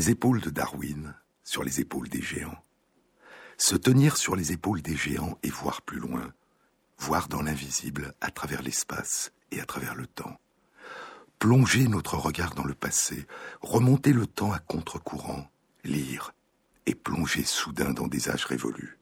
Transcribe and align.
les 0.00 0.08
épaules 0.08 0.40
de 0.40 0.48
Darwin, 0.48 1.14
sur 1.44 1.62
les 1.62 1.78
épaules 1.78 2.08
des 2.08 2.22
géants. 2.22 2.64
Se 3.58 3.76
tenir 3.76 4.16
sur 4.16 4.34
les 4.34 4.50
épaules 4.50 4.80
des 4.80 4.96
géants 4.96 5.36
et 5.42 5.50
voir 5.50 5.82
plus 5.82 5.98
loin, 5.98 6.32
voir 6.96 7.28
dans 7.28 7.42
l'invisible 7.42 8.14
à 8.22 8.30
travers 8.30 8.62
l'espace 8.62 9.30
et 9.50 9.60
à 9.60 9.66
travers 9.66 9.94
le 9.94 10.06
temps. 10.06 10.40
Plonger 11.38 11.86
notre 11.86 12.16
regard 12.16 12.54
dans 12.54 12.64
le 12.64 12.72
passé, 12.72 13.26
remonter 13.60 14.14
le 14.14 14.26
temps 14.26 14.52
à 14.52 14.58
contre-courant, 14.58 15.50
lire 15.84 16.32
et 16.86 16.94
plonger 16.94 17.44
soudain 17.44 17.92
dans 17.92 18.08
des 18.08 18.30
âges 18.30 18.46
révolus. 18.46 18.96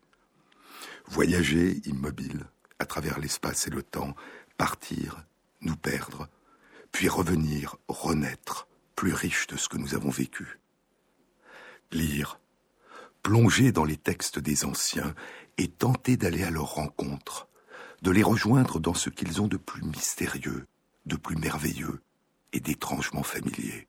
Voyager 1.07 1.81
immobile 1.87 2.45
à 2.81 2.87
travers 2.87 3.21
l'espace 3.21 3.69
et 3.69 3.71
le 3.71 3.85
temps, 3.85 4.17
partir, 4.57 5.25
nous 5.61 5.77
perdre, 5.77 6.29
puis 6.91 7.09
revenir, 7.09 7.77
renaître, 7.87 8.67
plus 8.97 9.15
riche 9.15 9.47
de 9.47 9.57
ce 9.57 9.69
que 9.69 9.79
nous 9.79 9.95
avons 9.95 10.11
vécu. 10.11 10.59
Lire, 11.93 12.41
plonger 13.23 13.73
dans 13.73 13.85
les 13.85 13.97
textes 13.97 14.39
des 14.39 14.65
anciens 14.65 15.15
et 15.57 15.69
tenter 15.69 16.17
d'aller 16.17 16.45
à 16.45 16.51
leur 16.51 16.75
rencontre, 16.75 17.49
de 18.03 18.11
les 18.11 18.23
rejoindre 18.23 18.79
dans 18.79 18.95
ce 18.95 19.11
qu'ils 19.11 19.41
ont 19.41 19.49
de 19.49 19.57
plus 19.57 19.83
mystérieux, 19.83 20.67
de 21.07 21.17
plus 21.17 21.37
merveilleux 21.37 22.01
et 22.53 22.61
d'étrangement 22.61 23.23
familier. 23.23 23.89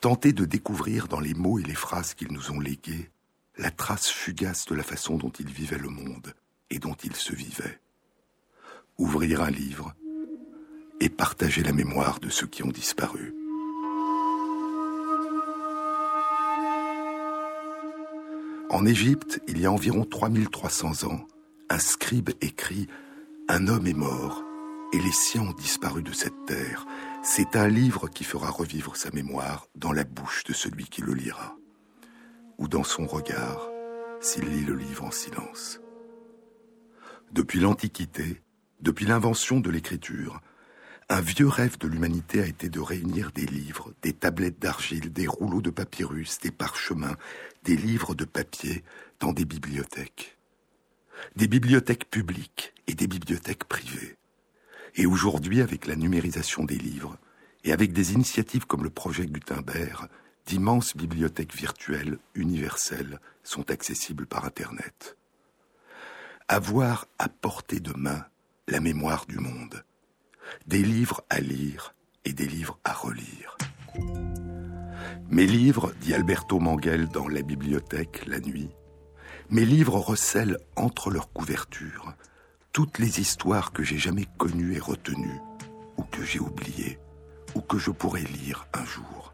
Tenter 0.00 0.32
de 0.32 0.44
découvrir 0.44 1.08
dans 1.08 1.20
les 1.20 1.34
mots 1.34 1.58
et 1.58 1.64
les 1.64 1.74
phrases 1.74 2.14
qu'ils 2.14 2.32
nous 2.32 2.50
ont 2.50 2.60
légués 2.60 3.10
la 3.58 3.70
trace 3.70 4.08
fugace 4.08 4.66
de 4.66 4.74
la 4.74 4.82
façon 4.82 5.16
dont 5.16 5.30
ils 5.30 5.50
vivaient 5.50 5.78
le 5.78 5.88
monde 5.88 6.34
et 6.70 6.78
dont 6.78 6.94
ils 6.94 7.16
se 7.16 7.34
vivaient. 7.34 7.80
Ouvrir 8.98 9.42
un 9.42 9.50
livre 9.50 9.94
et 11.00 11.08
partager 11.08 11.62
la 11.62 11.72
mémoire 11.72 12.20
de 12.20 12.28
ceux 12.28 12.46
qui 12.46 12.62
ont 12.62 12.70
disparu. 12.70 13.34
En 18.68 18.84
Égypte, 18.84 19.40
il 19.46 19.60
y 19.60 19.66
a 19.66 19.70
environ 19.70 20.04
3300 20.04 21.04
ans, 21.08 21.26
un 21.70 21.78
scribe 21.78 22.30
écrit 22.40 22.88
Un 23.48 23.68
homme 23.68 23.86
est 23.86 23.94
mort 23.94 24.42
et 24.92 24.98
les 24.98 25.12
siens 25.12 25.42
ont 25.42 25.52
disparu 25.52 26.02
de 26.02 26.12
cette 26.12 26.46
terre. 26.46 26.84
C'est 27.22 27.54
un 27.54 27.68
livre 27.68 28.08
qui 28.08 28.24
fera 28.24 28.50
revivre 28.50 28.96
sa 28.96 29.10
mémoire 29.12 29.66
dans 29.76 29.92
la 29.92 30.02
bouche 30.02 30.42
de 30.44 30.52
celui 30.52 30.86
qui 30.86 31.00
le 31.00 31.14
lira, 31.14 31.56
ou 32.58 32.66
dans 32.66 32.82
son 32.82 33.06
regard 33.06 33.68
s'il 34.20 34.48
lit 34.48 34.64
le 34.64 34.74
livre 34.74 35.04
en 35.04 35.12
silence. 35.12 35.80
Depuis 37.30 37.60
l'Antiquité, 37.60 38.42
depuis 38.80 39.06
l'invention 39.06 39.60
de 39.60 39.70
l'écriture, 39.70 40.40
un 41.08 41.20
vieux 41.20 41.46
rêve 41.48 41.78
de 41.78 41.86
l'humanité 41.86 42.42
a 42.42 42.46
été 42.46 42.68
de 42.68 42.80
réunir 42.80 43.30
des 43.32 43.46
livres, 43.46 43.92
des 44.02 44.12
tablettes 44.12 44.58
d'argile, 44.58 45.12
des 45.12 45.28
rouleaux 45.28 45.62
de 45.62 45.70
papyrus, 45.70 46.38
des 46.40 46.50
parchemins, 46.50 47.16
des 47.62 47.76
livres 47.76 48.14
de 48.14 48.24
papier 48.24 48.82
dans 49.20 49.32
des 49.32 49.44
bibliothèques. 49.44 50.36
Des 51.36 51.46
bibliothèques 51.46 52.10
publiques 52.10 52.74
et 52.88 52.94
des 52.94 53.06
bibliothèques 53.06 53.64
privées. 53.64 54.16
Et 54.96 55.06
aujourd'hui, 55.06 55.62
avec 55.62 55.86
la 55.86 55.94
numérisation 55.94 56.64
des 56.64 56.78
livres, 56.78 57.16
et 57.62 57.72
avec 57.72 57.92
des 57.92 58.12
initiatives 58.12 58.66
comme 58.66 58.84
le 58.84 58.90
projet 58.90 59.26
Gutenberg, 59.26 60.08
d'immenses 60.46 60.96
bibliothèques 60.96 61.54
virtuelles 61.54 62.18
universelles 62.34 63.20
sont 63.42 63.70
accessibles 63.70 64.26
par 64.26 64.44
Internet. 64.44 65.16
Avoir 66.48 67.06
à 67.18 67.28
portée 67.28 67.80
de 67.80 67.92
main 67.92 68.24
la 68.68 68.80
mémoire 68.80 69.26
du 69.26 69.38
monde, 69.38 69.84
des 70.66 70.82
livres 70.82 71.22
à 71.30 71.40
lire 71.40 71.94
et 72.24 72.32
des 72.32 72.46
livres 72.46 72.78
à 72.84 72.92
relire. 72.92 73.56
Mes 75.28 75.46
livres, 75.46 75.92
dit 76.00 76.14
Alberto 76.14 76.58
Manguel 76.60 77.08
dans 77.08 77.28
La 77.28 77.42
bibliothèque 77.42 78.26
la 78.26 78.40
nuit, 78.40 78.70
mes 79.50 79.64
livres 79.64 79.98
recèlent 79.98 80.58
entre 80.76 81.10
leurs 81.10 81.32
couvertures 81.32 82.14
toutes 82.72 82.98
les 82.98 83.20
histoires 83.20 83.72
que 83.72 83.82
j'ai 83.82 83.96
jamais 83.96 84.26
connues 84.36 84.74
et 84.74 84.78
retenues, 84.78 85.40
ou 85.96 86.02
que 86.02 86.22
j'ai 86.22 86.40
oubliées, 86.40 86.98
ou 87.54 87.60
que 87.62 87.78
je 87.78 87.90
pourrais 87.90 88.22
lire 88.22 88.66
un 88.74 88.84
jour. 88.84 89.32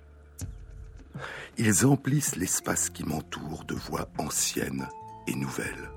Ils 1.59 1.85
emplissent 1.85 2.37
l'espace 2.37 2.89
qui 2.89 3.05
m'entoure 3.05 3.65
de 3.65 3.75
voix 3.75 4.09
anciennes 4.19 4.87
et 5.27 5.35
nouvelles. 5.35 5.91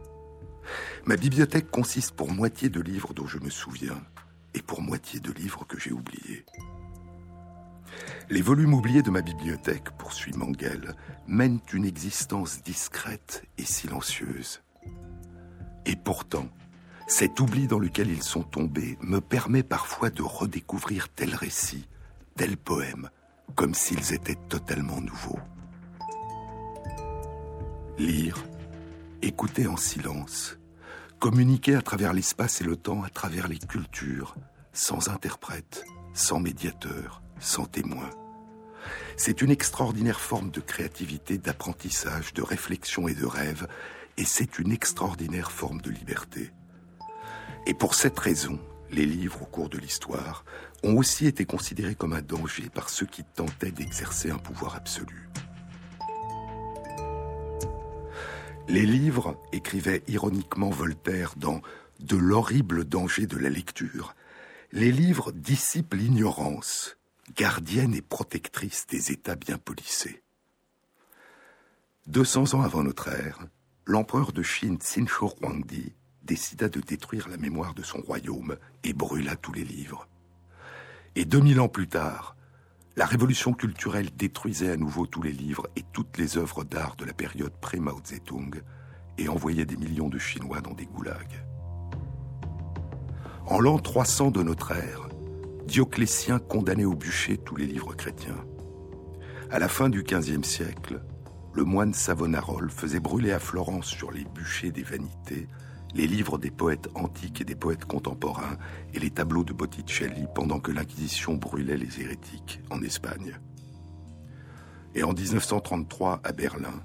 Ma 1.05 1.17
bibliothèque 1.17 1.69
consiste 1.69 2.15
pour 2.15 2.31
moitié 2.31 2.69
de 2.69 2.81
livres 2.81 3.13
dont 3.13 3.27
je 3.27 3.37
me 3.37 3.49
souviens 3.49 4.01
et 4.55 4.61
pour 4.61 4.81
moitié 4.81 5.19
de 5.19 5.31
livres 5.31 5.65
que 5.67 5.77
j'ai 5.77 5.91
oubliés. 5.91 6.45
Les 8.29 8.41
volumes 8.41 8.73
oubliés 8.73 9.03
de 9.03 9.11
ma 9.11 9.21
bibliothèque, 9.21 9.91
poursuit 9.97 10.33
Mangel, 10.33 10.95
mènent 11.27 11.59
une 11.73 11.85
existence 11.85 12.63
discrète 12.63 13.43
et 13.57 13.65
silencieuse. 13.65 14.61
Et 15.85 15.95
pourtant, 15.95 16.47
cet 17.07 17.39
oubli 17.39 17.67
dans 17.67 17.77
lequel 17.77 18.09
ils 18.09 18.23
sont 18.23 18.41
tombés 18.41 18.97
me 19.01 19.19
permet 19.19 19.61
parfois 19.61 20.09
de 20.09 20.23
redécouvrir 20.23 21.09
tel 21.09 21.35
récit, 21.35 21.87
tel 22.35 22.57
poème, 22.57 23.09
comme 23.53 23.75
s'ils 23.75 24.13
étaient 24.13 24.39
totalement 24.49 25.01
nouveaux. 25.01 25.39
Lire, 27.99 28.43
écouter 29.21 29.67
en 29.67 29.77
silence, 29.77 30.57
communiquer 31.19 31.75
à 31.75 31.81
travers 31.81 32.13
l'espace 32.13 32.61
et 32.61 32.63
le 32.63 32.75
temps, 32.75 33.03
à 33.03 33.09
travers 33.09 33.47
les 33.47 33.59
cultures, 33.59 34.35
sans 34.73 35.09
interprète, 35.09 35.85
sans 36.13 36.39
médiateur, 36.39 37.21
sans 37.39 37.65
témoin. 37.65 38.09
C'est 39.17 39.41
une 39.41 39.51
extraordinaire 39.51 40.19
forme 40.19 40.51
de 40.51 40.59
créativité, 40.59 41.37
d'apprentissage, 41.37 42.33
de 42.33 42.41
réflexion 42.41 43.07
et 43.07 43.15
de 43.15 43.25
rêve, 43.25 43.67
et 44.17 44.25
c'est 44.25 44.59
une 44.59 44.71
extraordinaire 44.71 45.51
forme 45.51 45.81
de 45.81 45.89
liberté. 45.89 46.51
Et 47.65 47.73
pour 47.73 47.95
cette 47.95 48.19
raison, 48.19 48.59
les 48.91 49.05
livres 49.05 49.41
au 49.41 49.45
cours 49.45 49.69
de 49.69 49.77
l'histoire 49.77 50.45
ont 50.83 50.97
aussi 50.97 51.25
été 51.25 51.45
considérés 51.45 51.95
comme 51.95 52.13
un 52.13 52.21
danger 52.21 52.69
par 52.69 52.89
ceux 52.89 53.07
qui 53.07 53.23
tentaient 53.23 53.71
d'exercer 53.71 54.29
un 54.29 54.37
pouvoir 54.37 54.75
absolu. 54.75 55.29
Les 58.67 58.85
livres, 58.85 59.39
écrivait 59.51 60.03
ironiquement 60.07 60.71
Voltaire 60.71 61.33
dans 61.37 61.61
De 61.99 62.17
l'horrible 62.17 62.83
danger 62.83 63.27
de 63.27 63.37
la 63.37 63.49
lecture, 63.49 64.15
les 64.71 64.91
livres 64.91 65.31
dissipent 65.31 65.93
l'ignorance, 65.93 66.97
gardienne 67.35 67.93
et 67.93 68.01
protectrice 68.01 68.87
des 68.87 69.11
États 69.11 69.35
bien 69.35 69.57
polissés. 69.59 70.23
200 72.07 72.55
ans 72.55 72.61
avant 72.61 72.83
notre 72.83 73.07
ère, 73.07 73.39
l'empereur 73.85 74.31
de 74.33 74.41
Chine 74.41 74.77
Xinshou 74.77 75.29
Huangdi 75.41 75.93
décida 76.23 76.67
de 76.67 76.79
détruire 76.79 77.29
la 77.29 77.37
mémoire 77.37 77.75
de 77.75 77.83
son 77.83 78.01
royaume 78.01 78.57
et 78.83 78.93
brûla 78.93 79.35
tous 79.35 79.53
les 79.53 79.63
livres. 79.63 80.07
Et 81.15 81.25
2000 81.25 81.59
ans 81.59 81.69
plus 81.69 81.87
tard, 81.87 82.34
la 82.97 83.05
révolution 83.05 83.53
culturelle 83.53 84.09
détruisait 84.15 84.71
à 84.71 84.77
nouveau 84.77 85.05
tous 85.05 85.21
les 85.21 85.33
livres 85.33 85.67
et 85.75 85.83
toutes 85.91 86.17
les 86.17 86.37
œuvres 86.37 86.63
d'art 86.63 86.95
de 86.95 87.03
la 87.03 87.13
période 87.13 87.53
pré-Mao 87.59 87.99
Zedong 88.05 88.61
et 89.17 89.27
envoyait 89.27 89.65
des 89.65 89.75
millions 89.75 90.07
de 90.07 90.17
Chinois 90.17 90.61
dans 90.61 90.73
des 90.73 90.85
goulags. 90.85 91.43
En 93.47 93.59
l'an 93.59 93.79
300 93.79 94.31
de 94.31 94.43
notre 94.43 94.71
ère, 94.71 95.09
Dioclétien 95.67 96.39
condamnait 96.39 96.85
au 96.85 96.95
bûcher 96.95 97.37
tous 97.37 97.55
les 97.55 97.65
livres 97.65 97.93
chrétiens. 97.95 98.45
À 99.51 99.59
la 99.59 99.67
fin 99.67 99.89
du 99.89 100.03
XVe 100.03 100.43
siècle, 100.43 101.01
le 101.53 101.63
moine 101.63 101.93
Savonarole 101.93 102.69
faisait 102.69 102.99
brûler 102.99 103.31
à 103.31 103.39
Florence 103.39 103.87
sur 103.87 104.11
les 104.11 104.23
bûchers 104.25 104.71
des 104.71 104.83
vanités 104.83 105.47
les 105.95 106.07
livres 106.07 106.37
des 106.37 106.51
poètes 106.51 106.89
antiques 106.93 107.39
et 107.39 107.45
des 107.45 107.55
poètes 107.55 107.85
contemporains 107.85 108.57
et 108.93 108.99
les 108.99 109.09
tableaux 109.09 109.45
de 109.45 109.53
Botticelli 109.53 110.25
pendant 110.35 110.59
que 110.59 110.71
l'Inquisition 110.71 111.35
brûlait 111.35 111.77
les 111.77 112.01
hérétiques 112.01 112.59
en 112.69 112.81
Espagne. 112.81 113.39
Et 114.93 115.03
en 115.03 115.13
1933, 115.13 116.19
à 116.23 116.31
Berlin, 116.33 116.83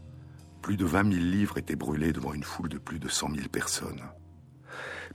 plus 0.62 0.77
de 0.77 0.85
20 0.85 1.12
000 1.12 1.25
livres 1.25 1.59
étaient 1.59 1.77
brûlés 1.77 2.12
devant 2.12 2.33
une 2.33 2.45
foule 2.45 2.69
de 2.69 2.79
plus 2.79 3.01
de 3.01 3.09
100 3.09 3.35
000 3.35 3.49
personnes. 3.49 4.03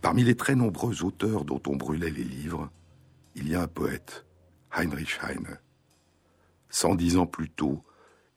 Parmi 0.02 0.24
les 0.24 0.36
très 0.36 0.56
nombreux 0.56 1.04
auteurs 1.04 1.46
dont 1.46 1.62
on 1.68 1.78
brûlait 1.78 2.12
les 2.12 2.24
livres, 2.24 2.70
il 3.36 3.48
y 3.48 3.56
a 3.56 3.62
un 3.62 3.68
poète, 3.68 4.26
Heinrich 4.74 5.20
Heine. 5.24 5.58
110 6.70 7.18
ans 7.18 7.26
plus 7.26 7.50
tôt, 7.50 7.86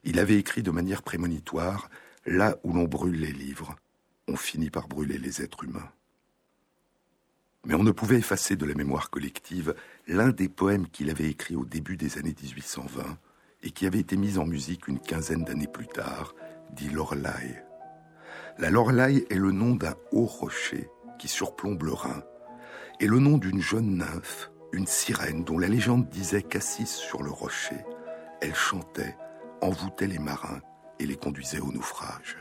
il 0.05 0.21
avait 0.21 0.37
écrit 0.37 0.63
de 0.63 0.71
manière 0.71 1.03
prémonitoire 1.03 1.91
Là 2.27 2.59
où 2.63 2.75
l'on 2.75 2.85
brûle 2.85 3.21
les 3.21 3.33
livres, 3.33 3.75
on 4.29 4.37
finit 4.37 4.71
par 4.71 4.89
brûler 4.89 5.19
les 5.19 5.43
êtres 5.43 5.65
humains. 5.65 5.91
Mais 7.67 7.75
on 7.75 7.83
ne 7.83 7.91
pouvait 7.91 8.19
effacer 8.19 8.57
de 8.57 8.67
la 8.67 8.75
mémoire 8.75 9.11
collective 9.11 9.75
l'un 10.07 10.31
des 10.31 10.49
poèmes 10.49 10.89
qu'il 10.89 11.11
avait 11.11 11.29
écrit 11.29 11.57
au 11.57 11.65
début 11.65 11.97
des 11.97 12.19
années 12.19 12.35
1820 12.41 13.19
et 13.63 13.71
qui 13.71 13.87
avait 13.87 13.99
été 13.99 14.17
mis 14.17 14.39
en 14.39 14.47
musique 14.47 14.87
une 14.87 15.01
quinzaine 15.01 15.45
d'années 15.45 15.67
plus 15.67 15.89
tard, 15.89 16.35
dit 16.73 16.89
Lorelai. 16.91 17.63
La 18.59 18.71
Lorelai 18.71 19.27
est 19.31 19.39
le 19.39 19.53
nom 19.53 19.75
d'un 19.75 19.97
haut 20.13 20.27
rocher 20.27 20.89
qui 21.19 21.29
surplombe 21.29 21.83
le 21.83 21.93
Rhin, 21.93 22.23
et 23.01 23.07
le 23.07 23.19
nom 23.19 23.39
d'une 23.39 23.61
jeune 23.61 23.97
nymphe, 23.97 24.51
une 24.73 24.87
sirène 24.87 25.45
dont 25.45 25.59
la 25.59 25.69
légende 25.69 26.09
disait 26.09 26.43
qu'assise 26.43 26.91
sur 26.91 27.23
le 27.23 27.31
rocher, 27.31 27.85
elle 28.41 28.55
chantait, 28.55 29.17
envoûtait 29.61 30.07
les 30.07 30.19
marins 30.19 30.61
et 31.01 31.07
les 31.07 31.17
conduisait 31.17 31.61
au 31.61 31.73
naufrage. 31.73 32.37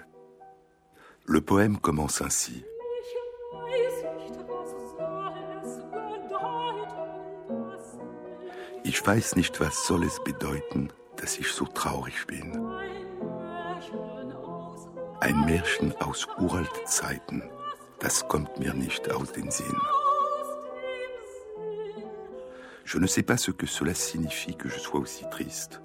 Le 1.30 1.42
poème 1.42 1.78
commence 1.78 2.22
ainsi. 2.22 2.64
Ich 8.86 9.06
weiß 9.06 9.36
nicht, 9.36 9.60
was 9.60 9.86
soll 9.86 10.06
es 10.06 10.24
bedeuten, 10.24 10.88
dass 11.18 11.38
ich 11.38 11.52
so 11.52 11.66
traurig 11.66 12.26
bin. 12.28 12.58
Ein 15.20 15.46
Märchen 15.46 15.94
aus 16.00 16.26
uralten 16.40 16.86
Zeiten, 16.86 17.44
das 18.00 18.26
kommt 18.30 18.58
mir 18.58 18.74
nicht 18.74 19.12
aus 19.12 19.34
den 19.34 19.52
Sinn. 19.52 19.78
Je 22.86 23.00
ne 23.00 23.08
sais 23.08 23.24
pas 23.24 23.36
ce 23.36 23.52
que 23.52 23.68
cela 23.68 23.94
signifie 23.94 24.56
que 24.56 24.70
je 24.70 24.80
sois 24.80 25.02
aussi 25.02 25.26
triste. 25.30 25.82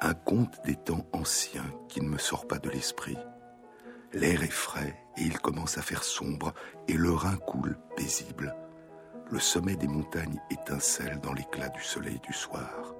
Un 0.00 0.14
conte 0.14 0.60
des 0.64 0.74
temps 0.74 1.06
anciens 1.12 1.72
qui 1.88 2.00
ne 2.00 2.08
me 2.08 2.18
sort 2.18 2.48
pas 2.48 2.58
de 2.58 2.68
l'esprit. 2.68 3.16
L'air 4.12 4.42
est 4.42 4.50
frais 4.50 4.94
et 5.16 5.22
il 5.22 5.38
commence 5.38 5.78
à 5.78 5.82
faire 5.82 6.04
sombre 6.04 6.54
et 6.88 6.94
le 6.94 7.10
Rhin 7.12 7.36
coule 7.36 7.76
paisible. 7.96 8.54
Le 9.30 9.40
sommet 9.40 9.76
des 9.76 9.88
montagnes 9.88 10.40
étincelle 10.50 11.20
dans 11.20 11.32
l'éclat 11.32 11.68
du 11.70 11.82
soleil 11.82 12.20
du 12.20 12.32
soir. 12.32 12.94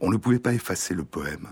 On 0.00 0.10
ne 0.10 0.16
pouvait 0.16 0.38
pas 0.38 0.52
effacer 0.52 0.94
le 0.94 1.04
poème, 1.04 1.48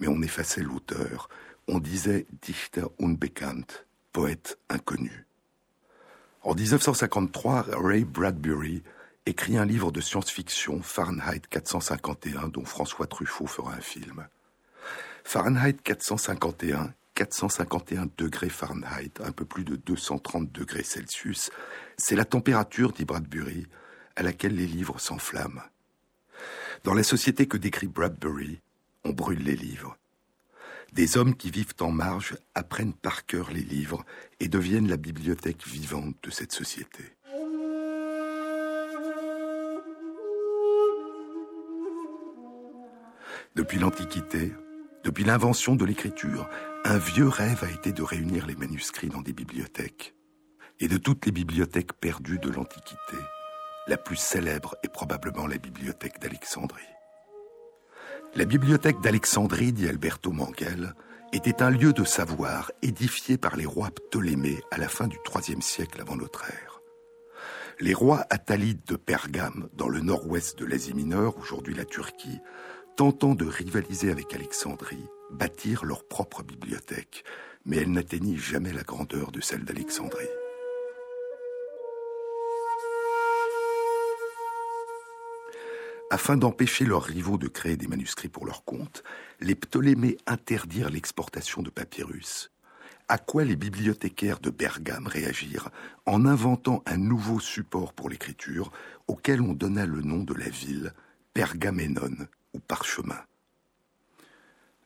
mais 0.00 0.08
on 0.08 0.22
effaçait 0.22 0.62
l'auteur. 0.62 1.28
On 1.68 1.78
disait 1.78 2.26
Dichter 2.42 2.86
unbekannt, 3.00 3.84
poète 4.12 4.58
inconnu. 4.68 5.26
En 6.42 6.54
1953, 6.54 7.66
Ray 7.68 8.04
Bradbury 8.04 8.82
écrit 9.26 9.56
un 9.56 9.64
livre 9.64 9.90
de 9.90 10.00
science-fiction, 10.00 10.82
Fahrenheit 10.82 11.42
451, 11.48 12.48
dont 12.48 12.64
François 12.64 13.06
Truffaut 13.06 13.46
fera 13.46 13.72
un 13.72 13.80
film. 13.80 14.26
Fahrenheit 15.24 15.76
451, 15.82 16.92
451 17.14 18.08
degrés 18.18 18.50
Fahrenheit, 18.50 19.12
un 19.24 19.32
peu 19.32 19.46
plus 19.46 19.64
de 19.64 19.76
230 19.76 20.52
degrés 20.52 20.82
Celsius, 20.82 21.50
c'est 21.96 22.16
la 22.16 22.26
température, 22.26 22.92
dit 22.92 23.06
Bradbury, 23.06 23.66
à 24.16 24.22
laquelle 24.22 24.56
les 24.56 24.66
livres 24.66 25.00
s'enflamment. 25.00 25.62
Dans 26.82 26.92
la 26.92 27.02
société 27.02 27.46
que 27.46 27.56
décrit 27.56 27.86
Bradbury, 27.86 28.60
on 29.04 29.12
brûle 29.12 29.42
les 29.42 29.56
livres. 29.56 29.96
Des 30.92 31.16
hommes 31.16 31.34
qui 31.34 31.50
vivent 31.50 31.74
en 31.80 31.90
marge 31.90 32.36
apprennent 32.54 32.92
par 32.92 33.24
cœur 33.24 33.50
les 33.50 33.62
livres 33.62 34.04
et 34.38 34.48
deviennent 34.48 34.88
la 34.88 34.98
bibliothèque 34.98 35.66
vivante 35.66 36.14
de 36.22 36.30
cette 36.30 36.52
société. 36.52 37.13
Depuis 43.56 43.78
l'Antiquité, 43.78 44.52
depuis 45.04 45.22
l'invention 45.22 45.76
de 45.76 45.84
l'écriture, 45.84 46.48
un 46.84 46.98
vieux 46.98 47.28
rêve 47.28 47.62
a 47.62 47.70
été 47.70 47.92
de 47.92 48.02
réunir 48.02 48.46
les 48.46 48.56
manuscrits 48.56 49.10
dans 49.10 49.22
des 49.22 49.32
bibliothèques. 49.32 50.16
Et 50.80 50.88
de 50.88 50.96
toutes 50.96 51.24
les 51.24 51.30
bibliothèques 51.30 51.92
perdues 51.92 52.40
de 52.40 52.50
l'Antiquité, 52.50 53.16
la 53.86 53.96
plus 53.96 54.16
célèbre 54.16 54.74
est 54.82 54.92
probablement 54.92 55.46
la 55.46 55.58
bibliothèque 55.58 56.20
d'Alexandrie. 56.20 56.82
La 58.34 58.44
bibliothèque 58.44 59.00
d'Alexandrie, 59.00 59.72
dit 59.72 59.88
Alberto 59.88 60.32
Manguel, 60.32 60.94
était 61.32 61.62
un 61.62 61.70
lieu 61.70 61.92
de 61.92 62.02
savoir 62.02 62.72
édifié 62.82 63.38
par 63.38 63.54
les 63.54 63.66
rois 63.66 63.92
Ptolémées 63.92 64.62
à 64.72 64.78
la 64.78 64.88
fin 64.88 65.06
du 65.06 65.18
IIIe 65.32 65.62
siècle 65.62 66.00
avant 66.00 66.16
notre 66.16 66.44
ère. 66.50 66.80
Les 67.80 67.94
rois 67.94 68.26
Attalides 68.30 68.84
de 68.86 68.96
Pergame, 68.96 69.68
dans 69.74 69.88
le 69.88 70.00
nord-ouest 70.00 70.58
de 70.58 70.64
l'Asie 70.64 70.94
mineure, 70.94 71.38
aujourd'hui 71.38 71.74
la 71.74 71.84
Turquie, 71.84 72.40
tentant 72.96 73.34
de 73.34 73.44
rivaliser 73.44 74.10
avec 74.10 74.34
Alexandrie, 74.34 75.08
bâtirent 75.30 75.84
leur 75.84 76.06
propre 76.06 76.42
bibliothèque, 76.42 77.24
mais 77.64 77.78
elle 77.78 77.90
n'atteignit 77.90 78.38
jamais 78.38 78.72
la 78.72 78.82
grandeur 78.82 79.32
de 79.32 79.40
celle 79.40 79.64
d'Alexandrie. 79.64 80.28
Afin 86.10 86.36
d'empêcher 86.36 86.84
leurs 86.84 87.02
rivaux 87.02 87.38
de 87.38 87.48
créer 87.48 87.76
des 87.76 87.88
manuscrits 87.88 88.28
pour 88.28 88.46
leur 88.46 88.64
compte, 88.64 89.02
les 89.40 89.56
Ptolémées 89.56 90.16
interdirent 90.26 90.90
l'exportation 90.90 91.62
de 91.62 91.70
papyrus. 91.70 92.52
À 93.08 93.18
quoi 93.18 93.44
les 93.44 93.56
bibliothécaires 93.56 94.38
de 94.38 94.50
Bergame 94.50 95.08
réagirent 95.08 95.70
en 96.06 96.24
inventant 96.24 96.82
un 96.86 96.96
nouveau 96.96 97.40
support 97.40 97.92
pour 97.92 98.08
l'écriture 98.08 98.70
auquel 99.08 99.40
on 99.40 99.52
donna 99.52 99.84
le 99.84 100.02
nom 100.02 100.22
de 100.22 100.34
la 100.34 100.48
ville, 100.48 100.92
Pergamenon 101.32 102.28
parchemin. 102.60 103.20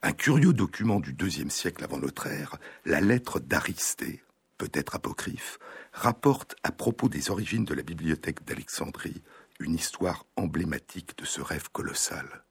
Un 0.02 0.12
curieux 0.12 0.52
document 0.52 1.00
du 1.00 1.12
deuxième 1.12 1.50
siècle 1.50 1.82
avant 1.82 1.98
notre 1.98 2.28
ère, 2.28 2.56
la 2.84 3.00
lettre 3.00 3.40
d'Aristée, 3.40 4.22
peut-être 4.56 4.94
apocryphe, 4.94 5.58
rapporte 5.92 6.56
à 6.62 6.70
propos 6.70 7.08
des 7.08 7.30
origines 7.30 7.64
de 7.64 7.74
la 7.74 7.82
bibliothèque 7.82 8.44
d'Alexandrie 8.44 9.22
une 9.60 9.74
histoire 9.74 10.24
emblématique 10.36 11.18
de 11.18 11.24
ce 11.24 11.40
rêve 11.40 11.68
colossal. 11.72 12.44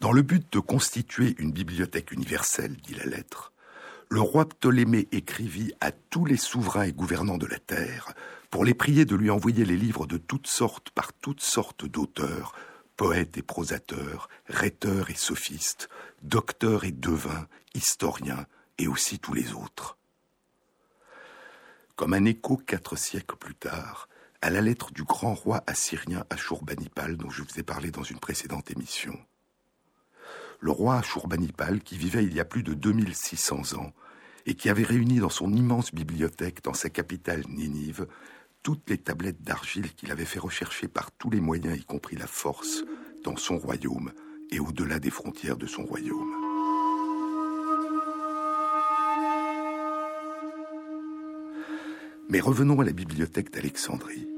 Dans 0.00 0.12
le 0.12 0.22
but 0.22 0.52
de 0.52 0.58
constituer 0.58 1.36
une 1.38 1.52
bibliothèque 1.52 2.10
universelle, 2.10 2.76
dit 2.76 2.94
la 2.94 3.04
lettre, 3.04 3.52
le 4.08 4.20
roi 4.20 4.48
Ptolémée 4.48 5.06
écrivit 5.12 5.72
à 5.80 5.92
tous 5.92 6.24
les 6.24 6.36
souverains 6.36 6.84
et 6.84 6.92
gouvernants 6.92 7.38
de 7.38 7.46
la 7.46 7.58
terre 7.58 8.12
pour 8.50 8.64
les 8.64 8.74
prier 8.74 9.04
de 9.04 9.14
lui 9.14 9.30
envoyer 9.30 9.64
les 9.64 9.76
livres 9.76 10.06
de 10.06 10.16
toutes 10.16 10.48
sortes 10.48 10.90
par 10.90 11.12
toutes 11.12 11.42
sortes 11.42 11.84
d'auteurs, 11.84 12.54
poètes 13.00 13.38
et 13.38 13.42
prosateurs, 13.42 14.28
rhéteurs 14.46 15.08
et 15.08 15.14
sophistes, 15.14 15.88
docteurs 16.22 16.84
et 16.84 16.92
devins, 16.92 17.48
historiens 17.72 18.44
et 18.76 18.88
aussi 18.88 19.18
tous 19.18 19.32
les 19.32 19.54
autres. 19.54 19.96
Comme 21.96 22.12
un 22.12 22.26
écho 22.26 22.58
quatre 22.58 22.96
siècles 22.96 23.36
plus 23.36 23.54
tard, 23.54 24.10
à 24.42 24.50
la 24.50 24.60
lettre 24.60 24.92
du 24.92 25.02
grand 25.02 25.32
roi 25.32 25.64
assyrien 25.66 26.26
Ashurbanipal 26.28 27.16
dont 27.16 27.30
je 27.30 27.40
vous 27.42 27.58
ai 27.58 27.62
parlé 27.62 27.90
dans 27.90 28.02
une 28.02 28.18
précédente 28.18 28.70
émission. 28.70 29.18
Le 30.60 30.70
roi 30.70 30.98
Ashurbanipal, 30.98 31.80
qui 31.80 31.96
vivait 31.96 32.24
il 32.24 32.34
y 32.34 32.40
a 32.40 32.44
plus 32.44 32.62
de 32.62 32.74
2600 32.74 33.78
ans 33.78 33.94
et 34.44 34.54
qui 34.54 34.68
avait 34.68 34.84
réuni 34.84 35.20
dans 35.20 35.30
son 35.30 35.50
immense 35.54 35.94
bibliothèque 35.94 36.62
dans 36.62 36.74
sa 36.74 36.90
capitale 36.90 37.44
Ninive 37.48 38.06
toutes 38.62 38.88
les 38.90 38.98
tablettes 38.98 39.42
d'argile 39.42 39.92
qu'il 39.94 40.10
avait 40.10 40.24
fait 40.24 40.38
rechercher 40.38 40.88
par 40.88 41.10
tous 41.12 41.30
les 41.30 41.40
moyens, 41.40 41.78
y 41.78 41.84
compris 41.84 42.16
la 42.16 42.26
force, 42.26 42.84
dans 43.24 43.36
son 43.36 43.58
royaume 43.58 44.12
et 44.50 44.60
au-delà 44.60 44.98
des 44.98 45.10
frontières 45.10 45.56
de 45.56 45.66
son 45.66 45.84
royaume. 45.84 46.34
Mais 52.28 52.40
revenons 52.40 52.80
à 52.80 52.84
la 52.84 52.92
bibliothèque 52.92 53.52
d'Alexandrie. 53.52 54.28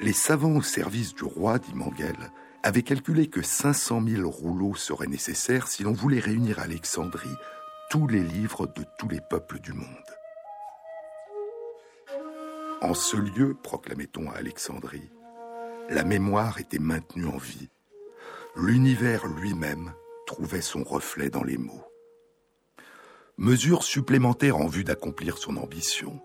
Les 0.00 0.12
savants 0.12 0.56
au 0.56 0.62
service 0.62 1.14
du 1.14 1.24
roi, 1.24 1.58
dit 1.58 1.74
Manguel, 1.74 2.30
avaient 2.62 2.82
calculé 2.82 3.28
que 3.28 3.42
500 3.42 4.02
000 4.06 4.30
rouleaux 4.30 4.76
seraient 4.76 5.08
nécessaires 5.08 5.66
si 5.66 5.82
l'on 5.82 5.92
voulait 5.92 6.20
réunir 6.20 6.58
à 6.60 6.62
Alexandrie 6.62 7.34
tous 7.90 8.06
les 8.06 8.22
livres 8.22 8.66
de 8.66 8.84
tous 8.98 9.08
les 9.08 9.20
peuples 9.20 9.58
du 9.60 9.72
monde. 9.72 10.17
En 12.80 12.94
ce 12.94 13.16
lieu, 13.16 13.54
proclamait-on 13.54 14.30
à 14.30 14.34
Alexandrie, 14.34 15.10
la 15.90 16.04
mémoire 16.04 16.60
était 16.60 16.78
maintenue 16.78 17.26
en 17.26 17.36
vie. 17.36 17.68
L'univers 18.54 19.26
lui-même 19.26 19.92
trouvait 20.26 20.60
son 20.60 20.84
reflet 20.84 21.28
dans 21.28 21.42
les 21.42 21.58
mots. 21.58 21.84
Mesure 23.36 23.82
supplémentaire 23.82 24.58
en 24.58 24.66
vue 24.66 24.84
d'accomplir 24.84 25.38
son 25.38 25.56
ambition, 25.56 26.20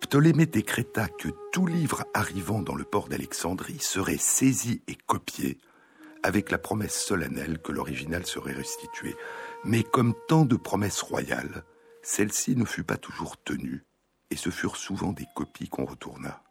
Ptolémée 0.00 0.46
décréta 0.46 1.08
que 1.08 1.28
tout 1.52 1.66
livre 1.66 2.04
arrivant 2.14 2.62
dans 2.62 2.74
le 2.74 2.84
port 2.84 3.08
d'Alexandrie 3.08 3.80
serait 3.80 4.16
saisi 4.16 4.82
et 4.88 4.94
copié, 4.94 5.58
avec 6.22 6.50
la 6.50 6.58
promesse 6.58 6.98
solennelle 6.98 7.60
que 7.60 7.72
l'original 7.72 8.26
serait 8.26 8.52
restitué. 8.52 9.14
Mais 9.64 9.82
comme 9.82 10.14
tant 10.28 10.44
de 10.44 10.56
promesses 10.56 11.02
royales, 11.02 11.64
celle-ci 12.02 12.56
ne 12.56 12.64
fut 12.64 12.84
pas 12.84 12.96
toujours 12.96 13.36
tenue, 13.42 13.84
et 14.30 14.36
ce 14.36 14.50
furent 14.50 14.76
souvent 14.76 15.12
des 15.12 15.26
copies 15.34 15.68
qu'on 15.68 15.84
retourna. 15.84 16.42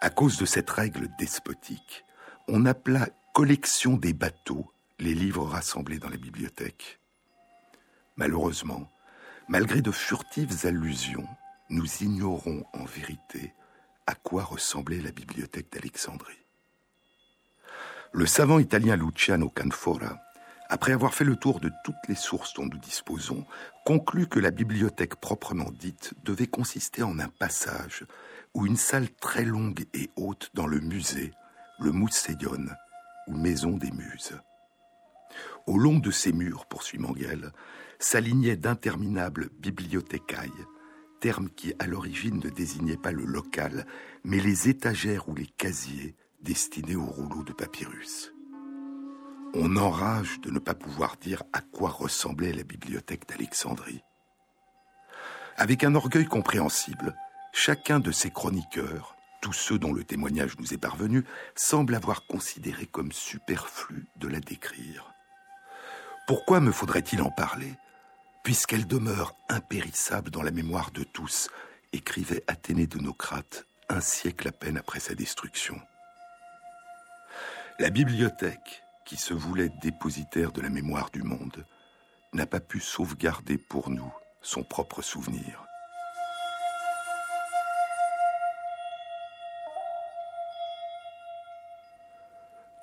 À 0.00 0.10
cause 0.10 0.38
de 0.38 0.44
cette 0.46 0.70
règle 0.70 1.08
despotique, 1.18 2.04
on 2.48 2.66
appela 2.66 3.08
collection 3.32 3.96
des 3.96 4.12
bateaux 4.12 4.70
les 4.98 5.14
livres 5.14 5.44
rassemblés 5.44 5.98
dans 5.98 6.08
la 6.08 6.16
bibliothèque. 6.16 7.00
Malheureusement, 8.16 8.90
malgré 9.48 9.82
de 9.82 9.90
furtives 9.90 10.64
allusions, 10.66 11.28
nous 11.68 11.86
ignorons 12.02 12.64
en 12.72 12.84
vérité 12.84 13.52
à 14.06 14.14
quoi 14.14 14.44
ressemblait 14.44 15.00
la 15.00 15.10
bibliothèque 15.10 15.70
d'Alexandrie. 15.72 16.46
Le 18.12 18.24
savant 18.24 18.58
italien 18.58 18.96
Luciano 18.96 19.50
Canfora, 19.50 20.16
après 20.68 20.92
avoir 20.92 21.14
fait 21.14 21.24
le 21.24 21.36
tour 21.36 21.60
de 21.60 21.70
toutes 21.84 21.94
les 22.08 22.14
sources 22.14 22.54
dont 22.54 22.66
nous 22.66 22.78
disposons, 22.78 23.44
conclut 23.84 24.26
que 24.26 24.40
la 24.40 24.50
bibliothèque 24.50 25.16
proprement 25.16 25.70
dite 25.70 26.14
devait 26.24 26.46
consister 26.46 27.02
en 27.02 27.18
un 27.18 27.28
passage 27.28 28.04
ou 28.54 28.66
une 28.66 28.76
salle 28.76 29.08
très 29.20 29.44
longue 29.44 29.84
et 29.94 30.10
haute 30.16 30.50
dans 30.54 30.66
le 30.66 30.80
musée, 30.80 31.32
le 31.78 31.92
Mousséion, 31.92 32.66
ou 33.28 33.36
Maison 33.36 33.76
des 33.76 33.90
Muses. 33.90 34.38
Au 35.66 35.78
long 35.78 35.98
de 35.98 36.10
ces 36.10 36.32
murs, 36.32 36.66
poursuit 36.66 36.98
Manguel, 36.98 37.52
s'alignaient 37.98 38.56
d'interminables 38.56 39.50
bibliothécailles, 39.58 40.50
terme 41.20 41.48
qui 41.50 41.74
à 41.78 41.86
l'origine 41.86 42.40
ne 42.42 42.50
désignait 42.50 42.96
pas 42.96 43.12
le 43.12 43.24
local, 43.24 43.86
mais 44.24 44.38
les 44.38 44.68
étagères 44.68 45.28
ou 45.28 45.34
les 45.34 45.46
casiers 45.46 46.14
destinés 46.40 46.96
aux 46.96 47.06
rouleaux 47.06 47.42
de 47.42 47.52
papyrus. 47.52 48.35
On 49.54 49.76
enrage 49.76 50.40
de 50.40 50.50
ne 50.50 50.58
pas 50.58 50.74
pouvoir 50.74 51.16
dire 51.16 51.42
à 51.52 51.60
quoi 51.60 51.90
ressemblait 51.90 52.52
la 52.52 52.62
bibliothèque 52.62 53.28
d'Alexandrie. 53.28 54.02
Avec 55.56 55.84
un 55.84 55.94
orgueil 55.94 56.26
compréhensible, 56.26 57.16
chacun 57.52 58.00
de 58.00 58.12
ces 58.12 58.30
chroniqueurs, 58.30 59.16
tous 59.40 59.54
ceux 59.54 59.78
dont 59.78 59.92
le 59.92 60.04
témoignage 60.04 60.58
nous 60.58 60.74
est 60.74 60.78
parvenu, 60.78 61.24
semble 61.54 61.94
avoir 61.94 62.26
considéré 62.26 62.86
comme 62.86 63.12
superflu 63.12 64.04
de 64.16 64.28
la 64.28 64.40
décrire. 64.40 65.12
Pourquoi 66.26 66.60
me 66.60 66.72
faudrait-il 66.72 67.22
en 67.22 67.30
parler 67.30 67.72
puisqu'elle 68.46 68.86
demeure 68.86 69.34
impérissable 69.48 70.30
dans 70.30 70.44
la 70.44 70.52
mémoire 70.52 70.92
de 70.92 71.02
tous, 71.02 71.48
écrivait 71.92 72.44
Athénée 72.46 72.86
de 72.86 72.98
Nocrate 72.98 73.66
un 73.88 74.00
siècle 74.00 74.46
à 74.46 74.52
peine 74.52 74.78
après 74.78 75.00
sa 75.00 75.16
destruction. 75.16 75.80
La 77.80 77.90
bibliothèque, 77.90 78.84
qui 79.06 79.16
se 79.16 79.32
voulait 79.32 79.70
dépositaire 79.80 80.52
de 80.52 80.60
la 80.60 80.68
mémoire 80.68 81.10
du 81.10 81.22
monde, 81.22 81.64
n'a 82.32 82.46
pas 82.46 82.60
pu 82.60 82.80
sauvegarder 82.80 83.56
pour 83.56 83.88
nous 83.88 84.12
son 84.42 84.62
propre 84.62 85.00
souvenir. 85.00 85.64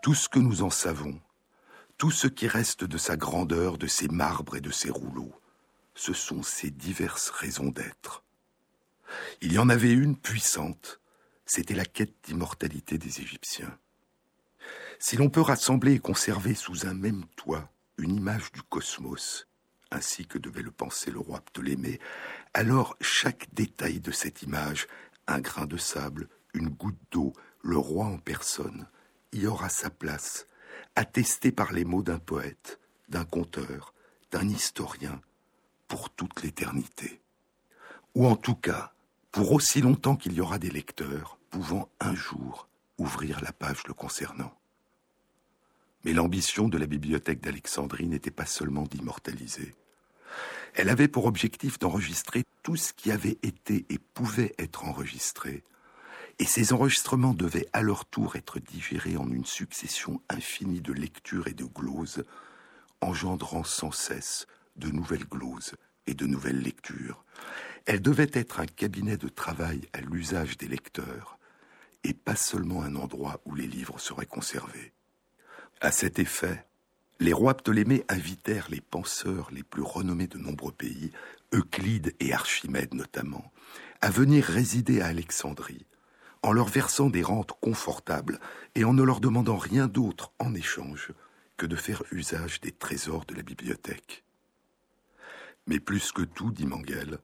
Tout 0.01 0.15
ce 0.15 0.27
que 0.27 0.39
nous 0.39 0.63
en 0.63 0.69
savons, 0.69 1.21
tout 1.97 2.11
ce 2.11 2.27
qui 2.27 2.47
reste 2.47 2.83
de 2.83 2.97
sa 2.97 3.15
grandeur, 3.15 3.77
de 3.77 3.87
ses 3.87 4.07
marbres 4.07 4.57
et 4.57 4.61
de 4.61 4.71
ses 4.71 4.89
rouleaux, 4.89 5.33
ce 5.95 6.13
sont 6.13 6.43
ces 6.43 6.71
diverses 6.71 7.29
raisons 7.29 7.69
d'être. 7.69 8.23
Il 9.41 9.53
y 9.53 9.59
en 9.59 9.69
avait 9.69 9.93
une 9.93 10.17
puissante, 10.17 10.99
c'était 11.45 11.75
la 11.75 11.85
quête 11.85 12.15
d'immortalité 12.23 12.97
des 12.97 13.21
Égyptiens. 13.21 13.77
Si 14.99 15.17
l'on 15.17 15.29
peut 15.29 15.41
rassembler 15.41 15.93
et 15.93 15.99
conserver 15.99 16.55
sous 16.55 16.85
un 16.85 16.93
même 16.93 17.25
toit 17.35 17.69
une 17.97 18.15
image 18.15 18.51
du 18.51 18.61
cosmos, 18.61 19.47
ainsi 19.91 20.25
que 20.25 20.37
devait 20.37 20.61
le 20.61 20.71
penser 20.71 21.11
le 21.11 21.19
roi 21.19 21.41
Ptolémée, 21.41 21.99
alors 22.53 22.95
chaque 23.01 23.53
détail 23.53 23.99
de 23.99 24.11
cette 24.11 24.41
image, 24.41 24.87
un 25.27 25.39
grain 25.39 25.65
de 25.65 25.77
sable, 25.77 26.27
une 26.53 26.69
goutte 26.69 26.99
d'eau, 27.11 27.33
le 27.61 27.77
roi 27.77 28.05
en 28.05 28.17
personne, 28.17 28.87
y 29.31 29.45
aura 29.45 29.69
sa 29.69 29.89
place, 29.89 30.47
attesté 30.95 31.51
par 31.51 31.73
les 31.73 31.85
mots 31.85 32.03
d'un 32.03 32.19
poète, 32.19 32.79
d'un 33.09 33.25
conteur, 33.25 33.93
d'un 34.31 34.47
historien, 34.47 35.21
pour 35.87 36.09
toute 36.09 36.41
l'éternité. 36.41 37.21
Ou 38.15 38.27
en 38.27 38.35
tout 38.35 38.55
cas, 38.55 38.93
pour 39.31 39.51
aussi 39.51 39.81
longtemps 39.81 40.15
qu'il 40.15 40.33
y 40.33 40.41
aura 40.41 40.59
des 40.59 40.69
lecteurs 40.69 41.37
pouvant 41.49 41.89
un 41.99 42.15
jour 42.15 42.67
ouvrir 42.97 43.41
la 43.41 43.51
page 43.51 43.83
le 43.87 43.93
concernant. 43.93 44.53
Mais 46.03 46.13
l'ambition 46.13 46.67
de 46.67 46.77
la 46.77 46.85
bibliothèque 46.85 47.41
d'Alexandrie 47.41 48.07
n'était 48.07 48.31
pas 48.31 48.45
seulement 48.45 48.83
d'immortaliser. 48.83 49.73
Elle 50.73 50.89
avait 50.89 51.07
pour 51.07 51.25
objectif 51.25 51.79
d'enregistrer 51.79 52.43
tout 52.63 52.75
ce 52.75 52.93
qui 52.93 53.11
avait 53.11 53.37
été 53.43 53.85
et 53.89 53.99
pouvait 53.99 54.53
être 54.57 54.85
enregistré, 54.85 55.63
et 56.39 56.45
ces 56.45 56.73
enregistrements 56.73 57.33
devaient 57.33 57.67
à 57.73 57.81
leur 57.81 58.05
tour 58.05 58.35
être 58.35 58.59
digérés 58.59 59.17
en 59.17 59.29
une 59.29 59.45
succession 59.45 60.21
infinie 60.29 60.81
de 60.81 60.93
lectures 60.93 61.47
et 61.47 61.53
de 61.53 61.65
gloses, 61.65 62.23
engendrant 63.01 63.63
sans 63.63 63.91
cesse 63.91 64.47
de 64.75 64.89
nouvelles 64.89 65.27
gloses 65.27 65.75
et 66.07 66.15
de 66.15 66.25
nouvelles 66.25 66.61
lectures. 66.61 67.23
Elle 67.85 68.01
devait 68.01 68.31
être 68.33 68.59
un 68.59 68.65
cabinet 68.65 69.17
de 69.17 69.27
travail 69.27 69.81
à 69.93 70.01
l'usage 70.01 70.57
des 70.57 70.67
lecteurs, 70.67 71.37
et 72.03 72.13
pas 72.13 72.35
seulement 72.35 72.81
un 72.81 72.95
endroit 72.95 73.41
où 73.45 73.55
les 73.55 73.67
livres 73.67 73.99
seraient 73.99 74.25
conservés. 74.25 74.92
À 75.83 75.91
cet 75.91 76.17
effet, 76.17 76.65
les 77.19 77.33
rois 77.33 77.55
Ptolémées 77.55 78.05
invitèrent 78.07 78.69
les 78.69 78.79
penseurs 78.79 79.49
les 79.51 79.63
plus 79.63 79.81
renommés 79.81 80.27
de 80.27 80.37
nombreux 80.37 80.71
pays, 80.71 81.11
Euclide 81.53 82.15
et 82.21 82.31
Archimède 82.31 82.93
notamment, 82.93 83.51
à 83.99 84.09
venir 84.09 84.45
résider 84.45 85.01
à 85.01 85.07
Alexandrie, 85.07 85.85
en 86.41 86.53
leur 86.53 86.69
versant 86.69 87.09
des 87.09 87.21
rentes 87.21 87.51
confortables 87.59 88.39
et 88.75 88.85
en 88.85 88.93
ne 88.93 89.03
leur 89.03 89.19
demandant 89.19 89.57
rien 89.57 89.87
d'autre 89.87 90.31
en 90.39 90.55
échange 90.55 91.11
que 91.57 91.65
de 91.65 91.75
faire 91.75 92.03
usage 92.13 92.61
des 92.61 92.71
trésors 92.71 93.25
de 93.25 93.35
la 93.35 93.43
bibliothèque. 93.43 94.23
Mais 95.67 95.81
plus 95.81 96.13
que 96.13 96.21
tout, 96.21 96.51
dit 96.51 96.65
Manguel, 96.65 97.17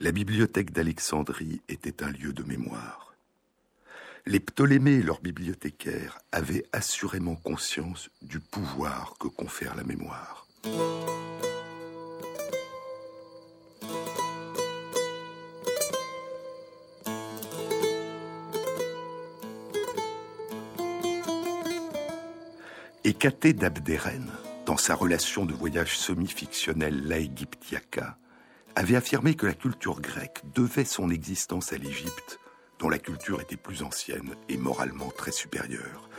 la 0.00 0.10
bibliothèque 0.10 0.72
d'Alexandrie 0.72 1.60
était 1.68 2.02
un 2.02 2.10
lieu 2.10 2.32
de 2.32 2.44
mémoire. 2.44 3.03
Les 4.26 4.40
Ptolémées 4.40 4.92
et 4.92 5.02
leurs 5.02 5.20
bibliothécaires 5.20 6.18
avaient 6.32 6.64
assurément 6.72 7.36
conscience 7.36 8.08
du 8.22 8.40
pouvoir 8.40 9.16
que 9.20 9.28
confère 9.28 9.74
la 9.74 9.84
mémoire. 9.84 10.46
Hécaté 23.04 23.52
d'Abdérène, 23.52 24.32
dans 24.64 24.78
sa 24.78 24.94
relation 24.94 25.44
de 25.44 25.52
voyage 25.52 25.98
semi-fictionnel 25.98 27.06
L'Aegyptiaca, 27.06 28.16
avait 28.74 28.96
affirmé 28.96 29.34
que 29.34 29.44
la 29.44 29.52
culture 29.52 30.00
grecque 30.00 30.40
devait 30.54 30.86
son 30.86 31.10
existence 31.10 31.74
à 31.74 31.76
l'Égypte, 31.76 32.40
dont 32.84 32.90
la 32.90 32.98
culture 32.98 33.40
était 33.40 33.56
plus 33.56 33.82
ancienne 33.82 34.36
et 34.50 34.58
moralement 34.58 35.10
très 35.10 35.32
supérieure. 35.32 36.10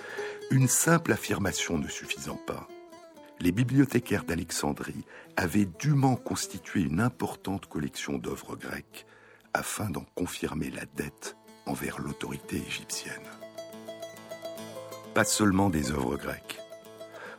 Une 0.50 0.68
simple 0.68 1.12
affirmation 1.12 1.78
ne 1.78 1.88
suffisant 1.88 2.40
pas, 2.48 2.68
les 3.40 3.52
bibliothécaires 3.52 4.24
d'Alexandrie 4.24 5.06
avaient 5.38 5.68
dûment 5.78 6.16
constitué 6.16 6.82
une 6.82 7.02
importante 7.02 7.68
collection 7.68 8.18
d'œuvres 8.18 8.56
grecques 8.56 9.06
afin 9.54 9.92
d'en 9.92 10.06
confirmer 10.16 10.72
la 10.72 10.86
dette 10.96 11.38
envers 11.68 12.00
l'autorité 12.00 12.64
égyptienne. 12.68 13.30
Pas 15.14 15.24
seulement 15.24 15.70
des 15.70 15.92
œuvres 15.92 16.18
grecques, 16.18 16.60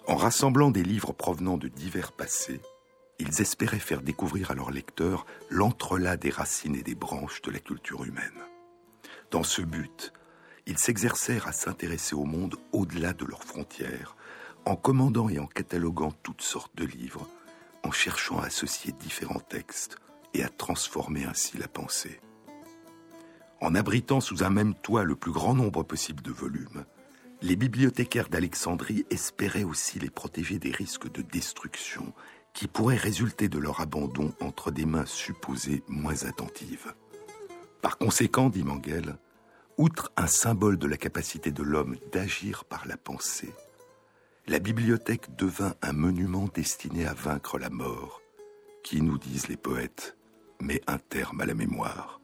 en 0.07 0.15
rassemblant 0.15 0.71
des 0.71 0.85
livres 0.85 1.13
provenant 1.13 1.57
de 1.57 1.67
divers 1.67 2.13
passés, 2.13 2.61
ils 3.19 3.41
espéraient 3.41 3.81
faire 3.81 4.03
découvrir 4.03 4.53
à 4.53 4.55
leurs 4.55 4.71
lecteurs 4.71 5.27
l'entrelac 5.51 6.21
des 6.21 6.31
racines 6.31 6.77
et 6.77 6.85
des 6.85 6.95
branches 6.95 7.43
de 7.43 7.51
la 7.51 7.59
culture 7.59 8.05
humaine. 8.05 8.41
Dans 9.31 9.43
ce 9.43 9.63
but, 9.63 10.13
ils 10.67 10.79
s'exercèrent 10.79 11.49
à 11.49 11.53
s'intéresser 11.53 12.15
au 12.15 12.25
monde 12.25 12.57
au-delà 12.73 13.13
de 13.13 13.25
leurs 13.25 13.45
frontières, 13.45 14.17
en 14.65 14.77
commandant 14.77 15.29
et 15.29 15.39
en 15.39 15.47
cataloguant 15.47 16.13
toutes 16.23 16.43
sortes 16.43 16.77
de 16.77 16.85
livres, 16.85 17.29
en 17.83 17.91
cherchant 17.91 18.39
à 18.39 18.47
associer 18.47 18.93
différents 18.93 19.41
textes 19.41 19.97
et 20.35 20.43
à 20.43 20.49
transformer 20.49 21.25
ainsi 21.25 21.57
la 21.57 21.69
pensée. 21.69 22.21
En 23.61 23.75
abritant 23.75 24.21
sous 24.21 24.43
un 24.43 24.51
même 24.51 24.75
toit 24.75 25.05
le 25.05 25.17
plus 25.17 25.33
grand 25.33 25.55
nombre 25.55 25.83
possible 25.83 26.23
de 26.23 26.33
volumes, 26.33 26.85
les 27.43 27.57
bibliothécaires 27.57 28.29
d'Alexandrie 28.29 29.07
espéraient 29.11 29.65
aussi 29.65 29.99
les 29.99 30.11
protéger 30.11 30.59
des 30.59 30.71
risques 30.71 31.11
de 31.11 31.23
destruction 31.23 32.13
qui 32.53 32.67
pourraient 32.67 32.97
résulter 32.97 33.49
de 33.49 33.59
leur 33.59 33.81
abandon 33.81 34.33
entre 34.41 34.71
des 34.71 34.87
mains 34.87 35.07
supposées 35.07 35.83
moins 35.89 36.25
attentives. 36.25 36.95
Par 37.83 37.99
conséquent, 37.99 38.49
dit 38.49 38.65
Manguel, 38.65 39.17
outre 39.79 40.11
un 40.17 40.27
symbole 40.27 40.79
de 40.79 40.87
la 40.87 40.97
capacité 40.97 41.51
de 41.51 41.63
l'homme 41.63 41.97
d'agir 42.13 42.65
par 42.65 42.87
la 42.87 42.97
pensée, 42.97 43.53
la 44.47 44.59
bibliothèque 44.59 45.35
devint 45.37 45.75
un 45.83 45.93
monument 45.93 46.49
destiné 46.55 47.07
à 47.07 47.15
vaincre 47.15 47.59
la 47.59 47.71
mort, 47.71 48.23
qui, 48.83 49.03
nous 49.03 49.19
disent 49.19 49.49
les 49.49 49.57
poètes, 49.57 50.17
met 50.61 50.81
un 50.87 50.99
terme 50.99 51.41
à 51.41 51.47
la 51.47 51.55
mémoire. 51.55 52.21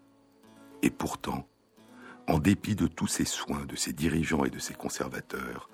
Et 0.83 0.91
pourtant, 0.91 1.47
en 2.29 2.39
dépit 2.39 2.77
de 2.77 2.87
tous 2.87 3.09
ces 3.09 3.25
soins 3.25 3.65
de 3.67 3.77
ses 3.77 3.93
dirigeants 3.93 4.45
et 4.45 4.51
de 4.51 4.59
ses 4.59 4.75
conservateurs, 4.75 5.69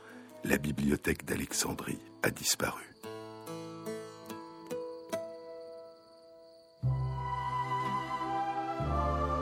la 0.44 0.56
bibliothèque 0.56 1.24
d'Alexandrie 1.24 2.00
a 2.22 2.30
disparu. 2.30 2.87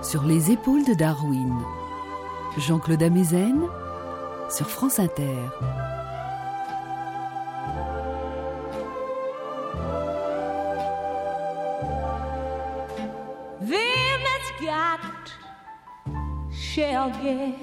Sur 0.09 0.23
les 0.23 0.53
épaules 0.53 0.85
de 0.85 0.95
Darwin, 0.95 1.53
Jean-Claude 2.59 3.03
Amezen 3.03 3.61
sur 4.49 4.71
France 4.71 5.01
Inter. 5.01 5.35
shall 16.77 17.11
get, 17.23 17.55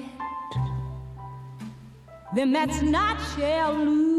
them 2.34 2.52
that's 2.52 2.82
not 2.82 3.16
shall 3.36 3.72
lose. 3.72 4.13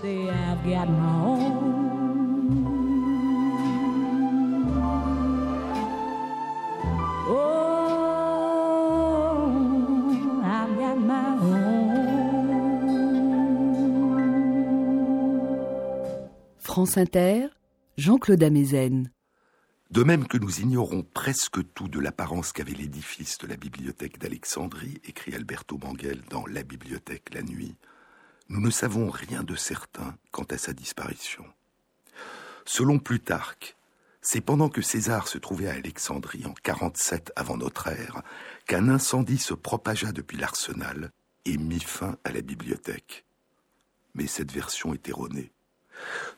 Say, 0.00 0.30
I've 0.30 0.62
got 0.64 0.88
my 0.88 1.14
own. 1.24 1.67
Jean-Claude 17.98 18.42
Amezen. 18.42 19.10
De 19.90 20.02
même 20.02 20.26
que 20.26 20.38
nous 20.38 20.60
ignorons 20.60 21.02
presque 21.02 21.58
tout 21.74 21.88
de 21.88 22.00
l'apparence 22.00 22.52
qu'avait 22.52 22.72
l'édifice 22.72 23.36
de 23.38 23.46
la 23.46 23.56
bibliothèque 23.56 24.18
d'Alexandrie, 24.18 25.00
écrit 25.04 25.34
Alberto 25.34 25.76
Manguel 25.76 26.22
dans 26.30 26.46
La 26.46 26.62
bibliothèque 26.62 27.34
la 27.34 27.42
nuit, 27.42 27.76
nous 28.48 28.60
ne 28.60 28.70
savons 28.70 29.10
rien 29.10 29.42
de 29.42 29.54
certain 29.54 30.16
quant 30.30 30.44
à 30.44 30.56
sa 30.56 30.72
disparition. 30.72 31.44
Selon 32.64 32.98
Plutarque, 32.98 33.76
c'est 34.22 34.40
pendant 34.40 34.70
que 34.70 34.80
César 34.80 35.28
se 35.28 35.36
trouvait 35.36 35.68
à 35.68 35.74
Alexandrie 35.74 36.46
en 36.46 36.54
47 36.62 37.32
avant 37.36 37.58
notre 37.58 37.88
ère 37.88 38.22
qu'un 38.66 38.88
incendie 38.88 39.38
se 39.38 39.54
propagea 39.54 40.12
depuis 40.12 40.38
l'arsenal 40.38 41.12
et 41.44 41.58
mit 41.58 41.80
fin 41.80 42.16
à 42.24 42.32
la 42.32 42.40
bibliothèque. 42.40 43.24
Mais 44.14 44.26
cette 44.26 44.52
version 44.52 44.94
est 44.94 45.08
erronée. 45.08 45.52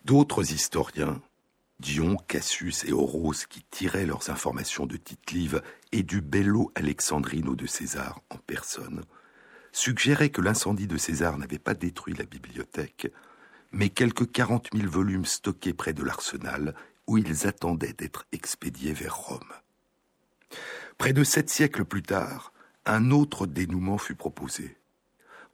D'autres 0.05 0.53
historiens, 0.53 1.21
Dion, 1.81 2.17
Cassius 2.29 2.85
et 2.85 2.93
Horos, 2.93 3.47
qui 3.49 3.65
tiraient 3.71 4.07
leurs 4.07 4.29
informations 4.31 4.87
de 4.87 4.97
Tite-Live 4.97 5.63
et 5.93 6.03
du 6.03 6.21
Bello 6.21 6.73
Alexandrino 6.75 7.55
de 7.55 7.67
César 7.67 8.21
en 8.31 8.37
personne, 8.37 9.03
suggéraient 9.73 10.31
que 10.31 10.43
l'incendie 10.43 10.87
de 10.87 10.99
César 10.99 11.39
n'avait 11.39 11.59
pas 11.59 11.75
détruit 11.75 12.15
la 12.15 12.25
bibliothèque, 12.25 13.11
mais 13.73 13.89
quelques 13.89 14.31
40 14.31 14.69
000 14.75 14.91
volumes 14.91 15.25
stockés 15.25 15.73
près 15.73 15.93
de 15.93 16.03
l'arsenal 16.03 16.75
où 17.07 17.19
ils 17.19 17.47
attendaient 17.47 17.93
d'être 17.93 18.27
expédiés 18.33 18.93
vers 18.93 19.17
Rome. 19.17 19.53
Près 20.99 21.13
de 21.13 21.25
sept 21.25 21.49
siècles 21.49 21.85
plus 21.85 22.03
tard, 22.03 22.53
un 22.85 23.11
autre 23.11 23.47
dénouement 23.47 23.99
fut 23.99 24.17
proposé. 24.17 24.77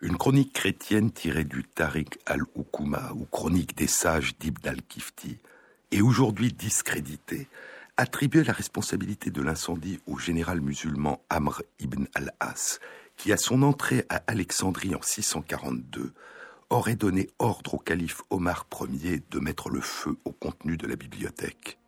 Une 0.03 0.19
chronique 0.19 0.53
chrétienne 0.53 1.11
tirée 1.11 1.45
du 1.45 1.65
Tariq 1.65 2.19
al-Hukuma 2.27 3.13
ou 3.15 3.25
chronique 3.25 3.75
des 3.77 3.87
sages 3.87 4.37
d'Ibn 4.39 4.69
al-Kifti, 4.69 5.39
et 5.91 6.03
aujourd'hui 6.03 6.53
discréditée, 6.53 7.49
attribuait 7.97 8.45
la 8.45 8.53
responsabilité 8.53 9.31
de 9.31 9.41
l'incendie 9.41 10.01
au 10.07 10.19
général 10.19 10.61
musulman 10.61 11.23
Amr 11.31 11.63
ibn 11.81 12.05
al-As, 12.15 12.79
qui 13.17 13.33
à 13.33 13.39
son 13.39 13.63
entrée 13.63 14.05
à 14.11 14.23
Alexandrie 14.27 14.95
en 14.95 15.01
642 15.01 16.13
aurait 16.69 16.97
donné 16.97 17.31
ordre 17.39 17.75
au 17.75 17.79
calife 17.79 18.21
Omar 18.29 18.67
Ier 18.91 19.23
de 19.31 19.39
mettre 19.39 19.71
le 19.71 19.81
feu 19.81 20.19
au 20.27 20.33
contenu 20.33 20.77
de 20.77 20.87
la 20.87 20.97
bibliothèque. 20.97 21.79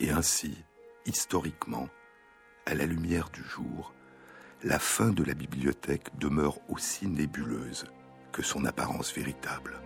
Et 0.00 0.10
ainsi, 0.10 0.56
historiquement, 1.06 1.88
à 2.66 2.74
la 2.74 2.86
lumière 2.86 3.30
du 3.30 3.44
jour, 3.44 3.92
la 4.64 4.78
fin 4.78 5.10
de 5.10 5.24
la 5.24 5.34
bibliothèque 5.34 6.16
demeure 6.18 6.58
aussi 6.68 7.08
nébuleuse 7.08 7.84
que 8.30 8.42
son 8.42 8.64
apparence 8.64 9.12
véritable. 9.12 9.80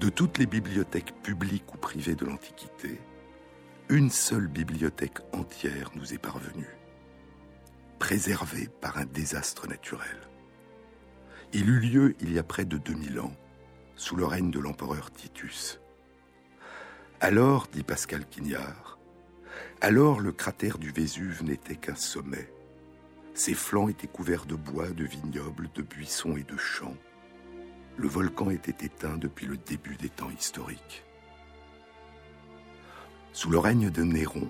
De 0.00 0.08
toutes 0.08 0.38
les 0.38 0.46
bibliothèques 0.46 1.14
publiques 1.22 1.72
ou 1.74 1.78
privées 1.78 2.14
de 2.14 2.24
l'Antiquité, 2.24 3.00
une 3.88 4.10
seule 4.10 4.48
bibliothèque 4.48 5.18
entière 5.32 5.90
nous 5.94 6.12
est 6.12 6.18
parvenue, 6.18 6.76
préservée 7.98 8.68
par 8.80 8.98
un 8.98 9.06
désastre 9.06 9.66
naturel. 9.66 10.18
Il 11.52 11.68
eut 11.68 11.80
lieu 11.80 12.16
il 12.20 12.32
y 12.32 12.38
a 12.38 12.42
près 12.42 12.64
de 12.64 12.78
2000 12.78 13.20
ans, 13.20 13.34
sous 13.96 14.16
le 14.16 14.26
règne 14.26 14.50
de 14.50 14.60
l'empereur 14.60 15.10
Titus. 15.10 15.80
Alors, 17.20 17.66
dit 17.72 17.82
Pascal 17.82 18.26
Quignard, 18.26 18.97
alors 19.80 20.20
le 20.20 20.32
cratère 20.32 20.78
du 20.78 20.90
Vésuve 20.90 21.44
n'était 21.44 21.76
qu'un 21.76 21.94
sommet. 21.94 22.52
Ses 23.34 23.54
flancs 23.54 23.88
étaient 23.88 24.08
couverts 24.08 24.46
de 24.46 24.56
bois, 24.56 24.90
de 24.90 25.04
vignobles, 25.04 25.70
de 25.74 25.82
buissons 25.82 26.36
et 26.36 26.42
de 26.42 26.56
champs. 26.56 26.96
Le 27.96 28.08
volcan 28.08 28.50
était 28.50 28.84
éteint 28.84 29.16
depuis 29.16 29.46
le 29.46 29.56
début 29.56 29.96
des 29.96 30.08
temps 30.08 30.30
historiques. 30.30 31.04
Sous 33.32 33.50
le 33.50 33.58
règne 33.58 33.90
de 33.90 34.02
Néron, 34.02 34.48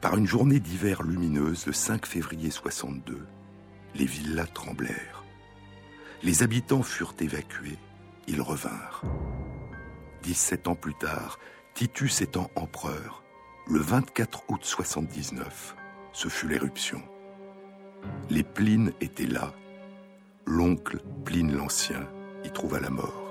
par 0.00 0.16
une 0.16 0.26
journée 0.26 0.60
d'hiver 0.60 1.02
lumineuse 1.02 1.66
le 1.66 1.72
5 1.72 2.06
février 2.06 2.50
62, 2.50 3.26
les 3.96 4.04
villas 4.04 4.52
tremblèrent. 4.52 5.24
Les 6.22 6.42
habitants 6.42 6.82
furent 6.82 7.14
évacués, 7.18 7.78
ils 8.28 8.40
revinrent. 8.40 9.02
17 10.22 10.68
ans 10.68 10.74
plus 10.74 10.94
tard, 10.94 11.38
Titus 11.74 12.20
étant 12.20 12.50
empereur, 12.56 13.22
le 13.68 13.80
24 13.80 14.44
août 14.48 14.60
79, 14.62 15.74
ce 16.12 16.28
fut 16.28 16.46
l'éruption. 16.46 17.02
Les 18.30 18.44
Plines 18.44 18.92
étaient 19.00 19.26
là. 19.26 19.52
L'oncle 20.46 21.00
Pline 21.24 21.52
l'Ancien 21.52 22.08
y 22.44 22.50
trouva 22.50 22.78
la 22.78 22.90
mort. 22.90 23.24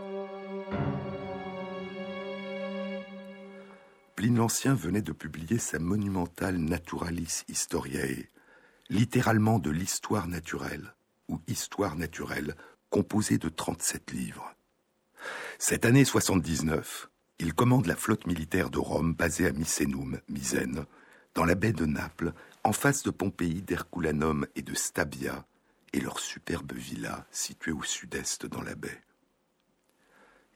Pline 4.18 4.36
l'Ancien 4.36 4.74
venait 4.74 5.02
de 5.02 5.14
publier 5.14 5.58
sa 5.58 5.80
monumentale 5.80 6.58
Naturalis 6.58 7.44
Historiae, 7.48 8.30
littéralement 8.90 9.60
de 9.60 9.70
l'histoire 9.70 10.28
naturelle, 10.28 10.96
ou 11.30 11.40
histoire 11.48 11.96
naturelle, 11.96 12.56
composée 12.90 13.38
de 13.38 13.48
37 13.48 14.12
livres. 14.12 14.54
Cette 15.60 15.86
année 15.86 16.04
79, 16.04 17.10
il 17.40 17.54
commande 17.54 17.86
la 17.86 17.96
flotte 17.96 18.28
militaire 18.28 18.70
de 18.70 18.80
Rome 18.80 19.14
basée 19.14 19.48
à 19.48 19.52
Misenum, 19.52 20.20
Misène, 20.30 20.86
dans 21.34 21.44
la 21.44 21.56
baie 21.56 21.74
de 21.74 21.86
Naples, 21.86 22.34
en 22.64 22.72
face 22.72 23.04
de 23.04 23.12
Pompéi, 23.12 23.62
d'Herculanum 23.62 24.48
et 24.56 24.62
de 24.62 24.74
Stabia, 24.74 25.46
et 25.94 26.00
leur 26.00 26.20
superbe 26.20 26.74
villa 26.74 27.26
située 27.32 27.72
au 27.72 27.84
sud-est 27.84 28.46
dans 28.46 28.62
la 28.62 28.76
baie. 28.76 29.02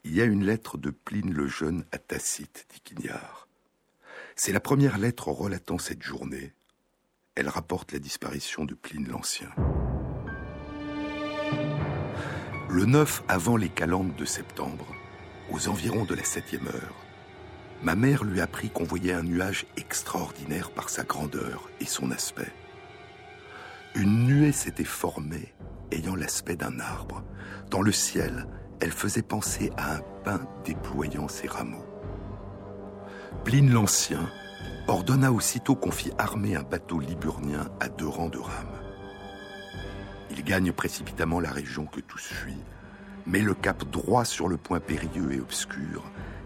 Il 0.05 0.15
y 0.15 0.21
a 0.21 0.25
une 0.25 0.45
lettre 0.45 0.77
de 0.77 0.91
Pline 0.91 1.33
le 1.33 1.47
Jeune 1.47 1.83
à 1.91 1.97
Tacite, 1.97 2.65
dit 2.71 2.79
Quignard. 2.79 3.47
C'est 4.35 4.53
la 4.53 4.61
première 4.61 4.97
lettre 4.97 5.27
relatant 5.27 5.77
cette 5.77 6.01
journée. 6.01 6.53
Elle 7.35 7.49
rapporte 7.49 7.91
la 7.91 7.99
disparition 7.99 8.63
de 8.63 8.73
Pline 8.73 9.09
l'Ancien. 9.09 9.49
Le 12.69 12.85
9 12.85 13.23
avant 13.27 13.57
les 13.57 13.69
calendes 13.69 14.15
de 14.15 14.25
septembre, 14.25 14.85
aux 15.51 15.69
environs 15.69 16.05
de 16.05 16.15
la 16.15 16.23
septième 16.23 16.67
heure, 16.67 16.95
ma 17.83 17.95
mère 17.95 18.23
lui 18.23 18.41
apprit 18.41 18.69
qu'on 18.69 18.83
voyait 18.83 19.13
un 19.13 19.23
nuage 19.23 19.65
extraordinaire 19.77 20.71
par 20.71 20.89
sa 20.89 21.03
grandeur 21.03 21.69
et 21.79 21.85
son 21.85 22.11
aspect. 22.11 22.51
Une 23.95 24.25
nuée 24.25 24.51
s'était 24.51 24.83
formée, 24.83 25.53
ayant 25.91 26.15
l'aspect 26.15 26.55
d'un 26.55 26.79
arbre. 26.79 27.23
Dans 27.69 27.81
le 27.81 27.91
ciel, 27.91 28.47
elle 28.79 28.91
faisait 28.91 29.21
penser 29.21 29.71
à 29.77 29.95
un 29.95 30.01
pin 30.23 30.41
déployant 30.63 31.27
ses 31.27 31.47
rameaux. 31.47 31.85
Pline 33.43 33.71
l'Ancien 33.71 34.29
ordonna 34.87 35.31
aussitôt 35.31 35.75
qu'on 35.75 35.91
fît 35.91 36.11
armer 36.17 36.55
un 36.55 36.63
bateau 36.63 36.99
liburnien 36.99 37.69
à 37.79 37.89
deux 37.89 38.07
rangs 38.07 38.29
de 38.29 38.39
rames. 38.39 38.79
Il 40.31 40.43
gagne 40.43 40.71
précipitamment 40.71 41.39
la 41.39 41.51
région 41.51 41.85
que 41.85 41.99
tous 42.01 42.21
fuient, 42.21 42.63
met 43.25 43.41
le 43.41 43.53
cap 43.53 43.89
droit 43.89 44.25
sur 44.25 44.47
le 44.47 44.57
point 44.57 44.79
périlleux 44.79 45.33
et 45.33 45.39
obscur, 45.39 46.03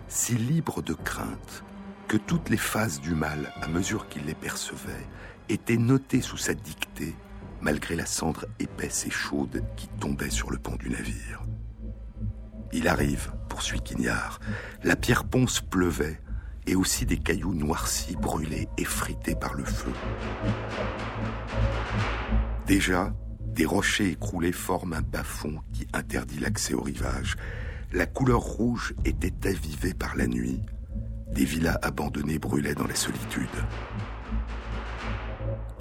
si 0.07 0.35
libre 0.35 0.81
de 0.81 0.93
crainte 0.93 1.63
que 2.07 2.17
toutes 2.17 2.49
les 2.49 2.57
phases 2.57 2.99
du 2.99 3.15
mal, 3.15 3.51
à 3.61 3.67
mesure 3.67 4.07
qu'il 4.07 4.25
les 4.25 4.35
percevait, 4.35 5.07
étaient 5.49 5.77
notées 5.77 6.21
sous 6.21 6.37
sa 6.37 6.53
dictée, 6.53 7.15
malgré 7.61 7.95
la 7.95 8.05
cendre 8.05 8.45
épaisse 8.59 9.05
et 9.05 9.11
chaude 9.11 9.63
qui 9.75 9.87
tombait 9.99 10.29
sur 10.29 10.51
le 10.51 10.57
pont 10.57 10.75
du 10.75 10.89
navire. 10.89 11.41
Il 12.71 12.87
arrive, 12.87 13.31
poursuit 13.49 13.81
Quignard. 13.81 14.39
La 14.83 14.95
pierre 14.95 15.23
ponce 15.23 15.61
pleuvait, 15.61 16.19
et 16.65 16.75
aussi 16.75 17.05
des 17.05 17.17
cailloux 17.17 17.53
noircis, 17.53 18.15
brûlés, 18.15 18.67
effrités 18.77 19.35
par 19.35 19.53
le 19.53 19.63
feu. 19.63 19.91
Déjà, 22.65 23.13
des 23.53 23.65
rochers 23.65 24.09
écroulés 24.09 24.51
forment 24.51 24.93
un 24.93 25.01
bas-fond 25.01 25.61
qui 25.73 25.87
interdit 25.93 26.39
l'accès 26.39 26.73
au 26.73 26.81
rivage. 26.81 27.35
La 27.91 28.07
couleur 28.07 28.39
rouge 28.39 28.95
était 29.05 29.47
avivée 29.47 29.93
par 29.93 30.15
la 30.15 30.25
nuit. 30.25 30.59
Des 31.31 31.45
villas 31.45 31.77
abandonnées 31.83 32.39
brûlaient 32.39 32.73
dans 32.73 32.87
la 32.87 32.95
solitude. 32.95 33.47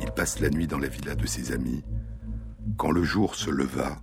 Il 0.01 0.11
passe 0.11 0.41
la 0.41 0.51
nuit 0.51 0.67
dans 0.67 0.79
la 0.79 0.89
villa 0.89 1.15
de 1.15 1.27
ses 1.27 1.53
amis. 1.53 1.83
Quand 2.77 2.91
le 2.91 3.03
jour 3.03 3.35
se 3.35 3.51
leva, 3.51 4.03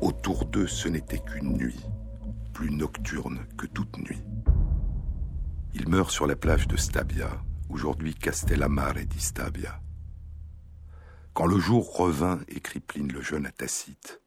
autour 0.00 0.44
d'eux 0.44 0.66
ce 0.66 0.88
n'était 0.88 1.18
qu'une 1.18 1.56
nuit, 1.56 1.80
plus 2.52 2.70
nocturne 2.70 3.46
que 3.56 3.66
toute 3.66 3.96
nuit. 3.98 4.22
Il 5.72 5.88
meurt 5.88 6.10
sur 6.10 6.26
la 6.26 6.36
plage 6.36 6.68
de 6.68 6.76
Stabia, 6.76 7.30
aujourd'hui 7.70 8.14
Castellamare 8.14 9.06
di 9.06 9.20
Stabia. 9.20 9.80
Quand 11.34 11.46
le 11.46 11.58
jour 11.58 11.96
revint, 11.96 12.38
écrit 12.46 12.78
Pline 12.78 13.12
le 13.12 13.20
jeune 13.20 13.44
à 13.44 13.50
Tacite, 13.50 14.20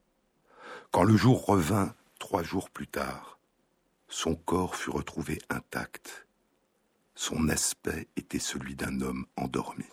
quand 0.91 1.03
le 1.03 1.15
jour 1.15 1.45
revint 1.45 1.95
trois 2.19 2.43
jours 2.43 2.69
plus 2.69 2.87
tard, 2.87 3.39
son 4.09 4.35
corps 4.35 4.75
fut 4.75 4.89
retrouvé 4.89 5.39
intact. 5.49 6.27
Son 7.15 7.47
aspect 7.47 8.09
était 8.17 8.39
celui 8.39 8.75
d'un 8.75 8.99
homme 8.99 9.25
endormi. 9.37 9.85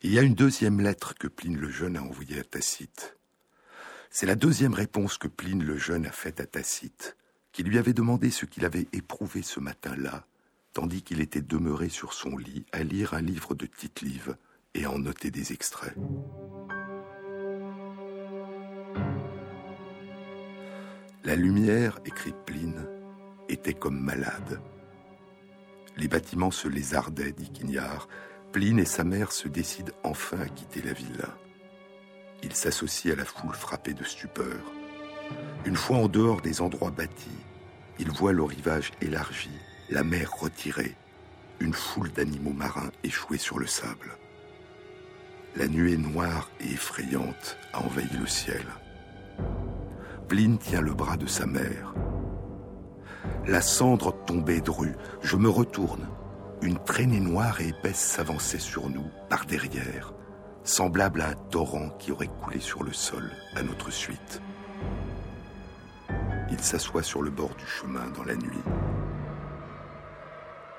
Il 0.00 0.12
y 0.12 0.18
a 0.18 0.22
une 0.22 0.34
deuxième 0.34 0.80
lettre 0.80 1.14
que 1.14 1.28
Pline 1.28 1.56
le 1.56 1.70
jeune 1.70 1.96
a 1.96 2.02
envoyée 2.02 2.40
à 2.40 2.44
Tacite. 2.44 3.16
C'est 4.10 4.26
la 4.26 4.34
deuxième 4.34 4.74
réponse 4.74 5.18
que 5.18 5.28
Pline 5.28 5.62
le 5.62 5.78
jeune 5.78 6.04
a 6.04 6.12
faite 6.12 6.40
à 6.40 6.46
Tacite, 6.46 7.16
qui 7.52 7.62
lui 7.62 7.78
avait 7.78 7.92
demandé 7.92 8.32
ce 8.32 8.44
qu'il 8.44 8.64
avait 8.64 8.88
éprouvé 8.92 9.42
ce 9.42 9.60
matin-là, 9.60 10.26
tandis 10.72 11.02
qu'il 11.02 11.20
était 11.20 11.42
demeuré 11.42 11.90
sur 11.90 12.12
son 12.12 12.36
lit 12.36 12.66
à 12.72 12.82
lire 12.82 13.14
un 13.14 13.22
livre 13.22 13.54
de 13.54 13.66
Tite-Live 13.66 14.36
et 14.74 14.86
en 14.86 14.98
noter 14.98 15.30
des 15.30 15.52
extraits. 15.52 15.94
La 21.24 21.36
lumière, 21.36 22.00
écrit 22.04 22.34
Pline, 22.46 22.86
était 23.48 23.74
comme 23.74 24.00
malade. 24.00 24.60
Les 25.96 26.08
bâtiments 26.08 26.50
se 26.50 26.68
lézardaient, 26.68 27.32
dit 27.32 27.50
Quignard. 27.50 28.08
Pline 28.50 28.78
et 28.78 28.84
sa 28.84 29.04
mère 29.04 29.32
se 29.32 29.48
décident 29.48 29.92
enfin 30.02 30.40
à 30.40 30.48
quitter 30.48 30.82
la 30.82 30.92
villa. 30.92 31.36
Il 32.42 32.54
s'associe 32.54 33.14
à 33.14 33.16
la 33.16 33.24
foule 33.24 33.54
frappée 33.54 33.94
de 33.94 34.04
stupeur. 34.04 34.72
Une 35.64 35.76
fois 35.76 35.98
en 35.98 36.08
dehors 36.08 36.40
des 36.40 36.60
endroits 36.60 36.90
bâtis, 36.90 37.30
il 37.98 38.10
voit 38.10 38.32
le 38.32 38.42
rivage 38.42 38.90
élargi, 39.00 39.50
la 39.90 40.02
mer 40.02 40.30
retirée, 40.32 40.96
une 41.60 41.72
foule 41.72 42.10
d'animaux 42.10 42.52
marins 42.52 42.90
échoués 43.04 43.38
sur 43.38 43.58
le 43.58 43.66
sable. 43.66 44.18
La 45.54 45.68
nuée 45.68 45.98
noire 45.98 46.48
et 46.60 46.72
effrayante 46.72 47.58
a 47.74 47.82
envahi 47.82 48.08
le 48.18 48.26
ciel. 48.26 48.64
Pline 50.26 50.56
tient 50.56 50.80
le 50.80 50.94
bras 50.94 51.18
de 51.18 51.26
sa 51.26 51.44
mère. 51.44 51.92
La 53.46 53.60
cendre 53.60 54.12
tombait 54.24 54.62
drue. 54.62 54.94
Je 55.20 55.36
me 55.36 55.50
retourne. 55.50 56.08
Une 56.62 56.78
traînée 56.78 57.20
noire 57.20 57.60
et 57.60 57.68
épaisse 57.68 57.98
s'avançait 57.98 58.58
sur 58.58 58.88
nous, 58.88 59.04
par 59.28 59.44
derrière, 59.44 60.14
semblable 60.64 61.20
à 61.20 61.28
un 61.28 61.34
torrent 61.34 61.90
qui 61.98 62.12
aurait 62.12 62.30
coulé 62.42 62.58
sur 62.58 62.82
le 62.82 62.92
sol 62.94 63.30
à 63.54 63.62
notre 63.62 63.90
suite. 63.90 64.40
Il 66.50 66.60
s'assoit 66.60 67.02
sur 67.02 67.20
le 67.20 67.30
bord 67.30 67.54
du 67.56 67.66
chemin 67.66 68.08
dans 68.16 68.24
la 68.24 68.36
nuit. 68.36 68.62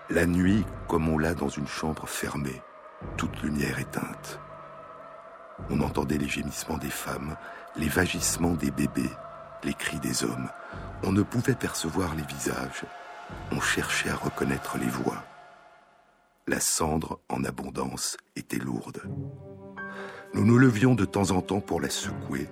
La 0.10 0.26
nuit, 0.26 0.66
comme 0.88 1.10
on 1.10 1.20
l'a 1.20 1.36
dans 1.36 1.50
une 1.50 1.68
chambre 1.68 2.08
fermée, 2.08 2.62
toute 3.18 3.40
lumière 3.44 3.78
éteinte. 3.78 4.40
On 5.70 5.82
entendait 5.82 6.18
les 6.18 6.28
gémissements 6.28 6.78
des 6.78 6.90
femmes, 6.90 7.36
les 7.76 7.88
vagissements 7.88 8.54
des 8.54 8.72
bébés, 8.72 9.10
les 9.64 9.74
cris 9.74 10.00
des 10.00 10.24
hommes. 10.24 10.50
On 11.04 11.12
ne 11.12 11.24
pouvait 11.24 11.56
percevoir 11.56 12.16
les 12.16 12.24
visages. 12.24 12.86
On 13.52 13.60
cherchait 13.60 14.10
à 14.10 14.16
reconnaître 14.16 14.78
les 14.78 14.90
voix. 14.90 15.24
La 16.48 16.60
cendre, 16.60 17.20
en 17.30 17.44
abondance, 17.44 18.18
était 18.36 18.58
lourde. 18.58 19.02
Nous 20.34 20.46
nous 20.46 20.58
levions 20.58 20.96
de 20.96 21.06
temps 21.06 21.32
en 21.32 21.42
temps 21.42 21.62
pour 21.62 21.80
la 21.80 21.90
secouer. 21.90 22.50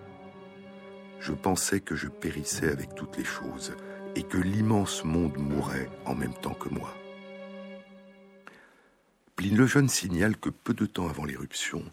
Je 1.19 1.33
pensais 1.33 1.79
que 1.79 1.95
je 1.95 2.07
périssais 2.07 2.71
avec 2.71 2.95
toutes 2.95 3.17
les 3.17 3.25
choses 3.25 3.75
et 4.15 4.23
que 4.23 4.37
l'immense 4.37 5.03
monde 5.03 5.37
mourait 5.37 5.89
en 6.05 6.15
même 6.15 6.33
temps 6.33 6.53
que 6.53 6.69
moi. 6.69 6.93
Pline 9.35 9.57
le 9.57 9.65
Jeune 9.65 9.89
signale 9.89 10.37
que 10.37 10.49
peu 10.49 10.73
de 10.73 10.85
temps 10.85 11.09
avant 11.09 11.25
l'éruption, 11.25 11.83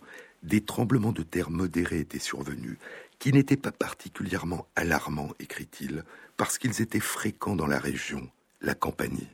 des 0.43 0.61
tremblements 0.61 1.13
de 1.13 1.23
terre 1.23 1.51
modérés 1.51 2.01
étaient 2.01 2.19
survenus, 2.19 2.79
qui 3.19 3.33
n'étaient 3.33 3.57
pas 3.57 3.73
particulièrement 3.73 4.67
alarmants, 4.77 5.35
écrit-il, 5.41 6.05
parce 6.37 6.59
qu'ils 6.59 6.81
étaient 6.81 7.01
fréquents 7.01 7.57
dans 7.57 7.67
la 7.67 7.79
région, 7.79 8.31
la 8.61 8.75
campagne. 8.75 9.27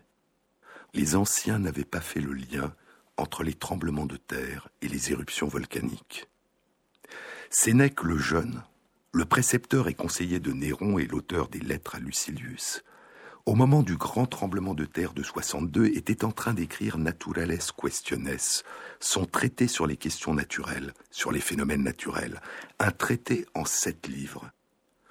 Les 0.94 1.16
anciens 1.16 1.58
n'avaient 1.58 1.84
pas 1.84 2.00
fait 2.00 2.20
le 2.20 2.32
lien 2.32 2.74
entre 3.16 3.42
les 3.42 3.54
tremblements 3.54 4.06
de 4.06 4.16
terre 4.16 4.68
et 4.80 4.88
les 4.88 5.12
éruptions 5.12 5.48
volcaniques. 5.48 6.28
Sénèque 7.50 8.02
le 8.02 8.18
Jeune, 8.18 8.62
le 9.12 9.24
précepteur 9.24 9.88
et 9.88 9.94
conseiller 9.94 10.40
de 10.40 10.52
Néron 10.52 10.98
et 10.98 11.06
l'auteur 11.06 11.48
des 11.48 11.60
lettres 11.60 11.94
à 11.94 12.00
Lucilius, 12.00 12.82
au 13.46 13.54
moment 13.54 13.82
du 13.82 13.96
grand 13.96 14.26
tremblement 14.26 14.74
de 14.74 14.86
terre 14.86 15.12
de 15.12 15.22
62, 15.22 15.86
était 15.86 16.24
en 16.24 16.32
train 16.32 16.54
d'écrire 16.54 16.96
Naturales 16.96 17.58
Questiones, 17.76 18.62
son 19.00 19.26
traité 19.26 19.68
sur 19.68 19.86
les 19.86 19.98
questions 19.98 20.32
naturelles, 20.32 20.94
sur 21.10 21.30
les 21.30 21.40
phénomènes 21.40 21.82
naturels, 21.82 22.40
un 22.78 22.90
traité 22.90 23.44
en 23.54 23.66
sept 23.66 24.08
livres, 24.08 24.50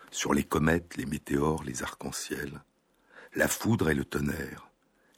sur 0.10 0.34
les 0.34 0.44
comètes, 0.44 0.98
les 0.98 1.06
météores, 1.06 1.64
les 1.64 1.84
arcs-en-ciel, 1.84 2.64
la 3.36 3.48
foudre 3.48 3.92
et 3.92 3.96
le 3.96 4.06
tonnerre, 4.06 4.72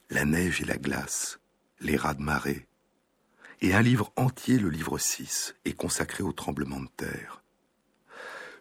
la 0.09 0.25
neige 0.25 0.61
et 0.61 0.65
la 0.65 0.77
glace, 0.77 1.39
les 1.79 1.95
rats 1.95 2.15
de 2.15 2.21
marée, 2.21 2.67
et 3.61 3.73
un 3.73 3.81
livre 3.81 4.11
entier, 4.17 4.59
le 4.59 4.69
livre 4.69 4.97
6, 4.97 5.55
est 5.63 5.73
consacré 5.73 6.21
au 6.21 6.33
tremblement 6.33 6.81
de 6.81 6.89
terre. 6.97 7.43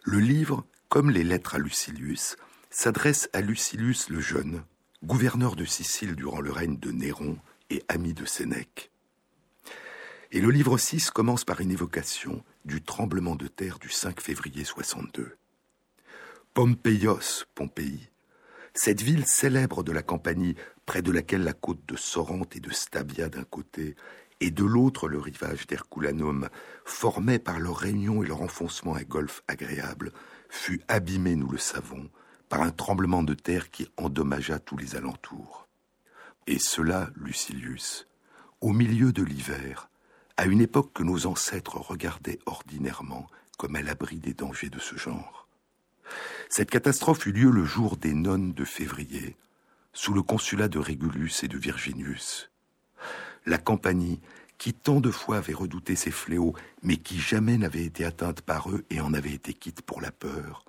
Le 0.03 0.19
livre, 0.19 0.65
comme 0.87 1.09
les 1.09 1.23
lettres 1.23 1.55
à 1.55 1.59
Lucilius, 1.59 2.37
s'adresse 2.75 3.29
à 3.31 3.39
Lucilius 3.39 4.09
le 4.09 4.19
Jeune, 4.19 4.61
gouverneur 5.01 5.55
de 5.55 5.63
Sicile 5.63 6.13
durant 6.13 6.41
le 6.41 6.51
règne 6.51 6.77
de 6.77 6.91
Néron 6.91 7.37
et 7.69 7.81
ami 7.87 8.13
de 8.13 8.25
Sénèque. 8.25 8.91
Et 10.33 10.41
le 10.41 10.49
livre 10.49 10.77
6 10.77 11.09
commence 11.09 11.45
par 11.45 11.61
une 11.61 11.71
évocation 11.71 12.43
du 12.65 12.81
tremblement 12.81 13.37
de 13.37 13.47
terre 13.47 13.79
du 13.79 13.87
5 13.87 14.19
février 14.19 14.65
62. 14.65 15.37
Pompeios, 16.53 17.45
Pompéi, 17.55 18.09
cette 18.73 19.01
ville 19.01 19.25
célèbre 19.25 19.81
de 19.81 19.93
la 19.93 20.03
Campanie, 20.03 20.55
près 20.85 21.01
de 21.01 21.13
laquelle 21.13 21.45
la 21.45 21.53
côte 21.53 21.85
de 21.87 21.95
Sorrente 21.95 22.57
et 22.57 22.59
de 22.59 22.73
Stabia 22.73 23.29
d'un 23.29 23.45
côté, 23.45 23.95
et 24.41 24.51
de 24.51 24.65
l'autre 24.65 25.07
le 25.07 25.19
rivage 25.19 25.65
d'Herculanum, 25.65 26.49
formait 26.83 27.39
par 27.39 27.57
leur 27.57 27.77
réunion 27.77 28.21
et 28.21 28.27
leur 28.27 28.41
enfoncement 28.41 28.95
un 28.95 29.03
golfe 29.03 29.43
agréable, 29.47 30.11
fut 30.49 30.81
abîmée, 30.89 31.37
nous 31.37 31.49
le 31.49 31.57
savons, 31.57 32.09
par 32.49 32.61
un 32.61 32.71
tremblement 32.71 33.23
de 33.23 33.33
terre 33.33 33.71
qui 33.71 33.87
endommagea 33.97 34.59
tous 34.59 34.77
les 34.77 34.95
alentours. 34.95 35.67
Et 36.47 36.59
cela, 36.59 37.09
Lucilius, 37.15 38.07
au 38.61 38.71
milieu 38.71 39.11
de 39.11 39.23
l'hiver, 39.23 39.89
à 40.37 40.45
une 40.45 40.61
époque 40.61 40.91
que 40.93 41.03
nos 41.03 41.25
ancêtres 41.25 41.77
regardaient 41.77 42.39
ordinairement 42.45 43.27
comme 43.57 43.75
à 43.75 43.81
l'abri 43.81 44.17
des 44.17 44.33
dangers 44.33 44.69
de 44.69 44.79
ce 44.79 44.95
genre. 44.95 45.47
Cette 46.49 46.69
catastrophe 46.69 47.25
eut 47.25 47.31
lieu 47.31 47.49
le 47.49 47.65
jour 47.65 47.97
des 47.97 48.13
nonnes 48.13 48.53
de 48.53 48.65
février, 48.65 49.37
sous 49.93 50.13
le 50.13 50.21
consulat 50.21 50.67
de 50.67 50.77
Régulus 50.77 51.43
et 51.43 51.47
de 51.47 51.57
Virginius. 51.57 52.51
La 53.45 53.57
compagnie, 53.57 54.19
qui 54.57 54.73
tant 54.73 55.01
de 55.01 55.11
fois 55.11 55.37
avait 55.37 55.53
redouté 55.53 55.95
ces 55.95 56.11
fléaux, 56.11 56.53
mais 56.83 56.97
qui 56.97 57.19
jamais 57.19 57.57
n'avait 57.57 57.85
été 57.85 58.05
atteinte 58.05 58.41
par 58.41 58.69
eux 58.69 58.85
et 58.89 59.01
en 59.01 59.13
avait 59.13 59.33
été 59.33 59.53
quitte 59.53 59.81
pour 59.81 60.01
la 60.01 60.11
peur, 60.11 60.65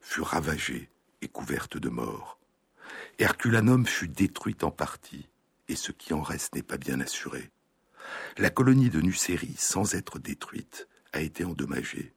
fut 0.00 0.22
ravagée 0.22 0.88
et 1.22 1.28
couverte 1.28 1.76
de 1.76 1.88
morts. 1.88 2.38
Herculanum 3.18 3.86
fut 3.86 4.08
détruite 4.08 4.64
en 4.64 4.70
partie, 4.70 5.28
et 5.68 5.76
ce 5.76 5.92
qui 5.92 6.14
en 6.14 6.22
reste 6.22 6.54
n'est 6.54 6.62
pas 6.62 6.78
bien 6.78 7.00
assuré. 7.00 7.50
La 8.36 8.50
colonie 8.50 8.90
de 8.90 9.00
Nucérie, 9.00 9.56
sans 9.58 9.94
être 9.94 10.18
détruite, 10.18 10.88
a 11.12 11.20
été 11.20 11.44
endommagée. 11.44 12.14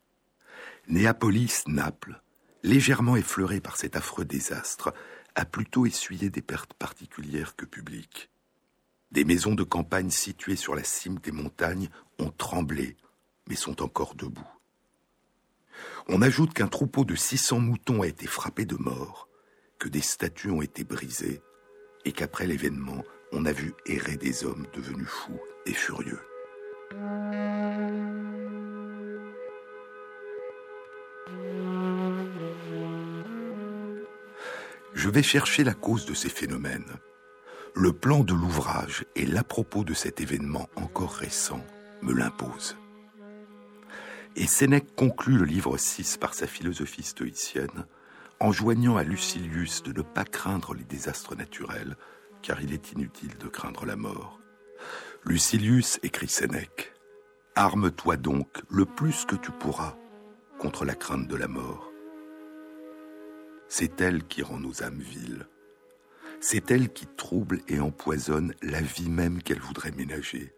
Néapolis, 0.88 1.64
Naples, 1.68 2.22
légèrement 2.64 3.16
effleurée 3.16 3.62
par 3.62 3.78
cet 3.78 3.96
affreux 3.96 4.26
désastre, 4.26 4.94
a 5.36 5.46
plutôt 5.46 5.86
essuyé 5.86 6.30
des 6.30 6.42
pertes 6.42 6.74
particulières 6.74 7.56
que 7.56 7.66
publiques. 7.66 8.30
Des 9.12 9.26
maisons 9.26 9.56
de 9.56 9.64
campagne 9.64 10.10
situées 10.10 10.56
sur 10.56 10.76
la 10.76 10.84
cime 10.84 11.20
des 11.20 11.32
montagnes 11.32 11.90
ont 12.20 12.32
tremblé, 12.32 12.96
mais 13.48 13.56
sont 13.56 13.82
encore 13.82 14.16
debout. 14.16 14.48
On 16.08 16.22
ajoute 16.22 16.54
qu'un 16.54 16.68
troupeau 16.68 17.06
de 17.06 17.16
600 17.16 17.60
moutons 17.60 18.02
a 18.02 18.08
été 18.08 18.28
frappé 18.28 18.66
de 18.66 18.76
mort, 18.76 19.28
que 19.80 19.90
des 19.90 20.02
statues 20.02 20.52
ont 20.52 20.62
été 20.62 20.84
brisées, 20.84 21.42
et 22.06 22.12
qu'après 22.12 22.48
l'événement, 22.48 23.04
on 23.32 23.46
a 23.46 23.52
vu 23.52 23.74
errer 23.86 24.18
des 24.18 24.44
hommes 24.44 24.66
devenus 24.74 25.08
fous 25.08 25.40
et 25.66 25.74
furieux. 25.74 26.20
Je 34.94 35.10
vais 35.10 35.24
chercher 35.24 35.64
la 35.64 35.74
cause 35.74 36.06
de 36.06 36.14
ces 36.14 36.30
phénomènes. 36.30 36.98
Le 37.74 37.94
plan 37.94 38.20
de 38.24 38.34
l'ouvrage 38.34 39.06
et 39.16 39.26
l'à 39.26 39.44
propos 39.44 39.84
de 39.84 39.94
cet 39.94 40.20
événement 40.20 40.70
encore 40.76 41.14
récent 41.14 41.66
me 42.02 42.14
l'imposent. 42.14 42.76
Et 44.38 44.48
Sénèque 44.48 44.96
conclut 44.96 45.38
le 45.38 45.44
livre 45.44 45.78
6 45.78 46.18
par 46.18 46.34
sa 46.34 46.48
philosophie 46.48 47.04
stoïcienne, 47.04 47.86
en 48.40 48.52
joignant 48.54 48.96
à 48.96 49.04
Lucilius 49.04 49.84
de 49.84 49.92
ne 49.92 50.02
pas 50.02 50.24
craindre 50.24 50.74
les 50.74 50.86
désastres 50.86 51.36
naturels, 51.36 51.98
car 52.42 52.62
il 52.62 52.74
est 52.74 52.94
inutile 52.94 53.38
de 53.38 53.48
craindre 53.48 53.86
la 53.86 53.98
mort. 53.98 54.40
Lucilius 55.26 56.00
écrit 56.02 56.30
Sénèque, 56.30 56.94
Arme-toi 57.56 58.16
donc 58.16 58.48
le 58.70 58.86
plus 58.86 59.26
que 59.26 59.36
tu 59.36 59.52
pourras 59.52 59.98
contre 60.58 60.86
la 60.86 60.96
crainte 60.96 61.28
de 61.28 61.36
la 61.36 61.50
mort. 61.50 61.92
C'est 63.68 64.00
elle 64.00 64.24
qui 64.24 64.44
rend 64.44 64.60
nos 64.60 64.82
âmes 64.82 65.02
viles. 65.02 65.48
C'est 66.40 66.72
elle 66.72 66.92
qui 66.94 67.06
trouble 67.06 67.60
et 67.68 67.82
empoisonne 67.82 68.54
la 68.62 68.82
vie 68.82 69.10
même 69.10 69.44
qu'elle 69.44 69.60
voudrait 69.60 69.92
ménager 69.92 70.54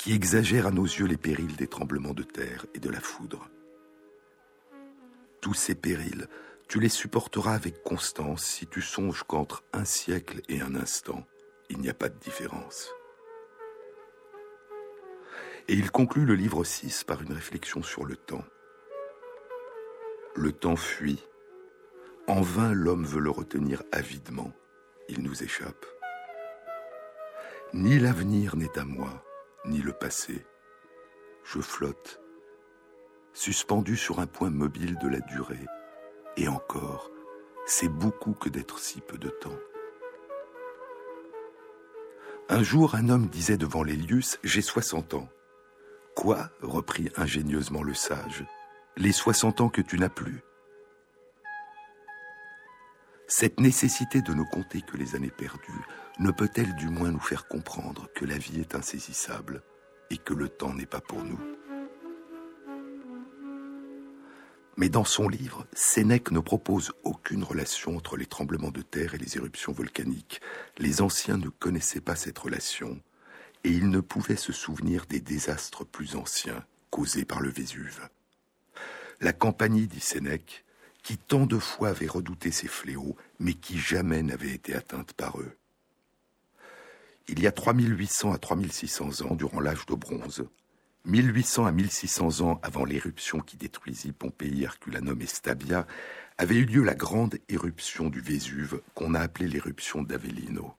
qui 0.00 0.14
exagère 0.14 0.66
à 0.66 0.70
nos 0.70 0.84
yeux 0.84 1.04
les 1.04 1.18
périls 1.18 1.56
des 1.56 1.66
tremblements 1.66 2.14
de 2.14 2.22
terre 2.22 2.64
et 2.72 2.78
de 2.78 2.88
la 2.88 3.00
foudre. 3.00 3.50
Tous 5.42 5.52
ces 5.52 5.74
périls, 5.74 6.26
tu 6.68 6.80
les 6.80 6.88
supporteras 6.88 7.52
avec 7.52 7.82
constance 7.82 8.42
si 8.42 8.66
tu 8.66 8.80
songes 8.80 9.24
qu'entre 9.24 9.62
un 9.74 9.84
siècle 9.84 10.40
et 10.48 10.62
un 10.62 10.74
instant, 10.74 11.26
il 11.68 11.80
n'y 11.80 11.90
a 11.90 11.94
pas 11.94 12.08
de 12.08 12.18
différence. 12.18 12.90
Et 15.68 15.74
il 15.74 15.90
conclut 15.90 16.24
le 16.24 16.34
livre 16.34 16.64
6 16.64 17.04
par 17.04 17.20
une 17.20 17.34
réflexion 17.34 17.82
sur 17.82 18.06
le 18.06 18.16
temps. 18.16 18.44
Le 20.34 20.50
temps 20.50 20.76
fuit. 20.76 21.22
En 22.26 22.40
vain 22.40 22.72
l'homme 22.72 23.04
veut 23.04 23.20
le 23.20 23.30
retenir 23.30 23.82
avidement. 23.92 24.50
Il 25.10 25.22
nous 25.22 25.42
échappe. 25.42 25.84
Ni 27.74 27.98
l'avenir 27.98 28.56
n'est 28.56 28.78
à 28.78 28.84
moi, 28.84 29.22
ni 29.64 29.78
le 29.78 29.92
passé. 29.92 30.44
Je 31.44 31.60
flotte, 31.60 32.20
suspendu 33.32 33.96
sur 33.96 34.20
un 34.20 34.26
point 34.26 34.50
mobile 34.50 34.98
de 34.98 35.08
la 35.08 35.20
durée. 35.20 35.66
Et 36.36 36.48
encore, 36.48 37.10
c'est 37.66 37.88
beaucoup 37.88 38.32
que 38.32 38.48
d'être 38.48 38.78
si 38.78 39.00
peu 39.00 39.18
de 39.18 39.28
temps. 39.28 39.58
Un 42.48 42.62
jour, 42.62 42.94
un 42.94 43.08
homme 43.08 43.28
disait 43.28 43.56
devant 43.56 43.82
Lélius 43.82 44.38
J'ai 44.42 44.62
soixante 44.62 45.14
ans. 45.14 45.28
Quoi? 46.16 46.50
reprit 46.62 47.08
ingénieusement 47.16 47.82
le 47.82 47.94
sage. 47.94 48.44
Les 48.96 49.12
soixante 49.12 49.60
ans 49.60 49.68
que 49.68 49.80
tu 49.80 49.98
n'as 49.98 50.08
plus. 50.08 50.42
Cette 53.28 53.60
nécessité 53.60 54.20
de 54.20 54.34
ne 54.34 54.42
compter 54.42 54.82
que 54.82 54.96
les 54.96 55.14
années 55.14 55.30
perdues 55.30 55.84
ne 56.20 56.30
peut-elle 56.30 56.74
du 56.74 56.90
moins 56.90 57.10
nous 57.10 57.18
faire 57.18 57.48
comprendre 57.48 58.08
que 58.14 58.26
la 58.26 58.36
vie 58.36 58.60
est 58.60 58.74
insaisissable 58.74 59.62
et 60.10 60.18
que 60.18 60.34
le 60.34 60.50
temps 60.50 60.74
n'est 60.74 60.84
pas 60.84 61.00
pour 61.00 61.24
nous? 61.24 61.40
Mais 64.76 64.90
dans 64.90 65.04
son 65.04 65.28
livre, 65.28 65.66
Sénèque 65.72 66.30
ne 66.30 66.40
propose 66.40 66.92
aucune 67.04 67.42
relation 67.42 67.96
entre 67.96 68.18
les 68.18 68.26
tremblements 68.26 68.70
de 68.70 68.82
terre 68.82 69.14
et 69.14 69.18
les 69.18 69.38
éruptions 69.38 69.72
volcaniques. 69.72 70.42
Les 70.76 71.00
anciens 71.00 71.38
ne 71.38 71.48
connaissaient 71.48 72.02
pas 72.02 72.16
cette 72.16 72.38
relation 72.38 73.00
et 73.64 73.70
ils 73.70 73.88
ne 73.88 74.00
pouvaient 74.00 74.36
se 74.36 74.52
souvenir 74.52 75.06
des 75.06 75.20
désastres 75.20 75.86
plus 75.86 76.16
anciens 76.16 76.64
causés 76.90 77.24
par 77.24 77.40
le 77.40 77.48
Vésuve. 77.48 78.08
La 79.20 79.32
compagnie, 79.32 79.86
dit 79.86 80.00
Sénèque, 80.00 80.64
qui 81.02 81.16
tant 81.16 81.46
de 81.46 81.58
fois 81.58 81.88
avait 81.88 82.06
redouté 82.06 82.50
ces 82.50 82.68
fléaux, 82.68 83.16
mais 83.38 83.54
qui 83.54 83.78
jamais 83.78 84.22
n'avait 84.22 84.52
été 84.52 84.74
atteinte 84.74 85.14
par 85.14 85.40
eux. 85.40 85.56
Il 87.32 87.38
y 87.40 87.46
a 87.46 87.52
3800 87.52 88.32
à 88.32 88.38
3600 88.38 89.22
ans, 89.22 89.36
durant 89.36 89.60
l'âge 89.60 89.86
de 89.86 89.94
bronze, 89.94 90.48
1800 91.04 91.64
à 91.64 91.70
1600 91.70 92.40
ans 92.40 92.58
avant 92.64 92.84
l'éruption 92.84 93.38
qui 93.38 93.56
détruisit 93.56 94.10
Pompéi, 94.10 94.64
Herculanum 94.64 95.22
et 95.22 95.26
Stabia, 95.26 95.86
avait 96.38 96.56
eu 96.56 96.64
lieu 96.64 96.82
la 96.82 96.96
grande 96.96 97.38
éruption 97.48 98.08
du 98.08 98.20
Vésuve 98.20 98.82
qu'on 98.96 99.14
a 99.14 99.20
appelée 99.20 99.46
l'éruption 99.46 100.02
d'Avellino. 100.02 100.74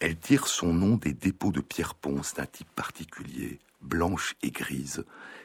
Elle 0.00 0.16
tire 0.16 0.46
son 0.46 0.72
nom 0.72 0.96
des 0.96 1.12
dépôts 1.12 1.52
de 1.52 1.60
pierre 1.60 1.94
ponce 1.94 2.32
d'un 2.32 2.46
type 2.46 2.70
particulier, 2.74 3.58
blanches 3.82 4.36
et 4.42 4.52
grises, 4.52 5.04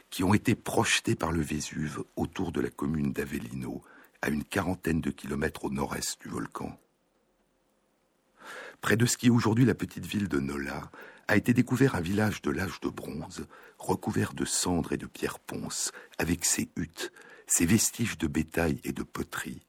qui 0.09 0.23
ont 0.23 0.33
été 0.33 0.55
projetés 0.55 1.15
par 1.15 1.33
le 1.33 1.41
Vésuve 1.41 2.01
autour 2.15 2.53
de 2.53 2.61
la 2.61 2.69
commune 2.69 3.11
d'Avellino, 3.11 3.81
à 4.21 4.29
une 4.29 4.45
quarantaine 4.45 5.01
de 5.01 5.11
kilomètres 5.11 5.65
au 5.65 5.69
nord-est 5.69 6.21
du 6.21 6.29
volcan. 6.29 6.79
Près 8.81 8.97
de 8.97 9.05
ce 9.05 9.17
qui 9.17 9.27
est 9.27 9.31
aujourd'hui 9.31 9.65
la 9.65 9.75
petite 9.75 10.05
ville 10.05 10.27
de 10.27 10.39
Nola, 10.39 10.91
a 11.27 11.37
été 11.37 11.53
découvert 11.53 11.95
un 11.95 12.01
village 12.01 12.41
de 12.41 12.51
l'âge 12.51 12.81
de 12.81 12.89
bronze, 12.89 13.45
recouvert 13.77 14.33
de 14.33 14.43
cendres 14.43 14.91
et 14.91 14.97
de 14.97 15.05
pierres 15.05 15.39
ponces, 15.39 15.91
avec 16.17 16.43
ses 16.43 16.69
huttes, 16.75 17.13
ses 17.47 17.65
vestiges 17.65 18.17
de 18.17 18.27
bétail 18.27 18.79
et 18.83 18.91
de 18.91 19.03
poterie, 19.03 19.65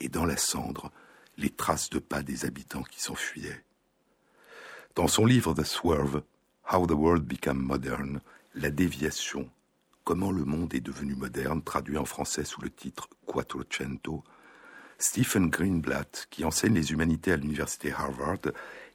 et 0.00 0.08
dans 0.08 0.24
la 0.24 0.36
cendre, 0.36 0.90
les 1.36 1.50
traces 1.50 1.90
de 1.90 1.98
pas 1.98 2.22
des 2.22 2.44
habitants 2.44 2.82
qui 2.82 3.00
s'enfuyaient. 3.00 3.64
Dans 4.94 5.08
son 5.08 5.26
livre 5.26 5.54
The 5.54 5.64
Swerve, 5.64 6.22
How 6.72 6.86
the 6.86 6.92
World 6.92 7.24
Became 7.24 7.58
Modern, 7.58 8.20
la 8.54 8.70
déviation, 8.70 9.48
Comment 10.06 10.30
le 10.30 10.44
monde 10.44 10.72
est 10.72 10.80
devenu 10.80 11.16
moderne, 11.16 11.64
traduit 11.64 11.98
en 11.98 12.04
français 12.04 12.44
sous 12.44 12.60
le 12.60 12.70
titre 12.70 13.08
Quattrocento, 13.26 14.22
Stephen 14.98 15.50
Greenblatt, 15.50 16.26
qui 16.30 16.44
enseigne 16.44 16.74
les 16.74 16.92
humanités 16.92 17.32
à 17.32 17.36
l'université 17.36 17.92
Harvard, 17.92 18.52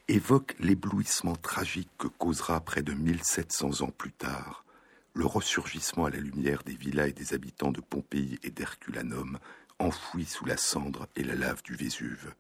évoque 0.08 0.56
l'éblouissement 0.60 1.36
tragique 1.36 1.90
que 1.98 2.08
causera 2.08 2.60
près 2.60 2.82
de 2.82 2.94
1700 2.94 3.82
ans 3.82 3.92
plus 3.96 4.12
tard 4.12 4.66
le 5.14 5.26
ressurgissement 5.26 6.06
à 6.06 6.10
la 6.10 6.20
lumière 6.20 6.64
des 6.64 6.76
villas 6.76 7.10
et 7.10 7.14
des 7.14 7.34
habitants 7.34 7.72
de 7.72 7.82
Pompéi 7.82 8.40
et 8.44 8.50
d'Herculanum, 8.50 9.40
enfouis 9.80 10.26
sous 10.26 10.46
la 10.46 10.58
cendre 10.58 11.08
et 11.16 11.24
la 11.24 11.36
lave 11.36 11.64
du 11.64 11.76
Vésuve. 11.76 12.34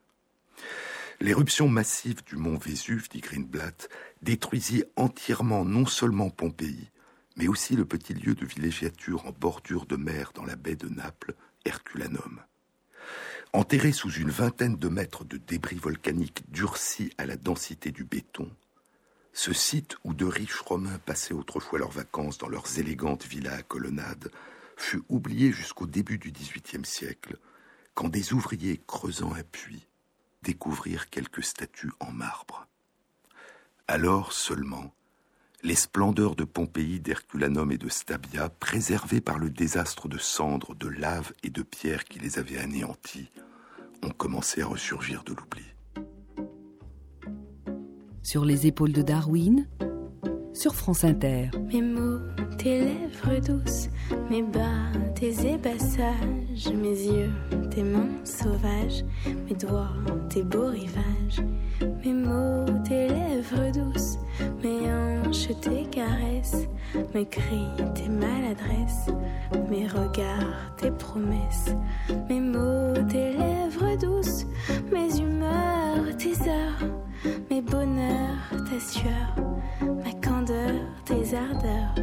L'éruption 1.19 1.67
massive 1.67 2.23
du 2.23 2.35
mont 2.35 2.57
Vésuve, 2.57 3.09
dit 3.09 3.19
Greenblatt, 3.19 3.89
détruisit 4.21 4.85
entièrement 4.95 5.65
non 5.65 5.85
seulement 5.85 6.29
Pompéi, 6.29 6.89
mais 7.35 7.47
aussi 7.47 7.75
le 7.75 7.85
petit 7.85 8.13
lieu 8.13 8.35
de 8.35 8.45
villégiature 8.45 9.25
en 9.25 9.31
bordure 9.31 9.85
de 9.85 9.95
mer 9.95 10.31
dans 10.33 10.45
la 10.45 10.55
baie 10.55 10.75
de 10.75 10.89
Naples, 10.89 11.35
Herculanum. 11.65 12.41
Enterré 13.53 13.91
sous 13.91 14.11
une 14.11 14.29
vingtaine 14.29 14.77
de 14.77 14.87
mètres 14.87 15.25
de 15.25 15.35
débris 15.35 15.75
volcaniques 15.75 16.49
durcis 16.51 17.11
à 17.17 17.25
la 17.25 17.35
densité 17.35 17.91
du 17.91 18.05
béton, 18.05 18.49
ce 19.33 19.51
site 19.51 19.97
où 20.03 20.13
de 20.13 20.25
riches 20.25 20.61
Romains 20.61 20.99
passaient 21.05 21.33
autrefois 21.33 21.79
leurs 21.79 21.91
vacances 21.91 22.37
dans 22.37 22.47
leurs 22.47 22.79
élégantes 22.79 23.25
villas 23.25 23.59
à 23.59 23.63
colonnades 23.63 24.31
fut 24.77 25.03
oublié 25.09 25.51
jusqu'au 25.51 25.85
début 25.85 26.17
du 26.17 26.31
XVIIIe 26.31 26.85
siècle, 26.85 27.37
quand 27.93 28.09
des 28.09 28.33
ouvriers 28.33 28.81
creusant 28.87 29.33
un 29.33 29.43
puits 29.43 29.87
découvrirent 30.43 31.09
quelques 31.09 31.43
statues 31.43 31.91
en 31.99 32.11
marbre. 32.11 32.67
Alors 33.87 34.31
seulement, 34.31 34.93
les 35.63 35.75
splendeurs 35.75 36.35
de 36.35 36.43
Pompéi, 36.43 36.99
d'Herculanum 36.99 37.71
et 37.71 37.77
de 37.77 37.89
Stabia, 37.89 38.49
préservées 38.49 39.21
par 39.21 39.37
le 39.37 39.49
désastre 39.49 40.07
de 40.07 40.17
cendres, 40.17 40.75
de 40.75 40.87
lave 40.87 41.33
et 41.43 41.49
de 41.49 41.61
pierres 41.61 42.05
qui 42.05 42.19
les 42.19 42.39
avaient 42.39 42.57
anéantis, 42.57 43.29
ont 44.03 44.09
commencé 44.09 44.61
à 44.61 44.67
ressurgir 44.67 45.23
de 45.23 45.33
l'oubli. 45.33 45.63
Sur 48.23 48.45
les 48.45 48.67
épaules 48.67 48.93
de 48.93 49.01
Darwin, 49.01 49.67
sur 50.53 50.75
France 50.75 51.03
Inter. 51.03 51.49
Mes 51.71 51.81
mots, 51.81 52.19
tes 52.57 52.79
lèvres 52.79 53.41
douces, 53.45 53.89
mes 54.29 54.43
bas, 54.43 54.91
tes 55.15 55.53
ébassages, 55.53 56.71
mes 56.73 56.89
yeux, 56.89 57.31
tes 57.69 57.83
mains 57.83 58.09
sauvages, 58.23 59.03
mes 59.47 59.55
doigts, 59.55 59.93
tes 60.29 60.43
beaux 60.43 60.67
rivages. 60.69 61.41
Mes 62.03 62.13
mots, 62.13 62.65
tes 62.87 63.07
lèvres 63.07 63.71
douces, 63.73 64.17
mes 64.63 64.91
hanches, 64.91 65.49
tes 65.61 65.83
caresses, 65.85 66.67
mes 67.13 67.25
cris, 67.25 67.67
tes 67.95 68.09
maladresses, 68.09 69.09
mes 69.69 69.87
regards, 69.87 70.75
tes 70.77 70.91
promesses. 70.91 71.75
Mes 72.29 72.39
mots, 72.39 72.93
tes 73.09 73.31
lèvres 73.33 73.97
douces, 73.99 74.45
mes 74.91 75.19
humeurs, 75.19 76.15
tes 76.17 76.35
heures, 76.49 77.35
mes 77.49 77.61
bonheurs, 77.61 78.49
ta 78.69 78.79
sueur 78.79 79.35
ma 80.03 80.11
candeur, 80.21 80.73
tes 81.05 81.35
ardeurs, 81.35 81.95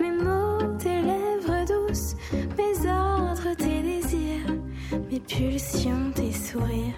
mes 0.00 0.12
mots, 0.12 0.76
tes 0.78 1.02
lèvres 1.02 1.64
douces, 1.66 2.16
mes 2.32 2.88
ordres, 2.88 3.54
tes 3.56 3.82
désirs, 3.82 4.54
mes 5.10 5.20
pulsions, 5.20 6.10
tes 6.14 6.32
sourires, 6.32 6.94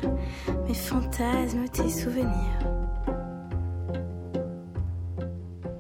mes 0.67 0.75
fantasmes, 0.75 1.69
tes 1.73 1.89
souvenirs. 1.89 2.90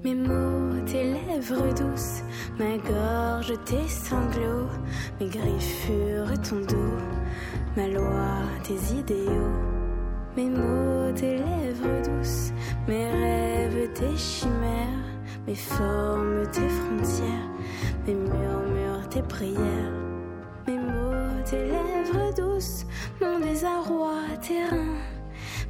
Mes 0.03 0.15
mots, 0.15 0.81
tes 0.87 1.13
lèvres 1.13 1.75
douces, 1.75 2.23
ma 2.59 2.79
gorge, 2.79 3.53
tes 3.67 3.87
sanglots, 3.87 4.71
mes 5.21 5.27
griffures, 5.27 6.41
ton 6.41 6.61
dos, 6.61 6.97
ma 7.77 7.87
loi, 7.87 8.41
tes 8.63 8.95
idéaux. 8.95 9.53
Mes 10.39 10.49
mots, 10.49 11.13
tes 11.15 11.37
lèvres 11.37 12.03
douces, 12.03 12.51
mes 12.89 13.11
rêves, 13.11 13.93
tes 13.93 14.17
chimères, 14.17 15.05
mes 15.47 15.55
formes, 15.55 16.45
tes 16.51 16.69
frontières, 16.69 17.51
mes 18.07 18.15
murmures, 18.15 19.07
tes 19.11 19.23
prières. 19.23 19.93
Mes 20.67 20.79
mots, 20.79 21.43
tes 21.45 21.67
lèvres 21.67 22.35
douces, 22.35 22.87
mon 23.21 23.39
désarroi, 23.39 24.23
tes 24.41 24.65
reins, 24.65 24.97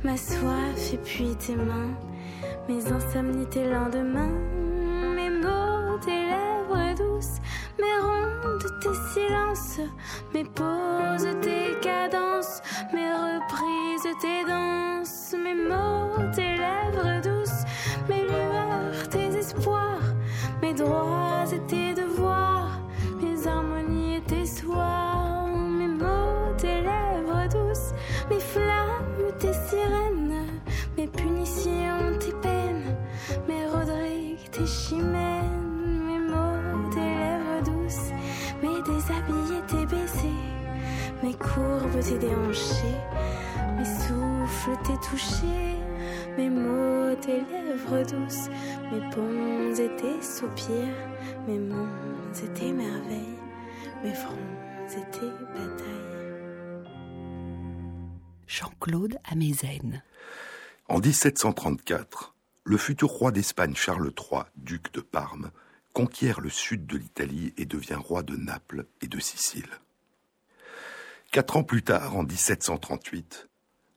ma 0.05 0.17
soif 0.17 0.95
et 0.95 0.99
puis 0.99 1.35
tes 1.35 1.57
mains, 1.57 1.97
mes 2.69 2.81
insomnies, 2.91 3.47
tes 3.47 3.65
lendemains. 3.65 4.31
Mes 5.15 5.31
mots, 5.31 5.99
tes 6.05 6.27
lèvres 6.27 6.95
douces, 6.97 7.41
mes 7.79 7.99
rondes, 8.01 8.67
tes 8.81 8.95
silences, 9.13 9.81
mes 10.33 10.45
pauses, 10.45 11.29
tes 11.43 11.79
cadences, 11.81 12.63
mes 12.93 13.11
reprises, 13.11 14.17
tes 14.21 14.45
danses, 14.45 15.35
mes 15.43 15.55
mots, 15.55 16.31
tes 16.35 16.57
lèvres 16.57 17.21
douces, 17.23 17.65
mes 18.09 18.23
lueurs, 18.23 19.09
tes 19.11 19.39
espoirs, 19.39 20.15
mes 20.63 20.75
droits 20.75 21.53
et 21.53 21.61
tes 21.67 22.00
tes 42.11 42.19
déhanchés, 42.19 42.99
mes 43.77 43.85
souffles, 43.85 44.77
tes 44.85 45.09
touchés, 45.09 45.77
mes 46.37 46.51
mots, 46.51 47.15
tes 47.21 47.41
lèvres 47.41 48.03
douces, 48.03 48.49
mes 48.91 49.11
ponts 49.11 49.75
et 49.75 49.97
tes 49.97 50.21
soupirs, 50.21 51.09
mes 51.47 51.59
monts 51.59 51.87
et 52.43 52.53
tes 52.53 52.73
merveilles, 52.73 53.39
mes 54.03 54.15
fronts 54.15 54.35
et 54.91 55.11
tes 55.13 55.31
batailles. 55.55 56.85
Jean-Claude 58.49 59.19
Amezen. 59.31 60.03
En 60.89 60.99
1734, 60.99 62.35
le 62.65 62.77
futur 62.77 63.09
roi 63.09 63.31
d'Espagne 63.31 63.77
Charles 63.77 64.11
III, 64.11 64.43
duc 64.57 64.93
de 64.93 65.01
Parme, 65.01 65.53
conquiert 65.93 66.41
le 66.41 66.51
sud 66.51 66.87
de 66.87 66.97
l'Italie 66.97 67.55
et 67.57 67.67
devient 67.67 67.99
roi 68.03 68.25
de 68.25 68.35
Naples 68.35 68.87
et 69.01 69.07
de 69.07 69.21
Sicile. 69.21 69.71
Quatre 71.31 71.57
ans 71.57 71.63
plus 71.63 71.85
tard, 71.85 72.17
en 72.17 72.25
1738, 72.25 73.49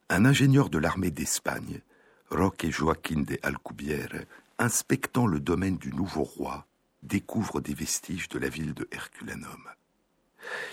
un 0.09 0.25
ingénieur 0.25 0.69
de 0.69 0.77
l'armée 0.77 1.09
d'Espagne, 1.09 1.81
Roque 2.29 2.67
Joaquín 2.69 3.23
de 3.23 3.39
Alcubierre, 3.41 4.25
inspectant 4.59 5.25
le 5.25 5.39
domaine 5.39 5.77
du 5.77 5.91
nouveau 5.91 6.21
roi, 6.21 6.67
découvre 7.01 7.59
des 7.59 7.73
vestiges 7.73 8.29
de 8.29 8.37
la 8.37 8.49
ville 8.49 8.75
de 8.75 8.87
Herculanum. 8.91 9.67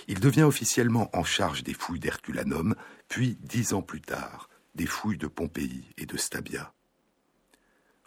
Il 0.07 0.21
devient 0.21 0.43
officiellement 0.43 1.09
en 1.17 1.25
charge 1.25 1.65
des 1.65 1.73
fouilles 1.73 1.99
d'Herculanum, 1.99 2.75
puis, 3.09 3.39
dix 3.41 3.73
ans 3.73 3.81
plus 3.81 4.03
tard, 4.03 4.51
des 4.75 4.87
fouilles 4.87 5.17
de 5.17 5.29
Pompéi 5.29 5.87
et 5.97 6.05
de 6.05 6.19
Stabia. 6.19 6.75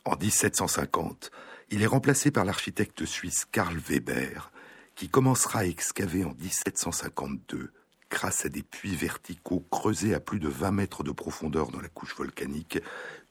En 0.05 0.15
1750, 0.15 1.31
il 1.71 1.81
est 1.81 1.87
remplacé 1.87 2.29
par 2.29 2.45
l'architecte 2.45 3.03
suisse 3.05 3.47
Karl 3.51 3.79
Weber, 3.79 4.51
qui 4.93 5.09
commencera 5.09 5.61
à 5.61 5.65
excaver 5.65 6.23
en 6.23 6.35
1752 6.35 7.73
grâce 8.13 8.45
à 8.45 8.49
des 8.49 8.61
puits 8.61 8.95
verticaux 8.95 9.65
creusés 9.71 10.13
à 10.13 10.19
plus 10.19 10.39
de 10.39 10.47
20 10.47 10.71
mètres 10.71 11.03
de 11.03 11.11
profondeur 11.11 11.71
dans 11.71 11.81
la 11.81 11.89
couche 11.89 12.15
volcanique, 12.15 12.77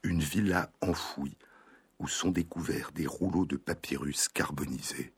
une 0.02 0.20
villa 0.20 0.72
enfouie 0.80 1.36
où 2.00 2.08
sont 2.08 2.32
découverts 2.32 2.90
des 2.90 3.06
rouleaux 3.06 3.46
de 3.46 3.56
papyrus 3.56 4.26
carbonisés. 4.26 5.12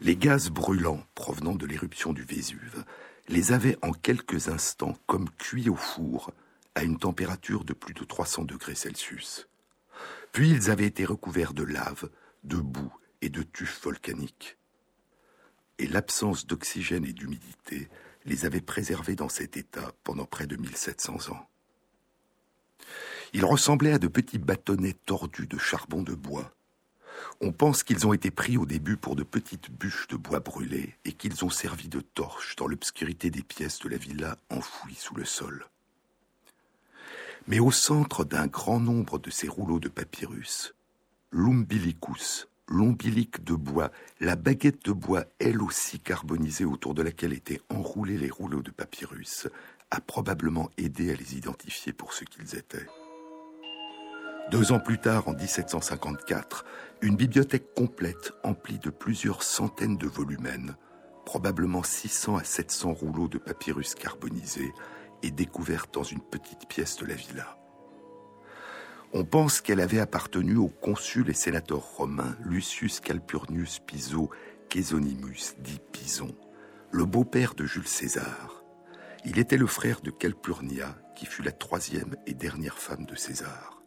Les 0.00 0.14
gaz 0.14 0.50
brûlants 0.50 1.02
provenant 1.16 1.56
de 1.56 1.66
l'éruption 1.66 2.12
du 2.12 2.22
Vésuve 2.22 2.84
les 3.26 3.50
avaient 3.50 3.78
en 3.82 3.90
quelques 3.90 4.48
instants 4.48 4.96
comme 5.06 5.28
cuits 5.30 5.68
au 5.68 5.76
four 5.76 6.32
à 6.76 6.84
une 6.84 6.98
température 6.98 7.64
de 7.64 7.72
plus 7.72 7.94
de 7.94 8.04
300 8.04 8.44
degrés 8.44 8.76
Celsius. 8.76 9.48
Puis 10.30 10.50
ils 10.50 10.70
avaient 10.70 10.86
été 10.86 11.04
recouverts 11.04 11.52
de 11.52 11.64
lave, 11.64 12.08
de 12.44 12.58
boue 12.58 12.94
et 13.22 13.28
de 13.28 13.42
tufs 13.42 13.82
volcaniques. 13.82 14.56
Et 15.78 15.88
l'absence 15.88 16.46
d'oxygène 16.46 17.04
et 17.04 17.12
d'humidité 17.12 17.88
les 18.24 18.44
avait 18.44 18.60
préservés 18.60 19.16
dans 19.16 19.28
cet 19.28 19.56
état 19.56 19.92
pendant 20.02 20.24
près 20.24 20.46
de 20.46 20.56
1700 20.56 21.30
ans. 21.32 21.48
Ils 23.32 23.44
ressemblaient 23.44 23.94
à 23.94 23.98
de 23.98 24.08
petits 24.08 24.38
bâtonnets 24.38 24.96
tordus 25.06 25.46
de 25.46 25.58
charbon 25.58 26.02
de 26.02 26.14
bois. 26.14 26.54
On 27.40 27.52
pense 27.52 27.82
qu'ils 27.82 28.06
ont 28.06 28.12
été 28.12 28.30
pris 28.30 28.56
au 28.56 28.66
début 28.66 28.96
pour 28.96 29.16
de 29.16 29.22
petites 29.22 29.70
bûches 29.70 30.08
de 30.08 30.16
bois 30.16 30.40
brûlées 30.40 30.94
et 31.04 31.12
qu'ils 31.12 31.44
ont 31.44 31.50
servi 31.50 31.88
de 31.88 32.00
torches 32.00 32.56
dans 32.56 32.66
l'obscurité 32.66 33.30
des 33.30 33.42
pièces 33.42 33.80
de 33.80 33.88
la 33.88 33.96
villa 33.96 34.36
enfouies 34.50 34.94
sous 34.94 35.14
le 35.14 35.24
sol. 35.24 35.66
Mais 37.46 37.58
au 37.58 37.70
centre 37.70 38.24
d'un 38.24 38.46
grand 38.46 38.80
nombre 38.80 39.18
de 39.18 39.30
ces 39.30 39.48
rouleaux 39.48 39.80
de 39.80 39.88
papyrus, 39.88 40.74
l'umbilicus, 41.30 42.48
l'ombilique 42.68 43.44
de 43.44 43.54
bois, 43.54 43.90
la 44.20 44.36
baguette 44.36 44.84
de 44.84 44.92
bois, 44.92 45.24
elle 45.38 45.62
aussi 45.62 46.00
carbonisée 46.00 46.64
autour 46.64 46.94
de 46.94 47.02
laquelle 47.02 47.32
étaient 47.32 47.60
enroulés 47.68 48.18
les 48.18 48.30
rouleaux 48.30 48.62
de 48.62 48.70
papyrus, 48.70 49.48
a 49.90 50.00
probablement 50.00 50.70
aidé 50.76 51.12
à 51.12 51.14
les 51.14 51.36
identifier 51.36 51.92
pour 51.92 52.12
ce 52.12 52.24
qu'ils 52.24 52.56
étaient. 52.56 52.86
Deux 54.50 54.72
ans 54.72 54.80
plus 54.80 54.98
tard, 54.98 55.28
en 55.28 55.34
1754, 55.34 56.64
une 57.00 57.16
bibliothèque 57.16 57.74
complète 57.74 58.32
emplie 58.42 58.78
de 58.78 58.90
plusieurs 58.90 59.42
centaines 59.42 59.96
de 59.96 60.06
volumens, 60.06 60.76
probablement 61.24 61.82
600 61.82 62.36
à 62.36 62.44
700 62.44 62.92
rouleaux 62.92 63.28
de 63.28 63.38
papyrus 63.38 63.94
carbonisés, 63.94 64.72
est 65.22 65.30
découverte 65.30 65.94
dans 65.94 66.02
une 66.02 66.20
petite 66.20 66.68
pièce 66.68 66.96
de 66.96 67.06
la 67.06 67.14
villa. 67.14 67.56
On 69.16 69.24
pense 69.24 69.60
qu'elle 69.60 69.78
avait 69.78 70.00
appartenu 70.00 70.56
au 70.56 70.66
consul 70.66 71.30
et 71.30 71.34
sénateur 71.34 71.78
romain 71.78 72.36
Lucius 72.44 72.98
Calpurnius 72.98 73.78
Piso 73.78 74.28
Caesonimus, 74.68 75.54
dit 75.60 75.78
Pison, 75.92 76.34
le 76.90 77.04
beau-père 77.04 77.54
de 77.54 77.64
Jules 77.64 77.86
César. 77.86 78.64
Il 79.24 79.38
était 79.38 79.56
le 79.56 79.68
frère 79.68 80.00
de 80.00 80.10
Calpurnia, 80.10 80.98
qui 81.14 81.26
fut 81.26 81.44
la 81.44 81.52
troisième 81.52 82.16
et 82.26 82.34
dernière 82.34 82.76
femme 82.76 83.06
de 83.06 83.14
César. 83.14 83.80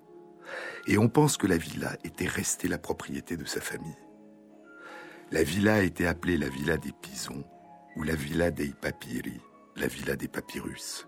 Et 0.87 0.97
on 0.97 1.09
pense 1.09 1.35
que 1.35 1.45
la 1.45 1.57
villa 1.57 1.97
était 2.05 2.25
restée 2.25 2.69
la 2.69 2.77
propriété 2.77 3.35
de 3.35 3.43
sa 3.43 3.59
famille. 3.59 3.99
La 5.31 5.43
villa 5.43 5.73
a 5.73 5.81
été 5.81 6.07
appelée 6.07 6.37
la 6.37 6.47
villa 6.47 6.77
des 6.77 6.93
Pisons 7.01 7.43
ou 7.97 8.03
la 8.03 8.15
villa 8.15 8.49
dei 8.49 8.73
Papiri, 8.79 9.41
la 9.75 9.87
villa 9.87 10.15
des 10.15 10.29
papyrus. 10.29 11.05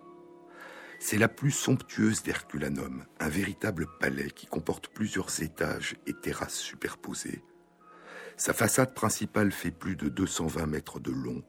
C'est 1.01 1.17
la 1.17 1.29
plus 1.29 1.51
somptueuse 1.51 2.23
d'Herculanum, 2.23 3.05
un 3.19 3.29
véritable 3.29 3.87
palais 3.99 4.29
qui 4.31 4.47
comporte 4.47 4.89
plusieurs 4.89 5.41
étages 5.41 5.95
et 6.05 6.13
terrasses 6.13 6.59
superposées. 6.59 7.41
Sa 8.35 8.53
façade 8.53 8.93
principale 8.93 9.53
fait 9.53 9.71
plus 9.71 9.95
de 9.95 10.09
220 10.09 10.65
mètres 10.65 10.99
de 10.99 11.11
long 11.11 11.41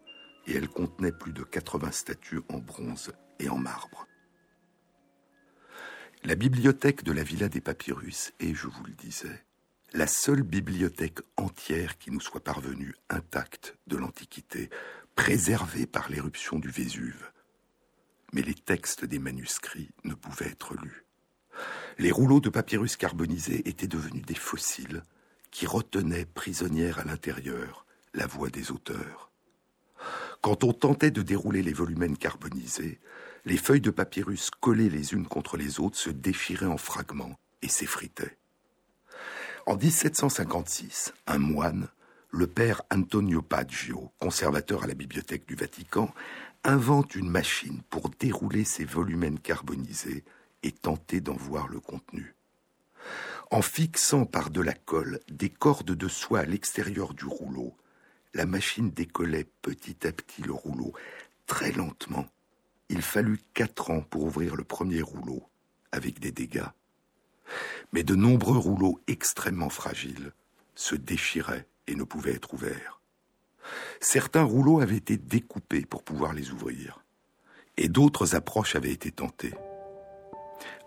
et 0.46 0.54
elle 0.54 0.68
contenait 0.68 1.12
plus 1.12 1.32
de 1.32 1.42
80 1.42 1.90
statues 1.90 2.40
en 2.48 2.58
bronze 2.58 3.12
et 3.40 3.48
en 3.48 3.58
marbre. 3.58 4.06
La 6.22 6.36
bibliothèque 6.36 7.02
de 7.02 7.12
la 7.12 7.24
Villa 7.24 7.48
des 7.48 7.60
Papyrus 7.60 8.32
est, 8.38 8.54
je 8.54 8.68
vous 8.68 8.84
le 8.84 8.92
disais, 8.92 9.44
la 9.92 10.06
seule 10.06 10.42
bibliothèque 10.42 11.18
entière 11.36 11.98
qui 11.98 12.12
nous 12.12 12.20
soit 12.20 12.44
parvenue 12.44 12.94
intacte 13.08 13.76
de 13.88 13.96
l'Antiquité, 13.96 14.70
préservée 15.16 15.86
par 15.86 16.08
l'éruption 16.08 16.60
du 16.60 16.68
Vésuve 16.68 17.30
mais 18.32 18.42
les 18.42 18.54
textes 18.54 19.04
des 19.04 19.18
manuscrits 19.18 19.90
ne 20.04 20.14
pouvaient 20.14 20.50
être 20.50 20.74
lus. 20.74 21.04
Les 21.98 22.10
rouleaux 22.10 22.40
de 22.40 22.48
papyrus 22.48 22.96
carbonisés 22.96 23.68
étaient 23.68 23.86
devenus 23.86 24.24
des 24.24 24.34
fossiles 24.34 25.02
qui 25.50 25.66
retenaient 25.66 26.26
prisonnière 26.26 26.98
à 26.98 27.04
l'intérieur 27.04 27.86
la 28.14 28.26
voix 28.26 28.50
des 28.50 28.70
auteurs. 28.70 29.30
Quand 30.40 30.64
on 30.64 30.72
tentait 30.72 31.10
de 31.10 31.22
dérouler 31.22 31.62
les 31.62 31.72
volumens 31.72 32.16
carbonisés, 32.16 33.00
les 33.44 33.58
feuilles 33.58 33.80
de 33.80 33.90
papyrus 33.90 34.50
collées 34.50 34.90
les 34.90 35.12
unes 35.12 35.26
contre 35.26 35.56
les 35.56 35.80
autres 35.80 35.98
se 35.98 36.10
déchiraient 36.10 36.66
en 36.66 36.78
fragments 36.78 37.38
et 37.62 37.68
s'effritaient. 37.68 38.38
En 39.66 39.76
1756, 39.76 41.12
un 41.26 41.38
moine, 41.38 41.88
le 42.30 42.46
père 42.46 42.82
Antonio 42.90 43.42
Paggio, 43.42 44.12
conservateur 44.18 44.84
à 44.84 44.86
la 44.86 44.94
bibliothèque 44.94 45.46
du 45.46 45.54
Vatican, 45.54 46.14
invente 46.64 47.14
une 47.14 47.30
machine 47.30 47.80
pour 47.88 48.10
dérouler 48.10 48.64
ces 48.64 48.84
volumens 48.84 49.38
carbonisés 49.38 50.24
et 50.62 50.72
tenter 50.72 51.20
d'en 51.20 51.36
voir 51.36 51.68
le 51.68 51.80
contenu. 51.80 52.34
En 53.50 53.62
fixant 53.62 54.26
par 54.26 54.50
de 54.50 54.60
la 54.60 54.74
colle 54.74 55.20
des 55.30 55.48
cordes 55.48 55.92
de 55.92 56.08
soie 56.08 56.40
à 56.40 56.44
l'extérieur 56.44 57.14
du 57.14 57.24
rouleau, 57.24 57.76
la 58.34 58.46
machine 58.46 58.90
décollait 58.90 59.48
petit 59.62 60.06
à 60.06 60.12
petit 60.12 60.42
le 60.42 60.52
rouleau, 60.52 60.92
très 61.46 61.72
lentement. 61.72 62.26
Il 62.88 63.02
fallut 63.02 63.40
quatre 63.54 63.90
ans 63.90 64.02
pour 64.02 64.24
ouvrir 64.24 64.54
le 64.54 64.64
premier 64.64 65.02
rouleau, 65.02 65.42
avec 65.90 66.20
des 66.20 66.30
dégâts. 66.30 66.68
Mais 67.92 68.04
de 68.04 68.14
nombreux 68.14 68.58
rouleaux 68.58 69.00
extrêmement 69.08 69.70
fragiles 69.70 70.32
se 70.76 70.94
déchiraient 70.94 71.66
et 71.88 71.96
ne 71.96 72.04
pouvaient 72.04 72.34
être 72.34 72.54
ouverts. 72.54 72.99
Certains 74.00 74.42
rouleaux 74.42 74.80
avaient 74.80 74.96
été 74.96 75.16
découpés 75.16 75.84
pour 75.84 76.02
pouvoir 76.02 76.32
les 76.32 76.50
ouvrir, 76.50 77.04
et 77.76 77.88
d'autres 77.88 78.34
approches 78.34 78.76
avaient 78.76 78.92
été 78.92 79.10
tentées. 79.10 79.54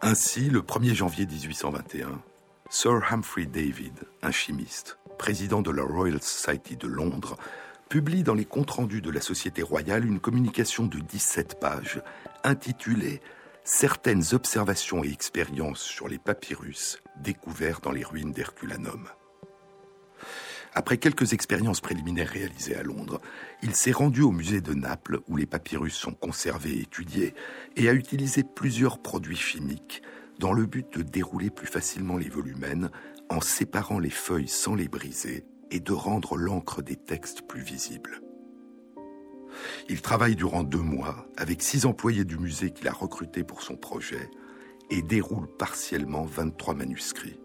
Ainsi, 0.02 0.50
le 0.50 0.62
1er 0.62 0.94
janvier 0.94 1.26
1821, 1.26 2.22
Sir 2.70 3.02
Humphrey 3.12 3.46
David, 3.46 3.94
un 4.22 4.32
chimiste, 4.32 4.98
président 5.18 5.62
de 5.62 5.72
la 5.72 5.84
Royal 5.84 6.22
Society 6.22 6.76
de 6.76 6.88
Londres, 6.88 7.38
publie 7.90 8.24
dans 8.24 8.34
les 8.34 8.46
comptes 8.46 8.72
rendus 8.72 9.02
de 9.02 9.12
la 9.12 9.22
Société 9.22 9.62
royale 9.62 10.06
une 10.06 10.20
communication 10.20 10.86
de 10.86 11.00
17 11.00 11.60
pages 11.60 12.02
intitulée 12.44 13.22
Certaines 13.66 14.34
observations 14.34 15.06
et 15.06 15.12
expériences 15.12 15.82
sur 15.82 16.10
les 16.10 16.18
papyrus 16.18 16.98
découverts 17.16 17.80
dans 17.80 17.92
les 17.92 18.04
ruines 18.04 18.34
d'Herculanum. 18.34 19.08
Après 20.76 20.98
quelques 20.98 21.34
expériences 21.34 21.82
préliminaires 21.82 22.30
réalisées 22.30 22.76
à 22.76 22.84
Londres, 22.84 23.22
il 23.62 23.76
s'est 23.76 23.92
rendu 23.92 24.22
au 24.22 24.32
musée 24.32 24.60
de 24.60 24.74
Naples, 24.74 25.20
où 25.28 25.38
les 25.38 25.46
papyrus 25.46 25.94
sont 25.94 26.14
conservés 26.14 26.72
et 26.72 26.82
étudiés, 26.82 27.36
et 27.76 27.90
a 27.90 27.94
utilisé 27.94 28.44
plusieurs 28.44 29.00
produits 29.00 29.38
chimiques 29.38 30.02
dans 30.40 30.52
le 30.52 30.66
but 30.66 30.98
de 30.98 31.04
dérouler 31.04 31.52
plus 31.52 31.68
facilement 31.68 32.18
les 32.18 32.30
volumens 32.30 32.90
en 33.30 33.40
séparant 33.40 34.00
les 34.00 34.10
feuilles 34.10 34.48
sans 34.48 34.74
les 34.74 34.88
briser 34.88 35.46
et 35.70 35.80
de 35.80 35.94
rendre 35.94 36.38
l'encre 36.38 36.82
des 36.82 36.96
textes 36.96 37.44
plus 37.48 37.62
visible. 37.62 38.22
Il 39.90 40.02
travaille 40.02 40.36
durant 40.36 40.64
deux 40.64 40.80
mois 40.80 41.28
avec 41.38 41.62
six 41.62 41.86
employés 41.86 42.26
du 42.26 42.40
musée 42.40 42.72
qu'il 42.72 42.88
a 42.88 42.94
recrutés 42.94 43.44
pour 43.44 43.62
son 43.62 43.76
projet 43.76 44.30
et 44.90 45.04
déroule 45.04 45.48
partiellement 45.58 46.24
23 46.24 46.74
manuscrits. 46.74 47.40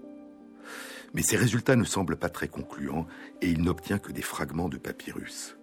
Mais 1.15 1.23
ses 1.23 1.37
résultats 1.37 1.77
ne 1.77 1.85
semblent 1.85 2.17
pas 2.17 2.29
très 2.29 2.49
concluants 2.49 3.07
et 3.41 3.51
il 3.51 3.63
n'obtient 3.63 3.99
que 3.99 4.13
des 4.13 4.23
fragments 4.23 4.69
de 4.69 4.77
papyrus. 4.77 5.57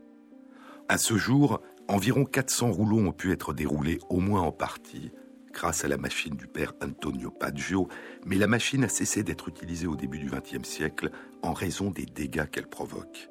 À 0.87 0.97
ce 0.97 1.17
jour, 1.17 1.61
environ 1.87 2.25
400 2.25 2.71
rouleaux 2.71 2.99
ont 2.99 3.11
pu 3.11 3.31
être 3.31 3.53
déroulés 3.53 3.99
au 4.09 4.19
moins 4.19 4.41
en 4.41 4.51
partie 4.51 5.11
grâce 5.55 5.85
à 5.85 5.87
la 5.87 5.97
machine 5.97 6.35
du 6.35 6.47
père 6.47 6.73
Antonio 6.83 7.31
Paggio, 7.31 7.87
mais 8.25 8.35
la 8.35 8.47
machine 8.47 8.83
a 8.83 8.89
cessé 8.89 9.23
d'être 9.23 9.47
utilisée 9.47 9.87
au 9.87 9.95
début 9.95 10.19
du 10.19 10.29
XXe 10.29 10.67
siècle 10.67 11.11
en 11.41 11.53
raison 11.53 11.91
des 11.91 12.05
dégâts 12.05 12.49
qu'elle 12.49 12.67
provoque. 12.67 13.29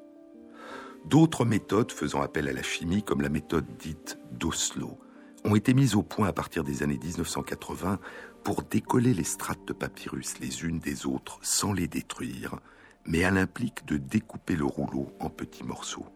D'autres 1.05 1.45
méthodes 1.45 1.93
faisant 1.93 2.23
appel 2.23 2.49
à 2.49 2.53
la 2.53 2.63
chimie, 2.63 3.03
comme 3.03 3.21
la 3.21 3.29
méthode 3.29 3.67
dite 3.79 4.19
d'Oslo, 4.33 4.99
ont 5.45 5.55
été 5.55 5.75
mises 5.75 5.95
au 5.95 6.03
point 6.03 6.27
à 6.27 6.33
partir 6.33 6.65
des 6.65 6.83
années 6.83 6.99
1980 6.99 7.99
pour 8.45 8.63
décoller 8.63 9.15
les 9.15 9.25
strates 9.25 9.67
de 9.67 9.73
papyrus 9.73 10.39
les 10.39 10.65
unes 10.65 10.79
des 10.79 11.07
autres 11.07 11.39
sans 11.43 11.73
les 11.73 11.89
détruire, 11.89 12.61
mais 13.07 13.21
elle 13.21 13.39
implique 13.39 13.87
de 13.87 13.97
découper 13.97 14.55
le 14.55 14.67
rouleau 14.67 15.11
en 15.19 15.31
petits 15.31 15.65
morceaux. 15.65 16.07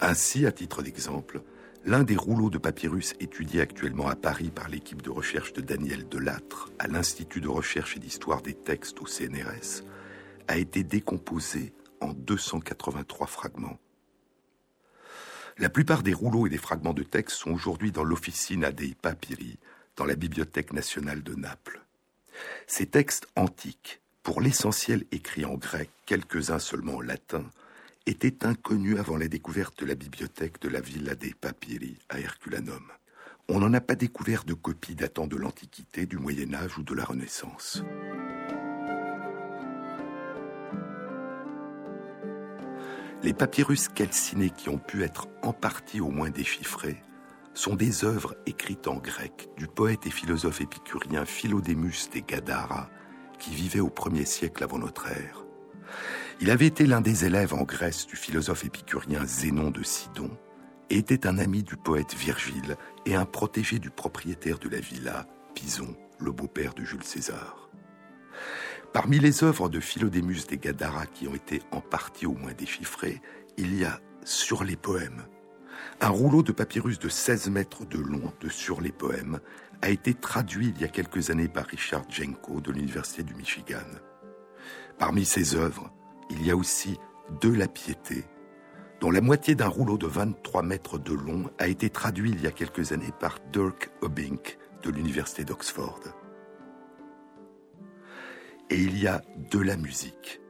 Ainsi, 0.00 0.46
à 0.46 0.52
titre 0.52 0.82
d'exemple, 0.82 1.42
l'un 1.84 2.04
des 2.04 2.16
rouleaux 2.16 2.48
de 2.48 2.58
papyrus 2.58 3.14
étudiés 3.18 3.60
actuellement 3.60 4.06
à 4.06 4.14
Paris 4.14 4.52
par 4.54 4.68
l'équipe 4.68 5.02
de 5.02 5.10
recherche 5.10 5.52
de 5.52 5.60
Daniel 5.60 6.08
Delattre 6.08 6.70
à 6.78 6.86
l'Institut 6.86 7.40
de 7.40 7.48
recherche 7.48 7.96
et 7.96 8.00
d'histoire 8.00 8.42
des 8.42 8.54
textes 8.54 9.00
au 9.00 9.06
CNRS 9.06 9.82
a 10.46 10.58
été 10.58 10.84
décomposé 10.84 11.74
en 12.00 12.12
283 12.12 13.26
fragments. 13.26 13.78
La 15.58 15.68
plupart 15.68 16.02
des 16.02 16.14
rouleaux 16.14 16.46
et 16.46 16.50
des 16.50 16.56
fragments 16.56 16.94
de 16.94 17.02
texte 17.02 17.36
sont 17.36 17.50
aujourd'hui 17.50 17.92
dans 17.92 18.04
l'Officina 18.04 18.72
dei 18.72 18.94
Papyri, 18.94 19.58
dans 19.96 20.04
la 20.04 20.14
Bibliothèque 20.14 20.72
nationale 20.72 21.22
de 21.22 21.34
Naples. 21.34 21.82
Ces 22.66 22.86
textes 22.86 23.26
antiques, 23.36 24.00
pour 24.22 24.40
l'essentiel 24.40 25.04
écrits 25.12 25.44
en 25.44 25.54
grec, 25.54 25.90
quelques-uns 26.06 26.58
seulement 26.58 26.96
en 26.96 27.00
latin, 27.00 27.44
étaient 28.06 28.44
inconnus 28.46 28.98
avant 28.98 29.16
la 29.16 29.28
découverte 29.28 29.78
de 29.80 29.86
la 29.86 29.94
bibliothèque 29.94 30.60
de 30.60 30.68
la 30.68 30.80
Villa 30.80 31.14
dei 31.14 31.34
Papiri 31.34 31.98
à 32.08 32.20
Herculanum. 32.20 32.90
On 33.48 33.60
n'en 33.60 33.72
a 33.74 33.80
pas 33.80 33.94
découvert 33.94 34.44
de 34.44 34.54
copies 34.54 34.94
datant 34.94 35.26
de 35.26 35.36
l'Antiquité, 35.36 36.06
du 36.06 36.16
Moyen 36.16 36.54
Âge 36.54 36.78
ou 36.78 36.82
de 36.82 36.94
la 36.94 37.04
Renaissance. 37.04 37.82
Les 43.22 43.34
papyrus 43.34 43.88
calcinés 43.88 44.50
qui 44.50 44.68
ont 44.68 44.78
pu 44.78 45.04
être 45.04 45.28
en 45.42 45.52
partie 45.52 46.00
au 46.00 46.10
moins 46.10 46.30
déchiffrés 46.30 47.00
sont 47.54 47.74
des 47.74 48.04
œuvres 48.04 48.34
écrites 48.46 48.88
en 48.88 48.96
grec 48.96 49.48
du 49.56 49.66
poète 49.66 50.06
et 50.06 50.10
philosophe 50.10 50.60
épicurien 50.60 51.24
Philodémus 51.24 52.08
des 52.12 52.22
Gadara, 52.22 52.88
qui 53.38 53.50
vivait 53.50 53.80
au 53.80 53.90
premier 53.90 54.24
siècle 54.24 54.64
avant 54.64 54.78
notre 54.78 55.08
ère. 55.08 55.44
Il 56.40 56.50
avait 56.50 56.66
été 56.66 56.86
l'un 56.86 57.00
des 57.00 57.24
élèves 57.24 57.54
en 57.54 57.62
Grèce 57.62 58.06
du 58.06 58.16
philosophe 58.16 58.64
épicurien 58.64 59.24
Zénon 59.26 59.70
de 59.70 59.82
Sidon, 59.82 60.30
et 60.90 60.98
était 60.98 61.26
un 61.26 61.38
ami 61.38 61.62
du 61.62 61.76
poète 61.76 62.14
Virgile 62.14 62.76
et 63.06 63.14
un 63.14 63.24
protégé 63.24 63.78
du 63.78 63.90
propriétaire 63.90 64.58
de 64.58 64.68
la 64.68 64.80
villa, 64.80 65.26
Pison, 65.54 65.96
le 66.18 66.32
beau-père 66.32 66.74
de 66.74 66.84
Jules 66.84 67.04
César. 67.04 67.70
Parmi 68.92 69.18
les 69.18 69.42
œuvres 69.42 69.68
de 69.68 69.80
Philodémus 69.80 70.46
des 70.48 70.58
Gadara 70.58 71.06
qui 71.06 71.26
ont 71.26 71.34
été 71.34 71.62
en 71.70 71.80
partie 71.80 72.26
au 72.26 72.34
moins 72.34 72.52
déchiffrées, 72.52 73.22
il 73.56 73.78
y 73.78 73.84
a 73.84 74.00
Sur 74.24 74.64
les 74.64 74.76
poèmes 74.76 75.24
un 76.00 76.08
rouleau 76.08 76.42
de 76.42 76.52
papyrus 76.52 76.98
de 76.98 77.08
16 77.08 77.50
mètres 77.50 77.84
de 77.84 77.98
long 77.98 78.32
de 78.40 78.48
Sur 78.48 78.80
les 78.80 78.92
poèmes 78.92 79.40
a 79.82 79.90
été 79.90 80.14
traduit 80.14 80.72
il 80.74 80.80
y 80.80 80.84
a 80.84 80.88
quelques 80.88 81.30
années 81.30 81.48
par 81.48 81.66
Richard 81.66 82.04
Jenko 82.08 82.60
de 82.60 82.72
l'Université 82.72 83.22
du 83.22 83.34
Michigan. 83.34 83.86
Parmi 84.98 85.24
ses 85.24 85.54
œuvres, 85.54 85.92
il 86.30 86.44
y 86.46 86.50
a 86.50 86.56
aussi 86.56 86.98
De 87.40 87.48
la 87.48 87.68
piété, 87.68 88.24
dont 89.00 89.10
la 89.10 89.20
moitié 89.20 89.54
d'un 89.54 89.68
rouleau 89.68 89.96
de 89.98 90.06
23 90.06 90.62
mètres 90.62 90.98
de 90.98 91.12
long 91.12 91.50
a 91.58 91.68
été 91.68 91.90
traduit 91.90 92.30
il 92.30 92.42
y 92.42 92.46
a 92.46 92.52
quelques 92.52 92.92
années 92.92 93.12
par 93.18 93.38
Dirk 93.52 93.90
Obink 94.00 94.58
de 94.82 94.90
l'Université 94.90 95.44
d'Oxford. 95.44 96.00
Et 98.70 98.80
il 98.80 98.98
y 98.98 99.06
a 99.06 99.22
De 99.50 99.58
la 99.58 99.76
musique, 99.76 100.40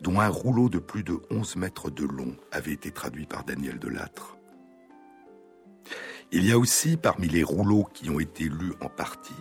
dont 0.00 0.20
un 0.20 0.28
rouleau 0.28 0.68
de 0.68 0.78
plus 0.78 1.02
de 1.02 1.20
11 1.30 1.56
mètres 1.56 1.90
de 1.90 2.04
long 2.04 2.36
avait 2.52 2.72
été 2.72 2.90
traduit 2.90 3.26
par 3.26 3.44
Daniel 3.44 3.78
Delattre. 3.78 4.36
Il 6.36 6.44
y 6.44 6.50
a 6.50 6.58
aussi, 6.58 6.96
parmi 6.96 7.28
les 7.28 7.44
rouleaux 7.44 7.86
qui 7.94 8.10
ont 8.10 8.18
été 8.18 8.48
lus 8.48 8.72
en 8.80 8.88
partie, 8.88 9.32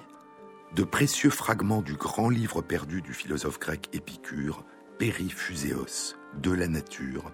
de 0.75 0.83
précieux 0.83 1.31
fragments 1.31 1.81
du 1.81 1.95
grand 1.95 2.29
livre 2.29 2.61
perdu 2.61 3.01
du 3.01 3.13
philosophe 3.13 3.57
grec 3.57 3.89
Épicure, 3.93 4.63
Périphuséos, 4.99 6.13
de 6.39 6.51
la 6.51 6.67
nature, 6.67 7.31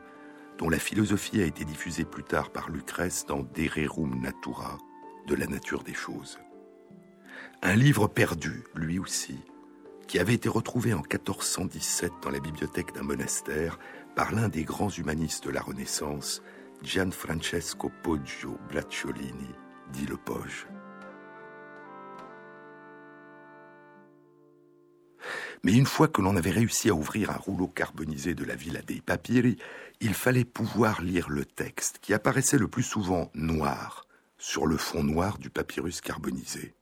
dont 0.59 0.69
la 0.69 0.79
philosophie 0.79 1.41
a 1.41 1.45
été 1.45 1.65
diffusée 1.65 2.05
plus 2.05 2.23
tard 2.23 2.51
par 2.51 2.69
Lucrèce 2.69 3.25
dans 3.25 3.39
De 3.41 3.69
Rerum 3.69 4.21
Natura, 4.21 4.77
de 5.27 5.35
la 5.35 5.45
nature 5.45 5.83
des 5.83 5.93
choses. 5.93 6.39
Un 7.61 7.75
livre 7.75 8.07
perdu, 8.07 8.63
lui 8.75 8.97
aussi, 8.97 9.39
qui 10.07 10.19
avait 10.19 10.35
été 10.35 10.47
retrouvé 10.47 10.93
en 10.93 11.01
1417 11.01 12.13
dans 12.21 12.31
la 12.31 12.39
bibliothèque 12.39 12.93
d'un 12.93 13.03
monastère 13.03 13.77
par 14.15 14.31
l'un 14.31 14.47
des 14.47 14.63
grands 14.63 14.89
humanistes 14.89 15.43
de 15.43 15.51
la 15.51 15.61
Renaissance, 15.61 16.41
Gianfrancesco 16.81 17.91
Poggio 18.01 18.57
Bracciolini, 18.69 19.49
dit 19.91 20.05
le 20.05 20.15
Poge. 20.15 20.65
Mais 25.63 25.73
une 25.73 25.85
fois 25.85 26.07
que 26.07 26.21
l'on 26.21 26.37
avait 26.37 26.51
réussi 26.51 26.89
à 26.89 26.93
ouvrir 26.93 27.31
un 27.31 27.37
rouleau 27.37 27.67
carbonisé 27.67 28.33
de 28.33 28.45
la 28.45 28.55
Villa 28.55 28.81
dei 28.81 29.01
Papiri, 29.01 29.57
il 29.99 30.13
fallait 30.13 30.45
pouvoir 30.45 31.01
lire 31.01 31.29
le 31.29 31.43
texte, 31.43 31.99
qui 31.99 32.13
apparaissait 32.13 32.57
le 32.57 32.69
plus 32.69 32.83
souvent 32.83 33.29
noir, 33.33 34.07
sur 34.37 34.65
le 34.65 34.77
fond 34.77 35.03
noir 35.03 35.37
du 35.37 35.49
papyrus 35.49 35.99
carbonisé. 35.99 36.73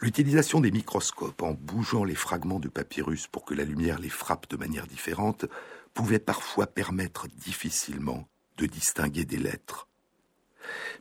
L'utilisation 0.00 0.60
des 0.60 0.70
microscopes 0.70 1.42
en 1.42 1.54
bougeant 1.54 2.04
les 2.04 2.14
fragments 2.14 2.60
de 2.60 2.68
papyrus 2.68 3.26
pour 3.26 3.44
que 3.44 3.54
la 3.54 3.64
lumière 3.64 3.98
les 3.98 4.08
frappe 4.08 4.48
de 4.48 4.56
manière 4.56 4.86
différente 4.86 5.46
pouvait 5.94 6.20
parfois 6.20 6.68
permettre 6.68 7.26
difficilement 7.26 8.28
de 8.58 8.66
distinguer 8.66 9.24
des 9.24 9.38
lettres. 9.38 9.88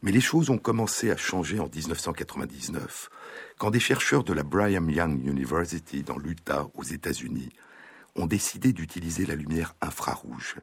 Mais 0.01 0.12
les 0.12 0.22
choses 0.22 0.49
ont 0.49 0.58
commencé 0.58 1.12
à 1.12 1.18
changer 1.18 1.60
en 1.60 1.68
1999, 1.68 3.10
quand 3.58 3.72
des 3.72 3.80
chercheurs 3.80 4.24
de 4.24 4.34
la 4.34 4.43
Brigham 4.43 4.89
Young 4.89 5.26
University 5.26 6.03
dans 6.03 6.18
l'Utah, 6.18 6.68
aux 6.76 6.84
États-Unis, 6.84 7.49
ont 8.16 8.28
décidé 8.28 8.72
d'utiliser 8.72 9.26
la 9.26 9.36
lumière 9.36 9.76
infrarouge. 9.82 10.55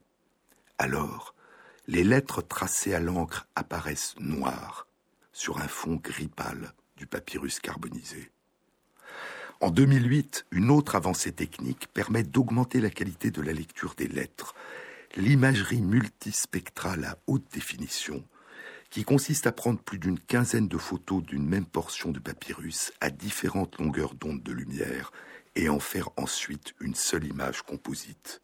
Alors, 0.79 1.35
les 1.87 2.05
lettres 2.05 2.43
tracées 2.43 2.95
à 2.95 3.01
l'encre 3.01 3.47
apparaissent 3.55 4.15
noires 4.19 4.87
sur 5.33 5.59
un 5.59 5.69
fond 5.69 5.97
gris 5.97 6.29
pâle 6.29 6.73
du 6.97 7.07
papyrus 7.07 7.59
carbonisé. 7.59 8.31
En 9.61 9.71
2008, 9.71 10.47
une 10.51 10.71
autre 10.71 10.95
avancée 10.95 11.33
technique 11.33 11.89
permet 11.93 12.23
d'augmenter 12.23 12.81
la 12.81 12.91
qualité 12.91 13.31
de 13.31 13.43
la 13.43 13.53
lecture 13.53 13.95
des 13.95 14.09
lettres, 14.09 14.55
l'imagerie 15.17 15.83
multispectrale 15.83 17.05
à 17.05 17.19
haute 17.27 17.47
définition, 17.53 18.25
qui 18.91 19.05
consiste 19.05 19.47
à 19.47 19.53
prendre 19.53 19.81
plus 19.81 19.99
d'une 19.99 20.19
quinzaine 20.19 20.69
de 20.69 20.79
photos 20.79 21.23
d'une 21.23 21.49
même 21.49 21.67
portion 21.67 22.11
de 22.11 22.21
papyrus 22.21 22.93
à 23.01 23.11
différentes 23.11 23.79
longueurs 23.79 24.15
d'onde 24.15 24.43
de 24.43 24.53
lumière 24.53 25.11
et 25.57 25.69
en 25.69 25.81
faire 25.81 26.11
ensuite 26.17 26.75
une 26.81 26.95
seule 26.95 27.25
image 27.25 27.63
composite. 27.63 28.41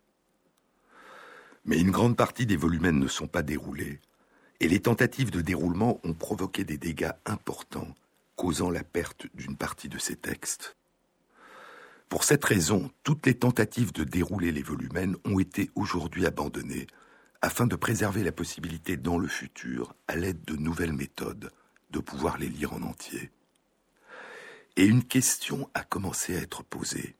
Mais 1.65 1.79
une 1.79 1.91
grande 1.91 2.17
partie 2.17 2.47
des 2.47 2.57
volumens 2.57 2.99
ne 2.99 3.09
sont 3.09 3.29
pas 3.29 3.43
déroulés, 3.43 4.01
et 4.61 4.69
les 4.69 4.81
tentatives 4.81 5.31
de 5.31 5.41
déroulement 5.41 6.01
ont 6.05 6.15
provoqué 6.15 6.65
des 6.65 6.79
dégâts 6.79 7.13
importants, 7.27 7.95
causant 8.37 8.71
la 8.71 8.85
perte 8.85 9.27
d'une 9.35 9.57
partie 9.57 9.89
de 9.89 9.99
ces 9.99 10.17
textes. 10.17 10.77
Pour 12.11 12.25
cette 12.25 12.45
raison, 12.45 12.91
toutes 13.05 13.25
les 13.25 13.39
tentatives 13.39 13.93
de 13.93 14.03
dérouler 14.03 14.51
les 14.51 14.65
volumens 14.65 15.17
ont 15.25 15.39
été 15.39 15.71
aujourd'hui 15.77 16.27
abandonnées, 16.27 16.89
afin 17.41 17.69
de 17.69 17.77
préserver 17.77 18.25
la 18.25 18.33
possibilité 18.33 18.97
dans 18.97 19.17
le 19.17 19.29
futur, 19.29 19.95
à 20.09 20.17
l'aide 20.17 20.45
de 20.45 20.57
nouvelles 20.57 20.93
méthodes, 20.93 21.53
de 21.91 22.01
pouvoir 22.01 22.37
les 22.37 22.49
lire 22.49 22.73
en 22.73 22.83
entier. 22.83 23.31
Et 24.77 24.87
une 24.87 25.05
question 25.05 25.71
a 25.73 25.85
commencé 25.85 26.37
à 26.37 26.41
être 26.41 26.65
posée. 26.65 27.15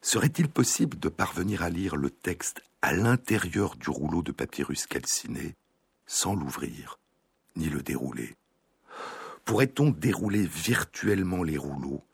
Serait-il 0.00 0.48
possible 0.48 0.96
de 1.00 1.08
parvenir 1.08 1.64
à 1.64 1.68
lire 1.68 1.96
le 1.96 2.10
texte 2.10 2.62
à 2.82 2.92
l'intérieur 2.92 3.74
du 3.74 3.90
rouleau 3.90 4.22
de 4.22 4.30
papyrus 4.30 4.86
calciné 4.86 5.56
sans 6.06 6.36
l'ouvrir 6.36 7.00
ni 7.56 7.68
le 7.68 7.82
dérouler? 7.82 8.36
Pourrait-on 9.44 9.90
dérouler 9.90 10.46
virtuellement 10.46 11.42
les 11.42 11.58
rouleaux 11.58 12.04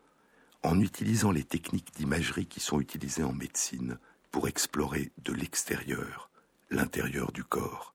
en 0.63 0.81
utilisant 0.81 1.31
les 1.31 1.45
techniques 1.45 1.95
d'imagerie 1.97 2.47
qui 2.47 2.61
sont 2.61 2.81
utilisées 2.81 3.23
en 3.23 3.33
médecine 3.33 3.99
pour 4.31 4.49
explorer 4.49 5.13
de 5.25 5.33
l'extérieur 5.33 6.31
l'intérieur 6.71 7.33
du 7.33 7.45
corps 7.45 7.95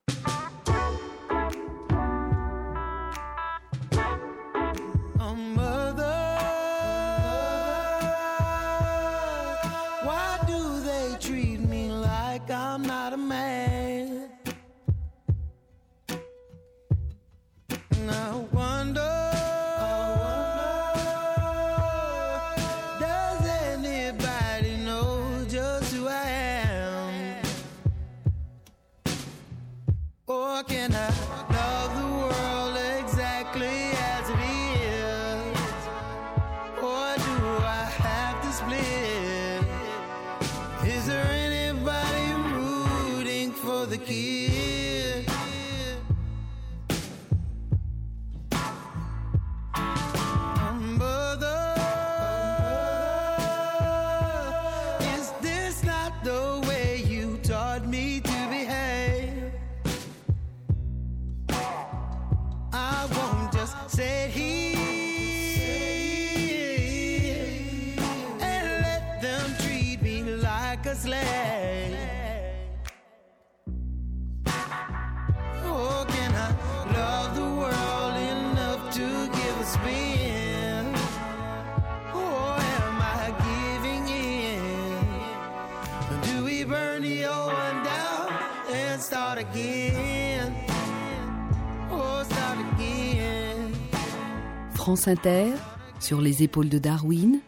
France 94.74 95.08
Inter, 95.08 95.52
sur 95.98 96.20
les 96.20 96.42
épaules 96.42 96.68
de 96.68 96.78
Darwin, 96.78 97.40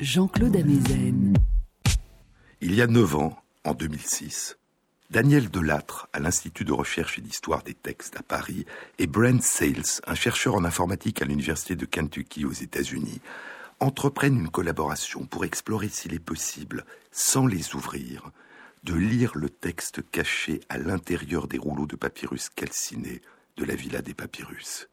Jean-Claude 0.00 0.56
Amezen. 0.56 1.32
Il 2.74 2.78
y 2.78 2.82
a 2.82 2.88
neuf 2.88 3.14
ans, 3.14 3.40
en 3.62 3.72
2006, 3.72 4.58
Daniel 5.08 5.48
Delattre, 5.48 6.08
à 6.12 6.18
l'Institut 6.18 6.64
de 6.64 6.72
recherche 6.72 7.20
et 7.20 7.22
d'histoire 7.22 7.62
des 7.62 7.72
textes 7.72 8.16
à 8.16 8.24
Paris, 8.24 8.66
et 8.98 9.06
Brent 9.06 9.40
Sales, 9.42 10.02
un 10.08 10.16
chercheur 10.16 10.56
en 10.56 10.64
informatique 10.64 11.22
à 11.22 11.24
l'Université 11.24 11.76
de 11.76 11.86
Kentucky 11.86 12.44
aux 12.44 12.50
États-Unis, 12.50 13.20
entreprennent 13.78 14.40
une 14.40 14.50
collaboration 14.50 15.24
pour 15.24 15.44
explorer 15.44 15.88
s'il 15.88 16.14
est 16.14 16.18
possible, 16.18 16.84
sans 17.12 17.46
les 17.46 17.76
ouvrir, 17.76 18.32
de 18.82 18.94
lire 18.94 19.36
le 19.36 19.50
texte 19.50 20.02
caché 20.10 20.58
à 20.68 20.76
l'intérieur 20.76 21.46
des 21.46 21.58
rouleaux 21.58 21.86
de 21.86 21.94
papyrus 21.94 22.48
calcinés 22.48 23.22
de 23.56 23.64
la 23.64 23.76
Villa 23.76 24.02
des 24.02 24.14
Papyrus. 24.14 24.88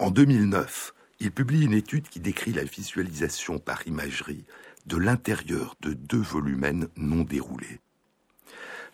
En 0.00 0.10
2009, 0.10 0.92
il 1.20 1.30
publie 1.30 1.66
une 1.66 1.74
étude 1.74 2.08
qui 2.08 2.18
décrit 2.18 2.52
la 2.52 2.64
visualisation 2.64 3.60
par 3.60 3.86
imagerie 3.86 4.44
de 4.90 4.96
l'intérieur 4.96 5.76
de 5.82 5.92
deux 5.92 6.20
volumens 6.20 6.88
non 6.96 7.22
déroulés. 7.22 7.78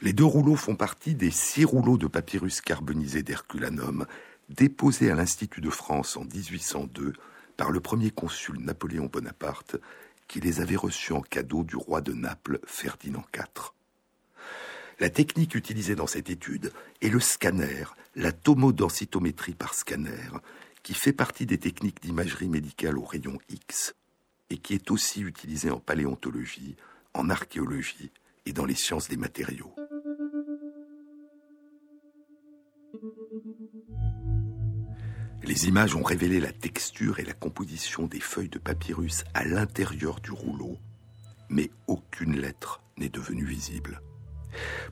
Les 0.03 0.13
deux 0.13 0.27
rouleaux 0.27 0.55
font 0.55 0.77
partie 0.77 1.15
des 1.15 1.31
six 1.31 1.65
rouleaux 1.65 1.97
de 1.97 2.07
papyrus 2.07 2.61
carbonisé 2.61 3.23
d'Herculanum 3.23 4.05
déposés 4.51 5.11
à 5.11 5.15
l'Institut 5.15 5.63
de 5.63 5.71
France 5.71 6.19
en 6.19 6.25
1802 6.25 7.15
par 7.57 7.71
le 7.71 7.81
premier 7.81 8.11
consul 8.11 8.59
Napoléon 8.59 9.07
Bonaparte, 9.07 9.77
qui 10.29 10.39
les 10.41 10.61
avait 10.61 10.77
reçus 10.77 11.15
en 11.15 11.23
cadeau 11.23 11.65
du 11.65 11.77
roi 11.77 12.03
de 12.03 12.13
Naples 12.13 12.61
Ferdinand 12.67 13.25
IV. 13.35 13.73
La 15.01 15.09
technique 15.09 15.55
utilisée 15.55 15.95
dans 15.95 16.07
cette 16.07 16.29
étude 16.29 16.73
est 17.01 17.09
le 17.09 17.21
scanner, 17.21 17.85
la 18.15 18.33
tomodensitométrie 18.33 19.55
par 19.55 19.73
scanner, 19.73 20.29
qui 20.83 20.93
fait 20.93 21.15
partie 21.15 21.47
des 21.47 21.59
techniques 21.59 22.03
d'imagerie 22.03 22.51
médicale 22.51 22.99
au 22.99 23.05
rayon 23.05 23.39
X 23.49 23.95
et 24.51 24.59
qui 24.59 24.75
est 24.75 24.91
aussi 24.91 25.23
utilisée 25.23 25.71
en 25.71 25.81
paléontologie, 25.81 26.77
en 27.15 27.31
archéologie 27.31 28.11
et 28.45 28.53
dans 28.53 28.65
les 28.65 28.75
sciences 28.75 29.09
des 29.09 29.17
matériaux. 29.17 29.75
Les 35.43 35.69
images 35.69 35.95
ont 35.95 36.03
révélé 36.03 36.41
la 36.41 36.53
texture 36.53 37.21
et 37.21 37.25
la 37.25 37.33
composition 37.33 38.07
des 38.07 38.21
feuilles 38.21 38.49
de 38.49 38.59
papyrus 38.59 39.25
à 39.35 39.45
l'intérieur 39.45 40.21
du 40.21 40.33
rouleau, 40.33 40.77
mais 41.49 41.71
aucune 41.87 42.37
lettre 42.37 42.83
n'est 42.97 43.09
devenue 43.09 43.45
visible. 43.45 44.01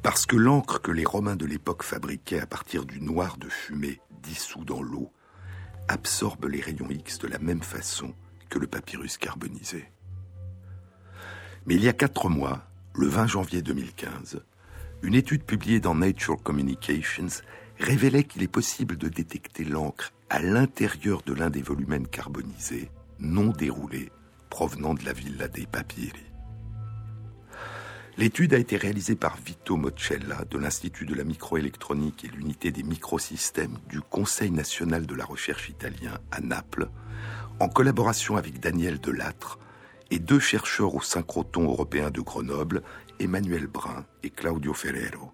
Parce 0.02 0.26
que 0.26 0.36
l'encre 0.36 0.80
que 0.80 0.92
les 0.92 1.04
Romains 1.04 1.36
de 1.36 1.46
l'époque 1.46 1.82
fabriquaient 1.82 2.40
à 2.40 2.46
partir 2.46 2.84
du 2.84 3.00
noir 3.00 3.36
de 3.38 3.48
fumée 3.48 4.00
dissous 4.22 4.64
dans 4.64 4.82
l'eau 4.82 5.10
absorbe 5.88 6.46
les 6.46 6.60
rayons 6.60 6.90
X 6.90 7.18
de 7.18 7.28
la 7.28 7.38
même 7.38 7.62
façon 7.62 8.14
le 8.58 8.66
papyrus 8.66 9.18
carbonisé. 9.18 9.90
Mais 11.66 11.74
il 11.74 11.82
y 11.82 11.88
a 11.88 11.92
quatre 11.92 12.28
mois, 12.28 12.66
le 12.94 13.06
20 13.06 13.26
janvier 13.26 13.62
2015, 13.62 14.42
une 15.02 15.14
étude 15.14 15.44
publiée 15.44 15.80
dans 15.80 15.94
Nature 15.94 16.42
Communications 16.42 17.42
révélait 17.78 18.24
qu'il 18.24 18.42
est 18.42 18.48
possible 18.48 18.96
de 18.96 19.08
détecter 19.08 19.64
l'encre 19.64 20.12
à 20.30 20.40
l'intérieur 20.40 21.22
de 21.22 21.34
l'un 21.34 21.50
des 21.50 21.62
volumens 21.62 22.08
carbonisés 22.08 22.90
non 23.18 23.48
déroulés 23.48 24.10
provenant 24.50 24.94
de 24.94 25.04
la 25.04 25.12
Villa 25.12 25.48
dei 25.48 25.66
Papieri. 25.66 26.24
L'étude 28.16 28.54
a 28.54 28.58
été 28.58 28.76
réalisée 28.76 29.16
par 29.16 29.36
Vito 29.36 29.76
Moccella 29.76 30.44
de 30.48 30.56
l'Institut 30.56 31.04
de 31.04 31.14
la 31.14 31.24
microélectronique 31.24 32.24
et 32.24 32.28
l'unité 32.28 32.70
des 32.70 32.84
microsystèmes 32.84 33.76
du 33.88 34.00
Conseil 34.00 34.52
national 34.52 35.06
de 35.06 35.14
la 35.16 35.24
recherche 35.24 35.68
italien 35.68 36.18
à 36.30 36.40
Naples, 36.40 36.88
en 37.60 37.68
collaboration 37.68 38.36
avec 38.36 38.60
Daniel 38.60 39.00
Delattre 39.00 39.58
et 40.10 40.18
deux 40.18 40.40
chercheurs 40.40 40.94
au 40.94 41.00
synchrotron 41.00 41.64
européen 41.64 42.10
de 42.10 42.20
Grenoble, 42.20 42.82
Emmanuel 43.20 43.66
Brun 43.66 44.04
et 44.22 44.30
Claudio 44.30 44.74
Ferrero. 44.74 45.32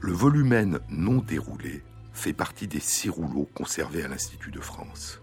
Le 0.00 0.12
volumen 0.12 0.80
non 0.90 1.18
déroulé 1.18 1.82
fait 2.12 2.32
partie 2.32 2.68
des 2.68 2.80
six 2.80 3.08
rouleaux 3.08 3.48
conservés 3.54 4.04
à 4.04 4.08
l'Institut 4.08 4.50
de 4.50 4.60
France. 4.60 5.20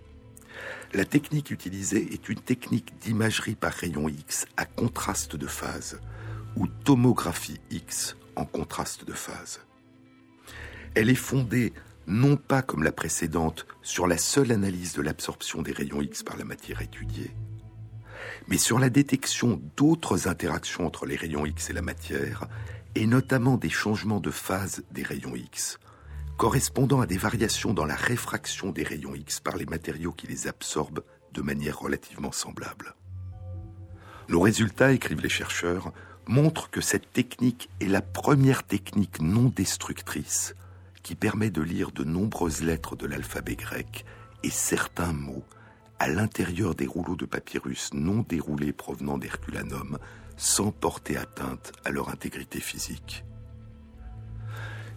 La 0.94 1.06
technique 1.06 1.52
utilisée 1.52 2.14
est 2.14 2.30
une 2.30 2.40
technique 2.40 2.98
d'imagerie 3.00 3.56
par 3.56 3.74
rayon 3.74 4.08
X 4.10 4.46
à 4.58 4.66
contraste 4.66 5.36
de 5.36 5.48
phase, 5.48 6.00
ou 6.56 6.68
tomographie 6.68 7.60
X 7.72 8.16
en 8.36 8.46
contraste 8.46 9.06
de 9.06 9.14
phase. 9.14 9.62
Elle 10.96 11.10
est 11.10 11.16
fondée 11.16 11.74
non 12.08 12.36
pas 12.36 12.62
comme 12.62 12.84
la 12.84 12.92
précédente 12.92 13.66
sur 13.82 14.08
la 14.08 14.18
seule 14.18 14.52
analyse 14.52 14.94
de 14.94 15.02
l'absorption 15.02 15.62
des 15.62 15.72
rayons 15.72 16.02
X 16.02 16.24
par 16.24 16.38
la 16.38 16.46
matière 16.46 16.82
étudiée, 16.82 17.32
mais 18.48 18.58
sur 18.58 18.80
la 18.80 18.90
détection 18.90 19.62
d'autres 19.78 20.28
interactions 20.28 20.86
entre 20.86 21.06
les 21.06 21.16
rayons 21.16 21.46
X 21.46 21.70
et 21.70 21.74
la 21.74 21.82
matière, 21.82 22.48
et 22.96 23.08
notamment 23.08 23.58
des 23.58 23.70
changements 23.70 24.20
de 24.20 24.32
phase 24.32 24.84
des 24.92 25.04
rayons 25.04 25.36
X, 25.36 25.80
correspondant 26.38 27.02
à 27.02 27.06
des 27.06 27.18
variations 27.18 27.74
dans 27.74 27.86
la 27.86 27.96
réfraction 27.96 28.72
des 28.72 28.84
rayons 28.84 29.16
X 29.16 29.40
par 29.40 29.58
les 29.58 29.66
matériaux 29.66 30.12
qui 30.12 30.28
les 30.28 30.48
absorbent 30.48 31.04
de 31.34 31.42
manière 31.42 31.80
relativement 31.80 32.32
semblable. 32.32 32.96
Nos 34.30 34.40
résultats, 34.40 34.94
écrivent 34.94 35.22
les 35.22 35.30
chercheurs, 35.30 35.92
montrent 36.28 36.70
que 36.70 36.82
cette 36.82 37.12
technique 37.12 37.70
est 37.82 37.88
la 37.88 38.02
première 38.02 38.64
technique 38.64 39.22
non 39.22 39.52
destructrice 39.56 40.56
qui 41.04 41.16
permet 41.16 41.50
de 41.50 41.62
lire 41.62 41.92
de 41.92 42.04
nombreuses 42.04 42.64
lettres 42.64 42.96
de 42.96 43.06
l'alphabet 43.06 43.56
grec 43.56 44.06
et 44.42 44.50
certains 44.50 45.14
mots 45.14 45.44
à 46.00 46.08
l'intérieur 46.08 46.76
des 46.76 46.88
rouleaux 46.88 47.16
de 47.16 47.26
papyrus 47.26 47.94
non 47.94 48.26
déroulés 48.28 48.74
provenant 48.74 49.18
d'Herculanum 49.18 50.00
sans 50.38 50.72
porter 50.72 51.18
atteinte 51.18 51.72
à 51.86 51.92
leur 51.92 52.10
intégrité 52.10 52.60
physique. 52.60 53.24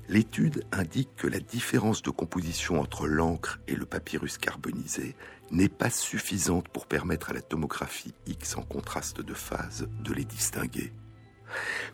L'étude 0.08 0.64
indique 0.70 1.14
que 1.16 1.26
la 1.26 1.40
différence 1.40 2.00
de 2.00 2.10
composition 2.10 2.80
entre 2.80 3.08
l'encre 3.08 3.58
et 3.66 3.74
le 3.74 3.86
papyrus 3.86 4.38
carbonisé 4.38 5.16
n'est 5.50 5.68
pas 5.68 5.90
suffisante 5.90 6.68
pour 6.68 6.86
permettre 6.86 7.30
à 7.30 7.32
la 7.34 7.42
tomographie 7.42 8.14
X 8.26 8.56
en 8.56 8.62
contraste 8.62 9.20
de 9.20 9.34
phase 9.34 9.88
de 10.00 10.12
les 10.12 10.24
distinguer. 10.24 10.92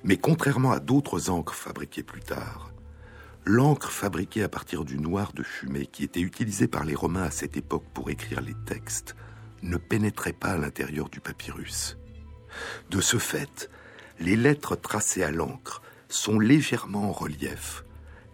Mais 0.04 0.18
contrairement 0.18 0.72
à 0.72 0.80
d'autres 0.80 1.30
encres 1.30 1.54
fabriquées 1.54 2.02
plus 2.02 2.20
tard, 2.20 2.71
L'encre 3.44 3.90
fabriquée 3.90 4.44
à 4.44 4.48
partir 4.48 4.84
du 4.84 4.98
noir 4.98 5.32
de 5.32 5.42
fumée 5.42 5.86
qui 5.86 6.04
était 6.04 6.20
utilisée 6.20 6.68
par 6.68 6.84
les 6.84 6.94
Romains 6.94 7.24
à 7.24 7.30
cette 7.32 7.56
époque 7.56 7.84
pour 7.92 8.08
écrire 8.08 8.40
les 8.40 8.54
textes 8.66 9.16
ne 9.62 9.76
pénétrait 9.76 10.32
pas 10.32 10.52
à 10.52 10.56
l'intérieur 10.56 11.08
du 11.08 11.20
papyrus. 11.20 11.98
De 12.90 13.00
ce 13.00 13.18
fait, 13.18 13.68
les 14.20 14.36
lettres 14.36 14.76
tracées 14.76 15.24
à 15.24 15.32
l'encre 15.32 15.82
sont 16.08 16.38
légèrement 16.38 17.08
en 17.08 17.12
relief, 17.12 17.84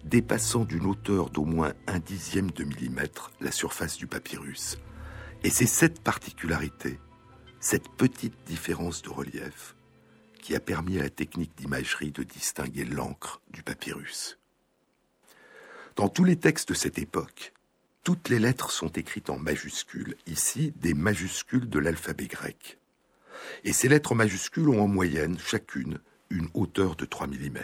dépassant 0.04 0.64
d'une 0.64 0.84
hauteur 0.84 1.30
d'au 1.30 1.44
moins 1.44 1.72
un 1.86 2.00
dixième 2.00 2.50
de 2.50 2.64
millimètre 2.64 3.30
la 3.40 3.50
surface 3.50 3.96
du 3.96 4.06
papyrus. 4.06 4.78
Et 5.42 5.50
c'est 5.50 5.66
cette 5.66 6.02
particularité, 6.02 6.98
cette 7.60 7.88
petite 7.88 8.36
différence 8.46 9.00
de 9.00 9.08
relief, 9.08 9.74
qui 10.42 10.54
a 10.54 10.60
permis 10.60 10.98
à 10.98 11.04
la 11.04 11.10
technique 11.10 11.56
d'imagerie 11.56 12.12
de 12.12 12.24
distinguer 12.24 12.84
l'encre 12.84 13.40
du 13.50 13.62
papyrus. 13.62 14.37
Dans 15.98 16.08
tous 16.08 16.22
les 16.22 16.36
textes 16.36 16.68
de 16.68 16.74
cette 16.74 17.00
époque, 17.00 17.52
toutes 18.04 18.28
les 18.28 18.38
lettres 18.38 18.70
sont 18.70 18.86
écrites 18.86 19.30
en 19.30 19.36
majuscules, 19.36 20.14
ici 20.28 20.72
des 20.76 20.94
majuscules 20.94 21.68
de 21.68 21.80
l'alphabet 21.80 22.28
grec. 22.28 22.78
Et 23.64 23.72
ces 23.72 23.88
lettres 23.88 24.14
majuscules 24.14 24.68
ont 24.68 24.80
en 24.80 24.86
moyenne, 24.86 25.40
chacune, 25.40 25.98
une 26.30 26.46
hauteur 26.54 26.94
de 26.94 27.04
3 27.04 27.26
mm. 27.26 27.58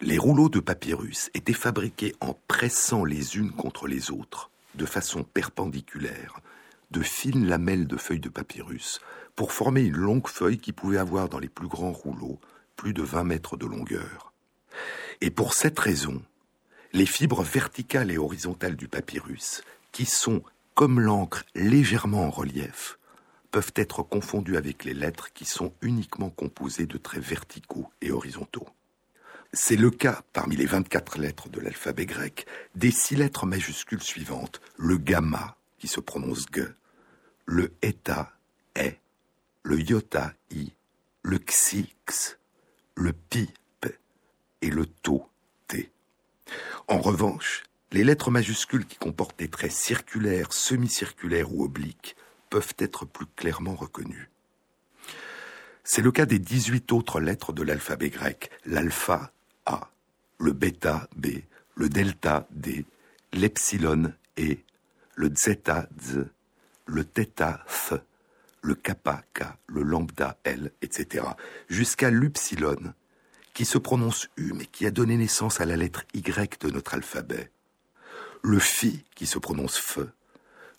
Les 0.00 0.18
rouleaux 0.18 0.48
de 0.48 0.60
papyrus 0.60 1.30
étaient 1.34 1.52
fabriqués 1.52 2.14
en 2.20 2.38
pressant 2.46 3.04
les 3.04 3.36
unes 3.36 3.50
contre 3.50 3.88
les 3.88 4.12
autres, 4.12 4.52
de 4.76 4.86
façon 4.86 5.24
perpendiculaire, 5.24 6.38
de 6.92 7.02
fines 7.02 7.48
lamelles 7.48 7.88
de 7.88 7.96
feuilles 7.96 8.20
de 8.20 8.28
papyrus, 8.28 9.00
pour 9.34 9.50
former 9.50 9.80
une 9.80 9.96
longue 9.96 10.28
feuille 10.28 10.58
qui 10.58 10.72
pouvait 10.72 10.98
avoir 10.98 11.28
dans 11.28 11.40
les 11.40 11.48
plus 11.48 11.66
grands 11.66 11.90
rouleaux 11.90 12.38
plus 12.76 12.92
de 12.94 13.02
20 13.02 13.24
mètres 13.24 13.56
de 13.56 13.66
longueur. 13.66 14.32
Et 15.20 15.30
pour 15.30 15.54
cette 15.54 15.78
raison, 15.78 16.22
les 16.92 17.06
fibres 17.06 17.42
verticales 17.42 18.10
et 18.10 18.18
horizontales 18.18 18.76
du 18.76 18.88
papyrus, 18.88 19.62
qui 19.90 20.04
sont, 20.06 20.42
comme 20.74 21.00
l'encre, 21.00 21.44
légèrement 21.54 22.24
en 22.26 22.30
relief, 22.30 22.98
peuvent 23.50 23.72
être 23.74 24.02
confondues 24.02 24.56
avec 24.56 24.84
les 24.84 24.94
lettres 24.94 25.32
qui 25.32 25.44
sont 25.44 25.72
uniquement 25.82 26.30
composées 26.30 26.86
de 26.86 26.98
traits 26.98 27.24
verticaux 27.24 27.90
et 28.00 28.12
horizontaux. 28.12 28.68
C'est 29.52 29.76
le 29.76 29.90
cas, 29.90 30.22
parmi 30.32 30.56
les 30.56 30.66
24 30.66 31.18
lettres 31.18 31.48
de 31.48 31.60
l'alphabet 31.60 32.06
grec, 32.06 32.46
des 32.74 32.90
six 32.90 33.16
lettres 33.16 33.46
majuscules 33.46 34.02
suivantes, 34.02 34.60
le 34.76 34.98
gamma, 34.98 35.56
qui 35.78 35.88
se 35.88 36.00
prononce 36.00 36.46
g, 36.52 36.64
le 37.46 37.72
eta, 37.80 38.32
e, 38.76 38.92
le 39.62 39.80
iota, 39.80 40.34
i, 40.50 40.70
le 41.22 41.38
xi, 41.38 41.88
x, 42.06 42.38
le 42.94 43.12
pi, 43.12 43.48
et 44.62 44.70
le 44.70 44.86
taux 44.86 45.28
T. 45.66 45.90
En 46.86 46.98
revanche, 46.98 47.64
les 47.92 48.04
lettres 48.04 48.30
majuscules 48.30 48.86
qui 48.86 48.96
comportent 48.96 49.38
des 49.38 49.48
traits 49.48 49.72
circulaires, 49.72 50.52
semi-circulaires 50.52 51.52
ou 51.52 51.64
obliques 51.64 52.16
peuvent 52.50 52.74
être 52.78 53.04
plus 53.04 53.26
clairement 53.26 53.74
reconnues. 53.74 54.30
C'est 55.84 56.02
le 56.02 56.12
cas 56.12 56.26
des 56.26 56.38
18 56.38 56.92
autres 56.92 57.20
lettres 57.20 57.52
de 57.52 57.62
l'alphabet 57.62 58.10
grec, 58.10 58.50
l'alpha 58.66 59.32
A, 59.64 59.90
le 60.38 60.52
bêta 60.52 61.08
B, 61.16 61.28
le 61.76 61.88
delta 61.88 62.46
D, 62.50 62.84
l'epsilon 63.32 64.12
E, 64.38 64.56
le 65.14 65.32
zeta 65.34 65.88
Z, 65.98 66.26
le 66.84 67.04
theta 67.04 67.64
F, 67.66 67.94
le 68.62 68.74
kappa 68.74 69.22
K, 69.32 69.44
le 69.66 69.82
lambda 69.82 70.36
L, 70.44 70.72
etc., 70.82 71.24
jusqu'à 71.68 72.10
l'upsilon, 72.10 72.92
qui 73.58 73.64
se 73.64 73.76
prononce 73.76 74.28
U, 74.36 74.52
mais 74.52 74.66
qui 74.66 74.86
a 74.86 74.92
donné 74.92 75.16
naissance 75.16 75.60
à 75.60 75.64
la 75.64 75.76
lettre 75.76 76.04
Y 76.14 76.60
de 76.60 76.70
notre 76.70 76.94
alphabet. 76.94 77.50
Le 78.40 78.60
Phi, 78.60 79.04
qui 79.16 79.26
se 79.26 79.40
prononce 79.40 79.80
F. 79.80 79.98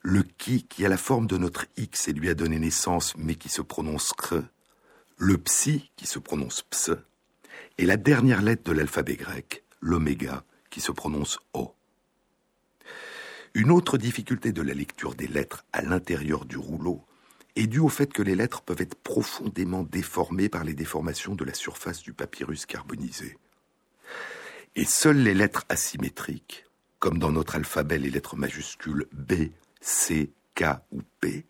Le 0.01 0.23
Ki, 0.23 0.63
qui 0.63 0.85
a 0.85 0.87
la 0.87 0.95
forme 0.95 1.27
de 1.27 1.35
notre 1.35 1.65
X 1.75 2.07
et 2.07 2.13
lui 2.13 2.29
a 2.29 2.35
donné 2.35 2.57
naissance, 2.57 3.17
mais 3.17 3.35
qui 3.35 3.49
se 3.49 3.61
prononce 3.61 4.13
Kr. 4.13 4.43
Le 5.17 5.37
Psi, 5.37 5.91
qui 5.97 6.07
se 6.07 6.19
prononce 6.19 6.61
Ps. 6.61 6.91
Et 7.77 7.85
la 7.85 7.97
dernière 7.97 8.41
lettre 8.41 8.63
de 8.63 8.71
l'alphabet 8.71 9.17
grec, 9.17 9.65
l'Oméga, 9.81 10.45
qui 10.69 10.79
se 10.79 10.93
prononce 10.93 11.37
O. 11.51 11.75
Une 13.55 13.71
autre 13.71 13.97
difficulté 13.97 14.53
de 14.53 14.61
la 14.61 14.73
lecture 14.73 15.15
des 15.15 15.27
lettres 15.27 15.65
à 15.73 15.81
l'intérieur 15.81 16.45
du 16.45 16.55
rouleau 16.55 17.03
est 17.59 17.67
dû 17.67 17.79
au 17.79 17.89
fait 17.89 18.13
que 18.13 18.21
les 18.21 18.35
lettres 18.35 18.61
peuvent 18.61 18.81
être 18.81 18.95
profondément 18.95 19.83
déformées 19.83 20.47
par 20.47 20.63
les 20.63 20.73
déformations 20.73 21.35
de 21.35 21.43
la 21.43 21.53
surface 21.53 22.01
du 22.01 22.13
papyrus 22.13 22.65
carbonisé. 22.65 23.37
Et 24.77 24.85
seules 24.85 25.21
les 25.21 25.33
lettres 25.33 25.65
asymétriques, 25.67 26.65
comme 26.99 27.19
dans 27.19 27.33
notre 27.33 27.55
alphabet 27.55 27.97
les 27.97 28.09
lettres 28.09 28.37
majuscules 28.37 29.07
B, 29.11 29.49
C, 29.81 30.31
K 30.55 30.63
ou 30.91 31.01
P, 31.19 31.45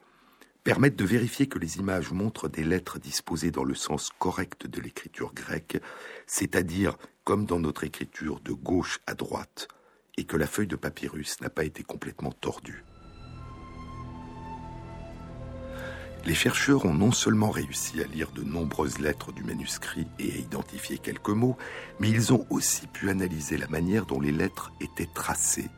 permettent 0.63 0.95
de 0.95 1.05
vérifier 1.05 1.47
que 1.47 1.59
les 1.59 1.77
images 1.77 2.11
montrent 2.11 2.49
des 2.49 2.63
lettres 2.63 2.97
disposées 2.97 3.51
dans 3.51 3.63
le 3.63 3.75
sens 3.75 4.09
correct 4.17 4.65
de 4.65 4.81
l'écriture 4.81 5.33
grecque, 5.33 5.77
c'est-à-dire 6.25 6.97
comme 7.23 7.45
dans 7.45 7.59
notre 7.59 7.83
écriture 7.83 8.39
de 8.39 8.53
gauche 8.53 8.99
à 9.05 9.13
droite, 9.13 9.67
et 10.17 10.23
que 10.23 10.37
la 10.37 10.47
feuille 10.47 10.67
de 10.67 10.75
papyrus 10.75 11.39
n'a 11.41 11.51
pas 11.51 11.65
été 11.65 11.83
complètement 11.83 12.31
tordue. 12.31 12.83
Les 16.25 16.35
chercheurs 16.35 16.85
ont 16.85 16.93
non 16.93 17.11
seulement 17.11 17.49
réussi 17.49 18.01
à 18.01 18.05
lire 18.05 18.31
de 18.31 18.43
nombreuses 18.43 18.99
lettres 18.99 19.31
du 19.31 19.43
manuscrit 19.43 20.07
et 20.19 20.31
à 20.31 20.35
identifier 20.35 20.97
quelques 20.97 21.29
mots, 21.29 21.57
mais 21.99 22.09
ils 22.09 22.33
ont 22.33 22.45
aussi 22.49 22.87
pu 22.87 23.09
analyser 23.09 23.57
la 23.57 23.67
manière 23.67 24.05
dont 24.05 24.19
les 24.19 24.31
lettres 24.31 24.71
étaient 24.79 25.09
tracées 25.11 25.69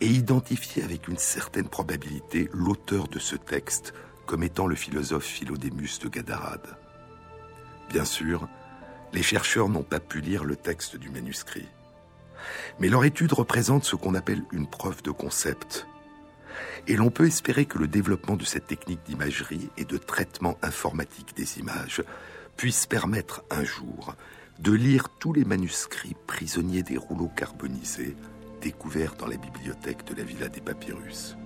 et 0.00 0.06
identifier 0.06 0.82
avec 0.82 1.08
une 1.08 1.18
certaine 1.18 1.68
probabilité 1.68 2.50
l'auteur 2.52 3.08
de 3.08 3.18
ce 3.18 3.36
texte 3.36 3.94
comme 4.26 4.42
étant 4.42 4.66
le 4.66 4.76
philosophe 4.76 5.24
Philodémus 5.24 5.98
de 6.02 6.08
Gadarade. 6.08 6.76
Bien 7.88 8.04
sûr, 8.04 8.46
les 9.12 9.22
chercheurs 9.22 9.68
n'ont 9.68 9.82
pas 9.82 10.00
pu 10.00 10.20
lire 10.20 10.44
le 10.44 10.54
texte 10.54 10.96
du 10.96 11.08
manuscrit. 11.08 11.66
Mais 12.78 12.88
leur 12.88 13.04
étude 13.04 13.32
représente 13.32 13.84
ce 13.84 13.96
qu'on 13.96 14.14
appelle 14.14 14.44
une 14.52 14.68
preuve 14.68 15.02
de 15.02 15.10
concept, 15.10 15.87
et 16.86 16.96
l'on 16.96 17.10
peut 17.10 17.26
espérer 17.26 17.66
que 17.66 17.78
le 17.78 17.88
développement 17.88 18.36
de 18.36 18.44
cette 18.44 18.66
technique 18.66 19.04
d'imagerie 19.06 19.70
et 19.76 19.84
de 19.84 19.96
traitement 19.96 20.56
informatique 20.62 21.36
des 21.36 21.58
images 21.58 22.02
puisse 22.56 22.86
permettre 22.86 23.44
un 23.50 23.64
jour 23.64 24.14
de 24.58 24.72
lire 24.72 25.08
tous 25.20 25.32
les 25.32 25.44
manuscrits 25.44 26.16
prisonniers 26.26 26.82
des 26.82 26.96
rouleaux 26.96 27.30
carbonisés 27.34 28.16
découverts 28.60 29.14
dans 29.14 29.26
la 29.26 29.36
bibliothèque 29.36 30.04
de 30.04 30.14
la 30.14 30.24
Villa 30.24 30.48
des 30.48 30.60
Papyrus. 30.60 31.36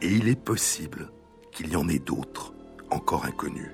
Et 0.00 0.12
il 0.12 0.28
est 0.28 0.40
possible 0.40 1.10
qu'il 1.50 1.70
y 1.70 1.76
en 1.76 1.88
ait 1.88 1.98
d'autres 1.98 2.54
encore 2.90 3.24
inconnus. 3.24 3.72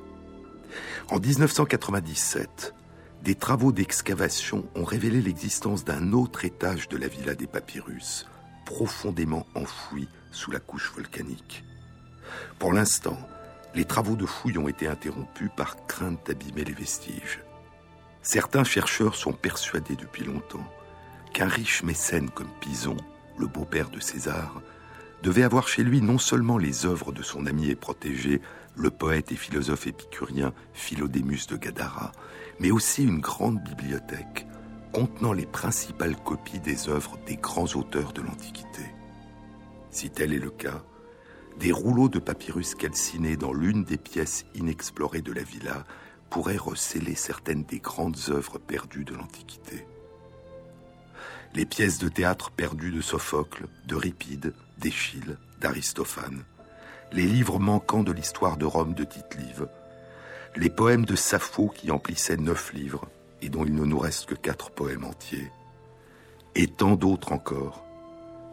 En 1.11 1.18
1997, 1.18 2.74
des 3.22 3.34
travaux 3.34 3.72
d'excavation 3.72 4.68
ont 4.74 4.84
révélé 4.84 5.20
l'existence 5.20 5.84
d'un 5.84 6.12
autre 6.12 6.44
étage 6.44 6.88
de 6.88 6.96
la 6.96 7.09
Villa 7.09 7.34
des 7.34 7.46
Papyrus, 7.46 8.26
profondément 8.68 9.46
enfoui 9.54 10.08
sous 10.30 10.50
la 10.50 10.60
couche 10.60 10.92
volcanique. 10.94 11.64
Pour 12.58 12.74
l'instant, 12.74 13.18
les 13.74 13.86
travaux 13.86 14.14
de 14.14 14.26
fouilles 14.26 14.58
ont 14.58 14.68
été 14.68 14.86
interrompus 14.86 15.48
par 15.56 15.86
crainte 15.86 16.26
d'abîmer 16.26 16.64
les 16.64 16.74
vestiges. 16.74 17.40
Certains 18.20 18.64
chercheurs 18.64 19.14
sont 19.14 19.32
persuadés 19.32 19.96
depuis 19.96 20.24
longtemps 20.24 20.70
qu'un 21.32 21.48
riche 21.48 21.82
mécène 21.82 22.28
comme 22.28 22.50
Pison, 22.60 22.98
le 23.38 23.46
beau-père 23.46 23.88
de 23.88 24.00
César, 24.00 24.60
devait 25.22 25.44
avoir 25.44 25.66
chez 25.66 25.82
lui 25.82 26.02
non 26.02 26.18
seulement 26.18 26.58
les 26.58 26.84
œuvres 26.84 27.10
de 27.10 27.22
son 27.22 27.46
ami 27.46 27.70
et 27.70 27.74
protégé, 27.74 28.42
le 28.76 28.90
poète 28.90 29.32
et 29.32 29.36
philosophe 29.36 29.86
épicurien 29.86 30.52
Philodémus 30.74 31.46
de 31.48 31.56
Gadara, 31.56 32.12
mais 32.60 32.70
aussi 32.70 33.02
une 33.02 33.20
grande 33.20 33.62
bibliothèque 33.62 34.46
contenant 34.93 35.32
les 35.32 35.47
principales 35.47 36.16
copies 36.16 36.61
des 36.61 36.89
œuvres 36.89 37.18
des 37.26 37.36
grands 37.36 37.74
auteurs 37.74 38.12
de 38.12 38.22
l'Antiquité. 38.22 38.82
Si 39.91 40.11
tel 40.11 40.32
est 40.32 40.39
le 40.39 40.51
cas, 40.51 40.82
des 41.59 41.72
rouleaux 41.72 42.09
de 42.09 42.18
papyrus 42.18 42.74
calcinés 42.74 43.36
dans 43.36 43.53
l'une 43.53 43.84
des 43.84 43.99
pièces 43.99 44.47
inexplorées 44.55 45.22
de 45.22 45.32
la 45.32 45.43
villa 45.43 45.84
pourraient 46.30 46.57
recéler 46.57 47.14
certaines 47.14 47.64
des 47.64 47.80
grandes 47.80 48.18
œuvres 48.28 48.59
perdues 48.59 49.05
de 49.05 49.14
l'Antiquité. 49.14 49.86
Les 51.55 51.64
pièces 51.64 51.99
de 51.99 52.09
théâtre 52.09 52.51
perdues 52.51 52.93
de 52.93 53.01
Sophocle, 53.01 53.66
d'Euripide, 53.86 54.55
d'Échille, 54.78 55.39
d'Aristophane, 55.61 56.45
les 57.12 57.24
livres 57.24 57.59
manquants 57.59 58.03
de 58.03 58.12
l'histoire 58.12 58.59
de 58.59 58.66
Rome 58.66 58.95
de 58.95 59.05
Tite-Live, 59.05 59.66
les 60.57 60.70
poèmes 60.70 61.07
de 61.07 61.16
Sappho 61.16 61.68
qui 61.68 61.91
emplissaient 61.91 62.36
neuf 62.36 62.72
livres 62.72 63.09
et 63.43 63.49
dont 63.49 63.64
il 63.64 63.74
ne 63.74 63.84
nous 63.84 63.99
reste 63.99 64.26
que 64.26 64.34
quatre 64.34 64.70
poèmes 64.70 65.05
entiers, 65.05 65.51
et 66.55 66.66
tant 66.66 66.97
d'autres 66.97 67.32
encore 67.32 67.84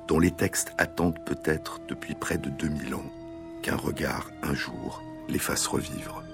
dont 0.07 0.19
les 0.19 0.31
textes 0.31 0.73
attendent 0.77 1.23
peut-être 1.25 1.79
depuis 1.87 2.13
près 2.13 2.37
de 2.37 2.49
2000 2.49 2.95
ans 2.95 3.11
qu'un 3.63 3.75
regard, 3.75 4.29
un 4.43 4.53
jour, 4.53 5.01
les 5.27 5.39
fasse 5.39 5.65
revivre. 5.65 6.24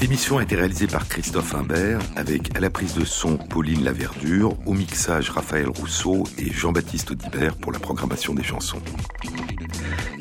Cette 0.00 0.08
émission 0.08 0.38
a 0.38 0.42
été 0.42 0.56
réalisée 0.56 0.86
par 0.86 1.06
Christophe 1.06 1.54
Imbert 1.54 2.00
avec 2.16 2.56
à 2.56 2.60
la 2.60 2.70
prise 2.70 2.94
de 2.94 3.04
son 3.04 3.36
Pauline 3.36 3.84
Laverdure, 3.84 4.56
au 4.64 4.72
mixage 4.72 5.28
Raphaël 5.28 5.68
Rousseau 5.68 6.24
et 6.38 6.50
Jean-Baptiste 6.50 7.10
Audibert 7.10 7.54
pour 7.54 7.70
la 7.70 7.78
programmation 7.78 8.32
des 8.32 8.42
chansons. 8.42 8.80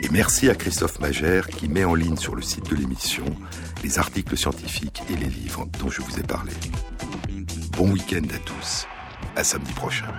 Et 0.03 0.09
merci 0.09 0.49
à 0.49 0.55
Christophe 0.55 0.99
Magère 0.99 1.47
qui 1.47 1.69
met 1.69 1.85
en 1.85 1.95
ligne 1.95 2.17
sur 2.17 2.35
le 2.35 2.41
site 2.41 2.69
de 2.69 2.75
l'émission 2.75 3.23
les 3.81 3.99
articles 3.99 4.35
scientifiques 4.35 5.01
et 5.09 5.15
les 5.15 5.29
livres 5.29 5.65
dont 5.79 5.89
je 5.89 6.01
vous 6.01 6.19
ai 6.19 6.23
parlé. 6.23 6.51
Bon 7.77 7.89
week-end 7.89 8.27
à 8.35 8.39
tous. 8.39 8.85
À 9.37 9.45
samedi 9.45 9.71
prochain. 9.71 10.13